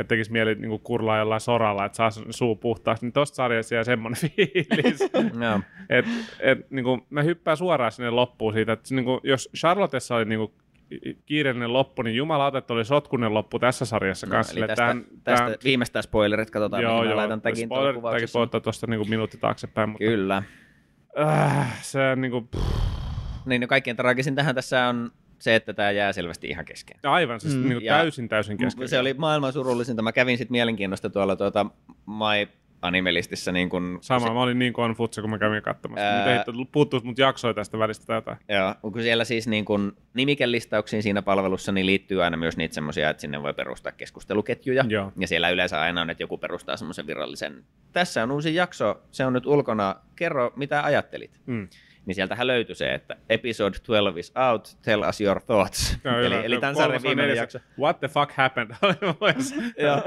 [0.00, 3.74] että tekisi mieli niin kuin kurlaa jollain soralla, että saa suu puhtaaksi, niin tosta sarjassa
[3.74, 5.00] jää semmoinen fiilis.
[5.42, 5.60] Joo.
[5.88, 6.06] Et,
[6.40, 10.24] et, niin kuin, mä hyppään suoraan sinne loppuun siitä, että niin kuin, jos Charlottessa oli
[10.24, 10.52] niin kuin,
[11.26, 14.52] kiireellinen loppu, niin jumalauta, että oli sotkunen loppu tässä sarjassa No, kanssa.
[14.52, 17.94] eli tästä, tähän- tästä tähän- viimeistään spoilerit, katsotaan, joo, mihin mä joo, laitan spoilerit, tämäkin
[17.94, 18.38] kuvauksessa.
[18.38, 20.42] voi ottaa tuosta niin minuutti taaksepäin, mutta Kyllä.
[21.20, 22.80] äh, se niin kuin, pff,
[23.46, 25.10] Niin, no kaikkein traagisin tähän tässä on
[25.40, 26.96] se, että tämä jää selvästi ihan kesken.
[27.02, 27.68] aivan siis Mm.
[27.68, 28.88] niin täysin täysin kesken.
[28.88, 30.02] Se oli maailman surullisinta.
[30.02, 31.66] Mä kävin sitten mielenkiinnosta tuolla tuota
[32.06, 32.48] My
[32.82, 36.04] Animalistissa niin kun, Sama, se, mä olin niin konfutse, kun mä kävin katsomassa.
[36.04, 38.36] Ää- puuttuisi mut jaksoja tästä välistä tai jotain.
[38.48, 43.10] joo, kun siellä siis niin kun nimikelistauksiin siinä palvelussa niin liittyy aina myös niitä semmoisia,
[43.10, 44.84] että sinne voi perustaa keskusteluketjuja.
[44.88, 45.12] Joo.
[45.18, 49.24] Ja siellä yleensä aina on, että joku perustaa semmoisen virallisen, tässä on uusi jakso, se
[49.26, 51.40] on nyt ulkona, kerro mitä ajattelit.
[51.46, 51.68] Mm.
[52.10, 55.96] Niin sieltähän löytyi se, että episode 12 is out, tell us your thoughts.
[56.04, 57.58] Joo, eli, joo, eli tämän sarjan viimeinen jakso.
[57.78, 58.70] What the fuck happened?
[59.86, 60.02] Joo.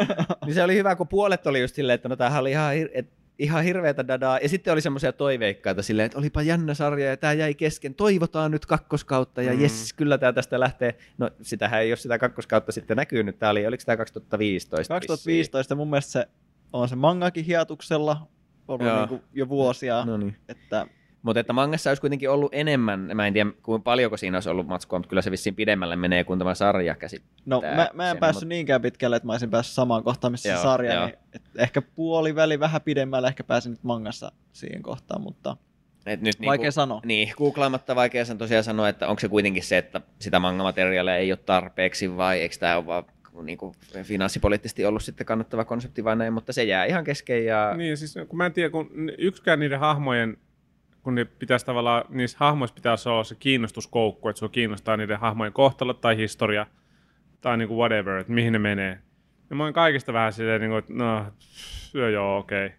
[0.45, 2.89] niin se oli hyvä, kun puolet oli just silleen, että no tämähän oli ihan, hir-
[2.93, 3.09] et,
[3.39, 4.39] ihan hirveätä dadaa.
[4.39, 7.95] Ja sitten oli semmoisia toiveikkaita silleen, että olipa jännä sarja ja tämä jäi kesken.
[7.95, 9.57] Toivotaan nyt kakkoskautta ja Mm.
[9.57, 9.63] mm.
[9.63, 10.95] jes, kyllä tämä tästä lähtee.
[11.17, 13.39] No sitähän ei ole sitä kakkoskautta sitten näkynyt.
[13.39, 14.93] Tämä oli, oliko tämä 2015?
[14.93, 16.27] 2015 mun mielestä se
[16.73, 18.27] on se mangakin hiatuksella
[18.67, 20.35] ollut niin kuin jo vuosia, No niin.
[20.49, 20.87] että
[21.23, 24.67] Mutta että mangassa olisi kuitenkin ollut enemmän, mä en tiedä kuinka paljonko siinä olisi ollut
[24.67, 27.33] matskua, mutta kyllä se vissiin pidemmälle menee kuin tämä sarja käsittää.
[27.45, 30.31] No mä, mä en sen, päässyt mut- niinkään pitkälle, että mä olisin päässyt samaan kohtaan,
[30.31, 31.05] missä Joo, se sarja, joo.
[31.05, 35.57] niin et ehkä puoli väli vähän pidemmälle, ehkä pääsin nyt mangassa siihen kohtaan, mutta
[36.05, 37.01] Et nyt Vaikea niinku, sanoa.
[37.05, 41.31] Niin, googlaamatta vaikea sen tosiaan sanoa, että onko se kuitenkin se, että sitä mangamateriaalia ei
[41.31, 43.03] ole tarpeeksi vai eikö tämä ole vaan
[43.41, 47.73] niin kuin finanssipoliittisesti ollut sitten kannattava konsepti vai näin, mutta se jää ihan kesken ja
[47.77, 50.37] Niin, siis kun mä en tiedä, kun yksikään niiden hahmojen,
[51.03, 55.53] kun ne pitäisi tavallaan, niissä hahmoissa pitäisi olla se kiinnostuskoukku, että sua kiinnostaa niiden hahmojen
[55.53, 56.65] kohtalo tai historia
[57.41, 58.99] tai niinku whatever, että mihin ne menee.
[59.49, 61.25] Ja mä oon kaikista vähän silleen, niin kuin, että no,
[61.93, 62.65] joo, joo, okei.
[62.65, 62.77] Okay.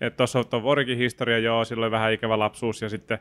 [0.00, 3.18] Että tuossa on Vorikin historia, joo, silloin vähän ikävä lapsuus ja sitten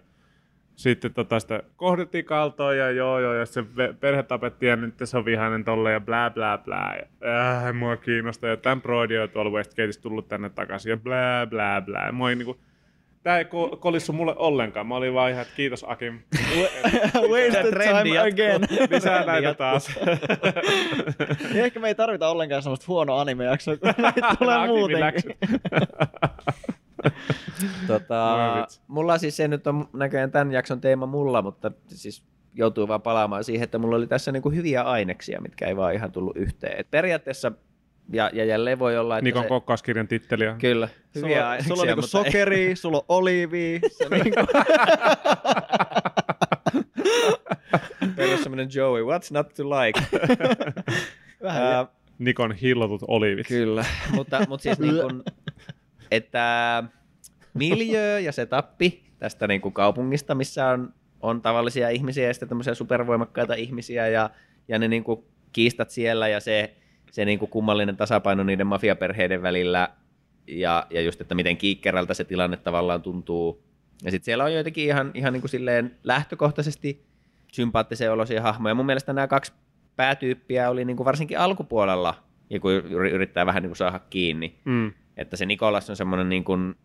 [0.76, 3.64] sitten tota sitä kohdettiin kaltoon ja joo joo, ja se
[4.00, 6.96] perhe tapettiin ja nyt se on vihainen tolle ja blää blää blää.
[6.96, 11.48] Ja, äh, mua kiinnostaa ja tämän Brody on tuolla Westgateissa tullut tänne takaisin ja blää
[11.48, 12.12] blää blää.
[12.12, 12.62] Mua ei niinku,
[13.24, 14.88] tää ei ko- kolissu mulle ollenkaan.
[14.88, 16.20] Mä olin vaan ihan, että kiitos Akim.
[17.32, 18.62] Wasted trendi time again.
[18.92, 19.90] Lisää näitä taas.
[21.54, 25.38] Niin ehkä me ei tarvita ollenkaan semmoista huonoa anime-jaksoa, kun näitä tulee muutenkin.
[27.88, 28.82] Tota, vitsi.
[28.88, 32.24] mulla siis se nyt on näköjään tämän jakson teema mulla, mutta siis
[32.54, 36.12] joutuu vaan palaamaan siihen, että mulla oli tässä niinku hyviä aineksia, mitkä ei vaan ihan
[36.12, 36.80] tullut yhteen.
[36.80, 37.52] Et periaatteessa,
[38.14, 40.56] ja, ja jälleen voi olla, että Nikon se, kokkauskirjan titteliä.
[40.60, 43.80] kyllä, hyviä Sulla, aineksia, sulla on niinku mutta ei- sulla on oliivia.
[43.98, 44.40] Se niinku,
[48.16, 50.02] perus semmoinen Joey, what's not to like?
[51.44, 51.86] vähän Ää,
[52.20, 53.48] Nikon hillotut oliivit.
[53.48, 55.24] Kyllä, mutta, mutta siis niin kuin,
[56.12, 56.84] että
[57.54, 62.50] miljö ja se tappi tästä niin kuin kaupungista, missä on, on tavallisia ihmisiä ja sitten
[62.50, 64.30] tämmöisiä supervoimakkaita ihmisiä ja,
[64.68, 65.24] ja ne niin kuin
[65.54, 66.76] kiistat siellä ja se,
[67.12, 69.90] se niin kuin kummallinen tasapaino niiden mafiaperheiden välillä
[70.48, 73.64] ja, ja just, että miten kiikkerältä se tilanne tavallaan tuntuu.
[74.04, 77.06] Ja sitten siellä on joitakin ihan, ihan niin kuin silleen lähtökohtaisesti
[77.52, 78.76] sympaattisen olosia hahmoja.
[78.76, 79.54] Mun mielestä nämä kaksi
[79.96, 82.14] päätyyppiä oli niin kuin varsinkin alkupuolella,
[82.50, 84.56] ja kun yri- yrittää vähän niin kuin saada kiinni.
[84.66, 84.94] Mm.
[85.18, 86.76] Että se Nikolas on semmoinen niin kuin,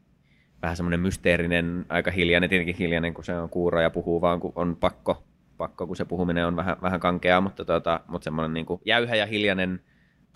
[0.63, 4.53] vähän semmoinen mysteerinen, aika hiljainen, tietenkin hiljainen, kun se on kuuro ja puhuu vaan, kun
[4.57, 5.25] on pakko,
[5.57, 9.17] pakko kun se puhuminen on vähän, vähän kankeaa, mutta, tota, mutta semmoinen niin kuin jäyhä
[9.17, 9.81] ja hiljainen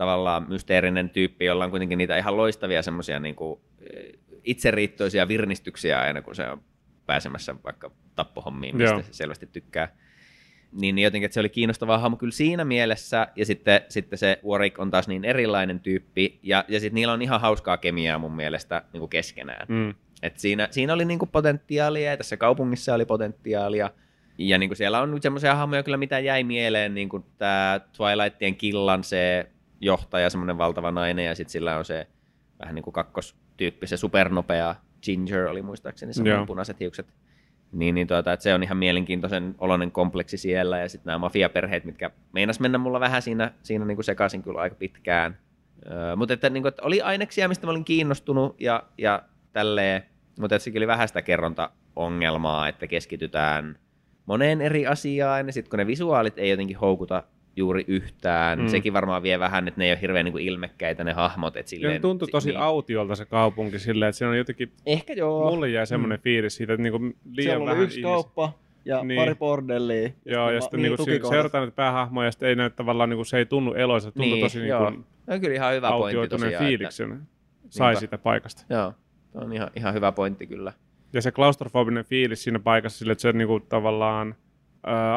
[0.01, 3.61] tavallaan mysteerinen tyyppi, jolla on kuitenkin niitä ihan loistavia semmoisia niin kuin,
[3.95, 4.13] eh,
[4.45, 6.63] itseriittoisia virnistyksiä aina, kun se on
[7.07, 9.03] pääsemässä vaikka tappohommiin, mistä Joo.
[9.03, 9.97] se selvästi tykkää.
[10.73, 14.41] Niin, niin jotenkin, että se oli kiinnostava hahmo kyllä siinä mielessä, ja sitten, sitten se
[14.47, 18.37] Warwick on taas niin erilainen tyyppi, ja, ja sitten niillä on ihan hauskaa kemiaa mun
[18.37, 19.67] mielestä niin kuin keskenään.
[19.69, 19.95] Mm.
[20.23, 23.91] Et siinä, siinä oli niinku potentiaalia ja tässä kaupungissa oli potentiaalia.
[24.39, 28.57] Ja niinku siellä on nyt semmoisia hahmoja kyllä, mitä jäi mieleen, niin kuin tämä Twilightien
[28.57, 32.07] killan se johtaja, semmoinen valtava nainen, ja sitten sillä on se
[32.61, 36.47] vähän niin kuin kakkostyyppi, se supernopea Ginger oli muistaakseni, Joo.
[36.47, 37.15] punaiset hiukset.
[37.73, 41.85] Niin, niin tuota, että se on ihan mielenkiintoisen oloinen kompleksi siellä, ja sitten nämä mafiaperheet,
[41.85, 45.39] mitkä meinas mennä mulla vähän siinä, siinä niin kuin sekaisin kyllä aika pitkään.
[45.87, 50.03] Öö, mutta että, niin kuin, että oli aineksia, mistä mä olin kiinnostunut, ja, ja tälleen,
[50.41, 53.79] mutta että sekin oli vähän sitä kerrontaongelmaa, että keskitytään
[54.27, 57.23] moneen eri asiaan, ja sitten kun ne visuaalit ei jotenkin houkuta
[57.57, 58.69] juuri yhtään, Mm.
[58.69, 61.57] sekin varmaan vie vähän, että ne ei ole hirveän niin kuin ilmekkäitä ne hahmot.
[61.57, 62.61] Että silleen, se tuntui tosi niin.
[62.61, 65.51] autiolta se kaupunki silleen, että siinä on jotenkin, Ehkä joo.
[65.51, 66.23] mulle jäi semmoinen mm.
[66.23, 68.13] fiilis siitä, että niinku liian Siellä vähän oli yksi ihmisiä.
[68.15, 68.53] kauppa
[68.85, 69.09] ja Niin.
[69.09, 69.21] niin.
[69.21, 70.11] pari bordellia.
[70.25, 71.35] Joo, ja Ma- sitten niin, niinku se- tukikohdat.
[71.37, 74.33] seurataan näitä päähahmoja, ja sitten ei näy tavallaan, niinku, se ei tunnu eloisa, se tuntuu
[74.35, 74.91] niin, tosi joo.
[74.91, 76.65] niinku No, kyllä ihan hyvä pointti tosiaan.
[76.65, 77.21] fiiliksen
[77.69, 78.01] sai Niinpä.
[78.01, 78.63] siitä paikasta.
[78.63, 78.93] Että, joo,
[79.33, 80.73] Tuo on ihan, ihan hyvä pointti kyllä.
[81.13, 84.35] Ja se klaustrofobinen fiilis siinä paikassa sille, että se niinku tavallaan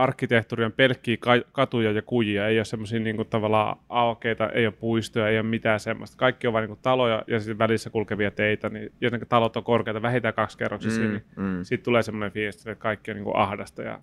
[0.02, 4.74] arkkitehtuuri on pelkkiä ka- katuja ja kujia, ei ole semmoisia niinku tavallaan aukeita, ei ole
[4.80, 6.18] puistoja, ei ole mitään semmoista.
[6.18, 10.02] Kaikki on vain niinku taloja ja sitten välissä kulkevia teitä, niin jotenkin talot on korkeita,
[10.02, 11.12] vähintään kaksikerroksisia, mm.
[11.12, 11.64] niin mm.
[11.64, 14.02] sitten tulee semmoinen fiilis, että kaikki on niinku ahdasta ja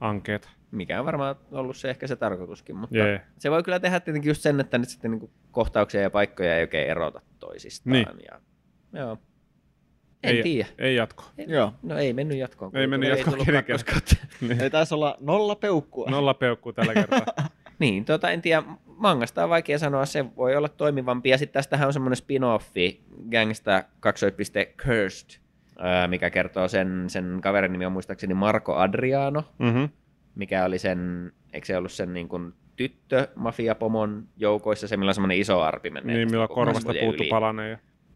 [0.00, 0.48] ankeeta.
[0.70, 3.20] Mikä on varmaan ollut se ehkä se tarkoituskin, mutta Jee.
[3.38, 6.62] se voi kyllä tehdä tietenkin just sen, että nyt sitten niin kohtauksia ja paikkoja ei
[6.62, 7.92] oikein erota toisistaan.
[7.92, 8.06] Niin.
[8.30, 8.40] Ja,
[9.00, 9.18] joo.
[10.22, 10.68] En ei, tiedä.
[10.78, 11.24] Ei jatko.
[11.46, 11.72] Joo.
[11.82, 12.76] No ei mennyt jatkoon.
[12.76, 13.78] Ei mennyt Ei jatkoon kenenkään.
[14.40, 14.60] Niin.
[14.60, 16.10] Ei taisi olla nolla peukkua.
[16.10, 17.26] Nolla peukkuu tällä kertaa.
[17.78, 21.28] Niin, tota, en tiedä, mangasta on vaikea sanoa, se voi olla toimivampi.
[21.28, 25.40] Ja sitten tästähän on semmoinen spin-offi, Gangsta 2.piste Cursed,
[26.06, 29.88] mikä kertoo sen, sen kaverin nimi on muistaakseni Marco Adriano, mm-hmm.
[30.34, 35.14] mikä oli sen, eikö se ollut sen niin kuin tyttö mafiapomon joukoissa, se millä on
[35.14, 36.16] semmoinen iso arpi menee.
[36.16, 37.30] Niin, koko korvasta puuttu yli.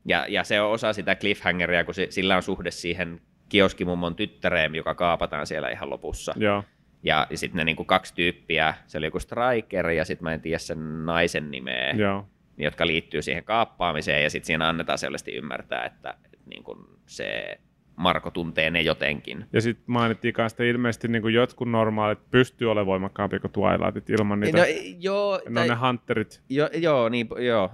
[0.05, 4.75] Ja, ja se on osa sitä cliffhangeria, kun se, sillä on suhde siihen kioskimummon tyttäreen,
[4.75, 6.35] joka kaapataan siellä ihan lopussa.
[6.37, 6.65] Joo.
[7.03, 10.41] Ja, ja sitten ne niinku kaksi tyyppiä, se oli joku Striker ja sitten mä en
[10.41, 12.29] tiedä sen naisen nimeä, Joo.
[12.59, 16.77] jotka liittyy siihen kaappaamiseen ja sitten siinä annetaan selvästi ymmärtää, että, että niinku
[17.07, 17.59] se
[17.97, 19.47] Marko tuntee ne jotenkin.
[19.53, 24.11] Ja sitten mainittiin kanssa, että ilmeisesti niin kuin jotkut normaalit pystyy olemaan voimakkaampia kuin Twilightit
[24.11, 24.59] ilman niitä.
[24.59, 24.65] No,
[24.99, 26.43] joo, ne on ne hunterit.
[26.49, 27.71] Jo, joo, niin, joo,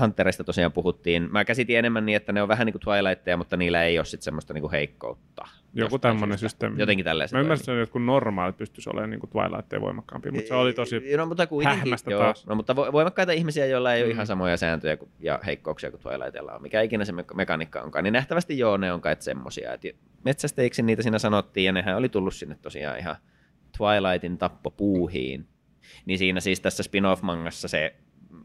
[0.00, 1.28] Hunterista tosiaan puhuttiin.
[1.32, 4.04] Mä käsitin enemmän niin, että ne on vähän niin kuin Twilightteja, mutta niillä ei ole
[4.04, 5.48] sitten semmoista niin kuin heikkoutta.
[5.74, 6.80] Joku tämmöinen systeemi.
[6.80, 10.48] Jotenkin tälleen se Mä ymmärsin, että jotkut normaalit pystyisi olemaan niin kuin Twilightteja voimakkaampi, mutta
[10.48, 11.16] se oli tosi...
[11.16, 12.46] No, mutta kuitenkin, hähmästä joo, taas.
[12.46, 14.12] No, mutta vo- voimakkaita ihmisiä, joilla ei ole Mm.
[14.14, 16.62] ihan samoja sääntöjä kuin, ja heikkouksia kuin Twilightilla on.
[16.62, 19.72] Mikä ikinä se me- mekaniikka onkaan, niin nähtävästi joo, ne on kai semmosia.
[19.72, 19.82] Et
[20.24, 23.16] metsästeiksi niitä siinä sanottiin, ja nehän oli tullut sinne tosiaan ihan
[23.78, 25.46] Twilightin tappopuuhiin.
[26.06, 27.94] Niin siinä siis tässä spin-off-mangassa se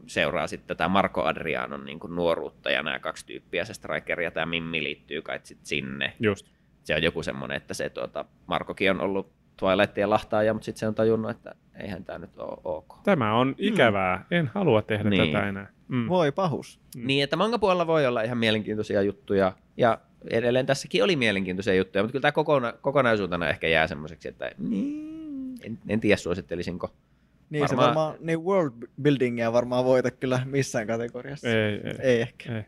[0.06, 4.30] seuraa sitten tätä Marco Adrianon niin kuin nuoruutta ja nämä kaksi tyyppiä, se Striker ja
[4.30, 6.12] tämä Mimmi liittyy kai sit sinne.
[6.20, 6.55] Just.
[6.86, 10.86] Se on joku semmoinen, että se tuota, Markokin on ollut Twilightia lahtaaja, mutta sitten se
[10.88, 12.94] on tajunnut, että eihän tämä nyt ole ok.
[13.04, 14.24] Tämä on ikävää.
[14.30, 15.32] En halua tehdä Niin.
[15.32, 15.66] tätä enää.
[15.88, 16.08] Mm.
[16.08, 16.80] Voi pahus.
[16.96, 17.06] Mm.
[17.06, 19.98] Niin, että mangapuolella voi olla ihan mielenkiintoisia juttuja, ja
[20.30, 25.54] edelleen tässäkin oli mielenkiintoisia juttuja, mutta kyllä tämä kokona, kokonaisuutena ehkä jää semmoiseksi, että niin,
[25.62, 26.90] en, en tiedä suosittelisinko.
[27.50, 27.68] Niin varmaan...
[27.68, 28.72] se Varmaan- varmaan, niin world
[29.02, 31.48] buildingia varmaan voita kyllä missään kategoriassa.
[31.48, 31.94] Ei, ei.
[32.00, 32.56] ei ehkä.
[32.56, 32.62] ei.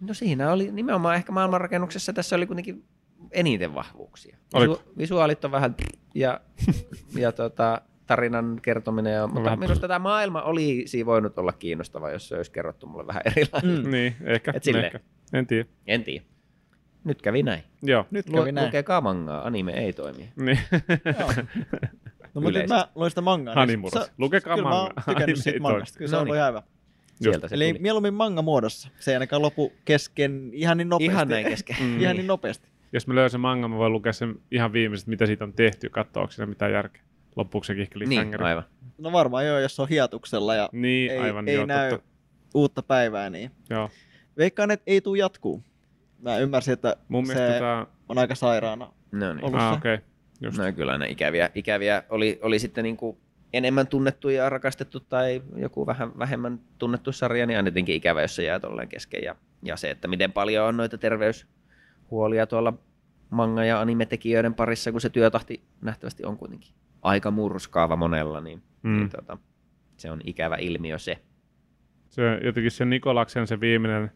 [0.00, 2.84] No siinä oli nimenomaan ehkä maailmanrakennuksessa tässä oli kuitenkin
[3.32, 4.36] eniten vahvuuksia.
[4.54, 4.74] Oliko?
[4.74, 5.76] Visu, visuaalit on vähän
[6.14, 6.40] ja,
[7.18, 12.28] ja tota, tarinan kertominen, ja, mutta Vähän- minusta tämä maailma olisi voinut olla kiinnostava, jos
[12.28, 13.84] se olisi kerrottu mulle vähän erilainen.
[13.84, 13.90] Mm.
[13.90, 14.52] Niin, ehkä.
[14.54, 14.84] Et silleen.
[14.86, 15.00] ehkä.
[15.32, 15.68] En tiedä.
[15.86, 16.24] En tiedä.
[17.04, 17.62] Nyt kävi näin.
[17.82, 18.06] Joo.
[18.10, 18.66] Nyt Lu- kävi näin.
[18.66, 20.32] lukekaa mangaa, anime ei toimi.
[20.36, 20.58] Niin.
[21.18, 21.32] Joo.
[22.34, 23.54] No mutta mä luin sitä mangaa.
[23.54, 24.04] niin Hanimuros.
[24.06, 25.04] se- Lukekaa kyllä mä oon mangaa.
[25.14, 25.98] tykännyt siitä ei mangasta.
[25.98, 26.30] Kyllä se No on niin.
[26.32, 26.62] ollut ihan hyvä.
[27.20, 27.78] Sieltä se Eli tuli.
[27.82, 28.88] mieluummin manga muodossa.
[29.00, 31.12] Se ei ainakaan lopu kesken ihan niin nopeasti.
[31.12, 31.76] Ihan näin kesken.
[31.80, 32.00] Mm.
[32.02, 32.68] ihan niin nopeasti.
[32.96, 35.88] Jos mä löydän sen manga, mä voin lukea sen ihan viimeiset, mitä siitä on tehty,
[35.88, 37.02] katsoa, onko siinä mitään järkeä.
[37.36, 38.64] Loppuuko sekin ehkä Niin, aivan.
[38.98, 41.48] No varmaan joo, jos on hiatuksella ja Niin, ei, aivan.
[41.48, 42.06] ei joo, näy totta.
[42.54, 43.90] uutta päivää, niin Joo.
[44.36, 45.62] veikkaan, että ei tule jatkuu.
[46.22, 47.86] Mä ymmärsin, että Mun se tota...
[48.08, 48.92] on aika sairaana.
[49.12, 49.44] No niin.
[49.44, 49.60] Ollut.
[49.60, 49.76] Ah, se.
[49.76, 49.94] okei.
[49.94, 50.06] Okay.
[50.40, 50.58] Just.
[50.58, 53.16] No kyllä ne ikäviä, ikäviä oli, oli sitten niin kuin
[53.52, 58.36] enemmän tunnettu ja rakastettu tai joku vähän vähemmän tunnettu sarja, niin aina jotenkin ikävä, jos
[58.36, 59.22] se jää tolleen kesken.
[59.24, 60.98] Ja, ja se, että miten paljon on noita
[62.06, 62.72] terveyshuolia tuolla
[63.30, 66.72] manga- ja anime-tekijöiden parissa, kun se työtahti nähtävästi on kuitenkin
[67.02, 68.96] aika murskaava monella, niin, Mm.
[68.96, 69.38] niin tota,
[69.96, 71.18] se on ikävä ilmiö se.
[72.08, 74.10] Se, jotenkin se Nikolaksen se viimeinen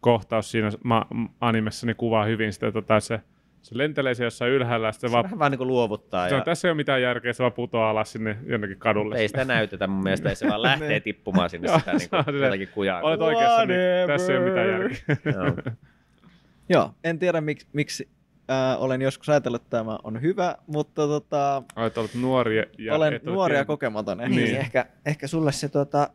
[0.00, 1.06] kohtaus siinä ma-
[1.40, 3.20] animessa niin kuvaa hyvin sitä, tota, se,
[3.62, 6.28] se lentelee siellä jossain ylhäällä, Se se vaan, vähän vaan niin kuin luovuttaa.
[6.28, 9.16] se on, Ja tässä ei ole mitään järkeä, se vaan putoaa alas sinne jonnekin kadulle.
[9.16, 11.02] ei sitä näytetä mun mielestä, se vaan lähtee Niin.
[11.02, 13.00] tippumaan sinne sitä niin kuin, jotakin kujaa.
[13.02, 15.16] Olet oikeassa, niin tässä ei ole mitään järkeä.
[16.68, 16.94] Joo.
[17.04, 18.08] En tiedä miksi, miksi
[18.50, 23.12] äh, olen joskus ajatellut, että tämä on hyvä, mutta tota, Olet ollut nuori ja olen
[23.14, 24.18] et ole nuori ja tiennyt- kokematon.
[24.18, 24.56] Niin, Niin.
[24.56, 26.10] Ehkä, ehkä sulle se tota,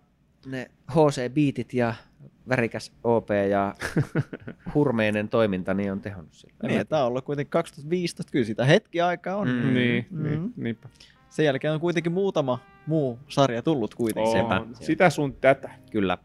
[0.45, 1.93] ne HC-biitit ja
[2.49, 3.75] värikäs OP ja
[4.75, 6.53] hurmeinen toiminta niin on tehonnut sillä.
[6.63, 9.47] Niin, tämä on ollut kuitenkin 2015, kyllä sitä hetki aikaa on.
[9.47, 9.73] Mm.
[9.73, 10.23] Niin, Mm.
[10.23, 10.89] niin, niinpä.
[11.29, 14.31] Sen jälkeen on kuitenkin muutama muu sarja tullut kuitenkin.
[14.31, 14.61] Sepä.
[14.73, 15.69] Sitä sun tätä.
[15.91, 16.17] Kyllä.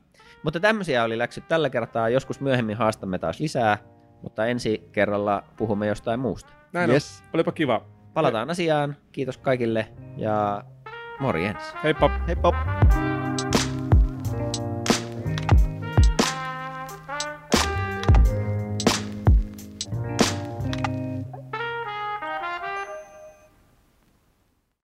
[0.43, 2.09] Mutta tämmöisiä oli läksyt tällä kertaa.
[2.09, 3.79] Joskus myöhemmin haastamme taas lisää,
[4.23, 6.53] mutta ensi kerralla puhumme jostain muusta.
[6.73, 7.21] Näin Yes.
[7.25, 7.29] on.
[7.35, 7.85] Olipa kiva.
[8.15, 8.97] Palataan asiaan.
[9.13, 10.63] Kiitos kaikille ja
[11.21, 11.75] morjens.
[11.85, 12.11] Heippa.
[12.27, 12.53] Heippa!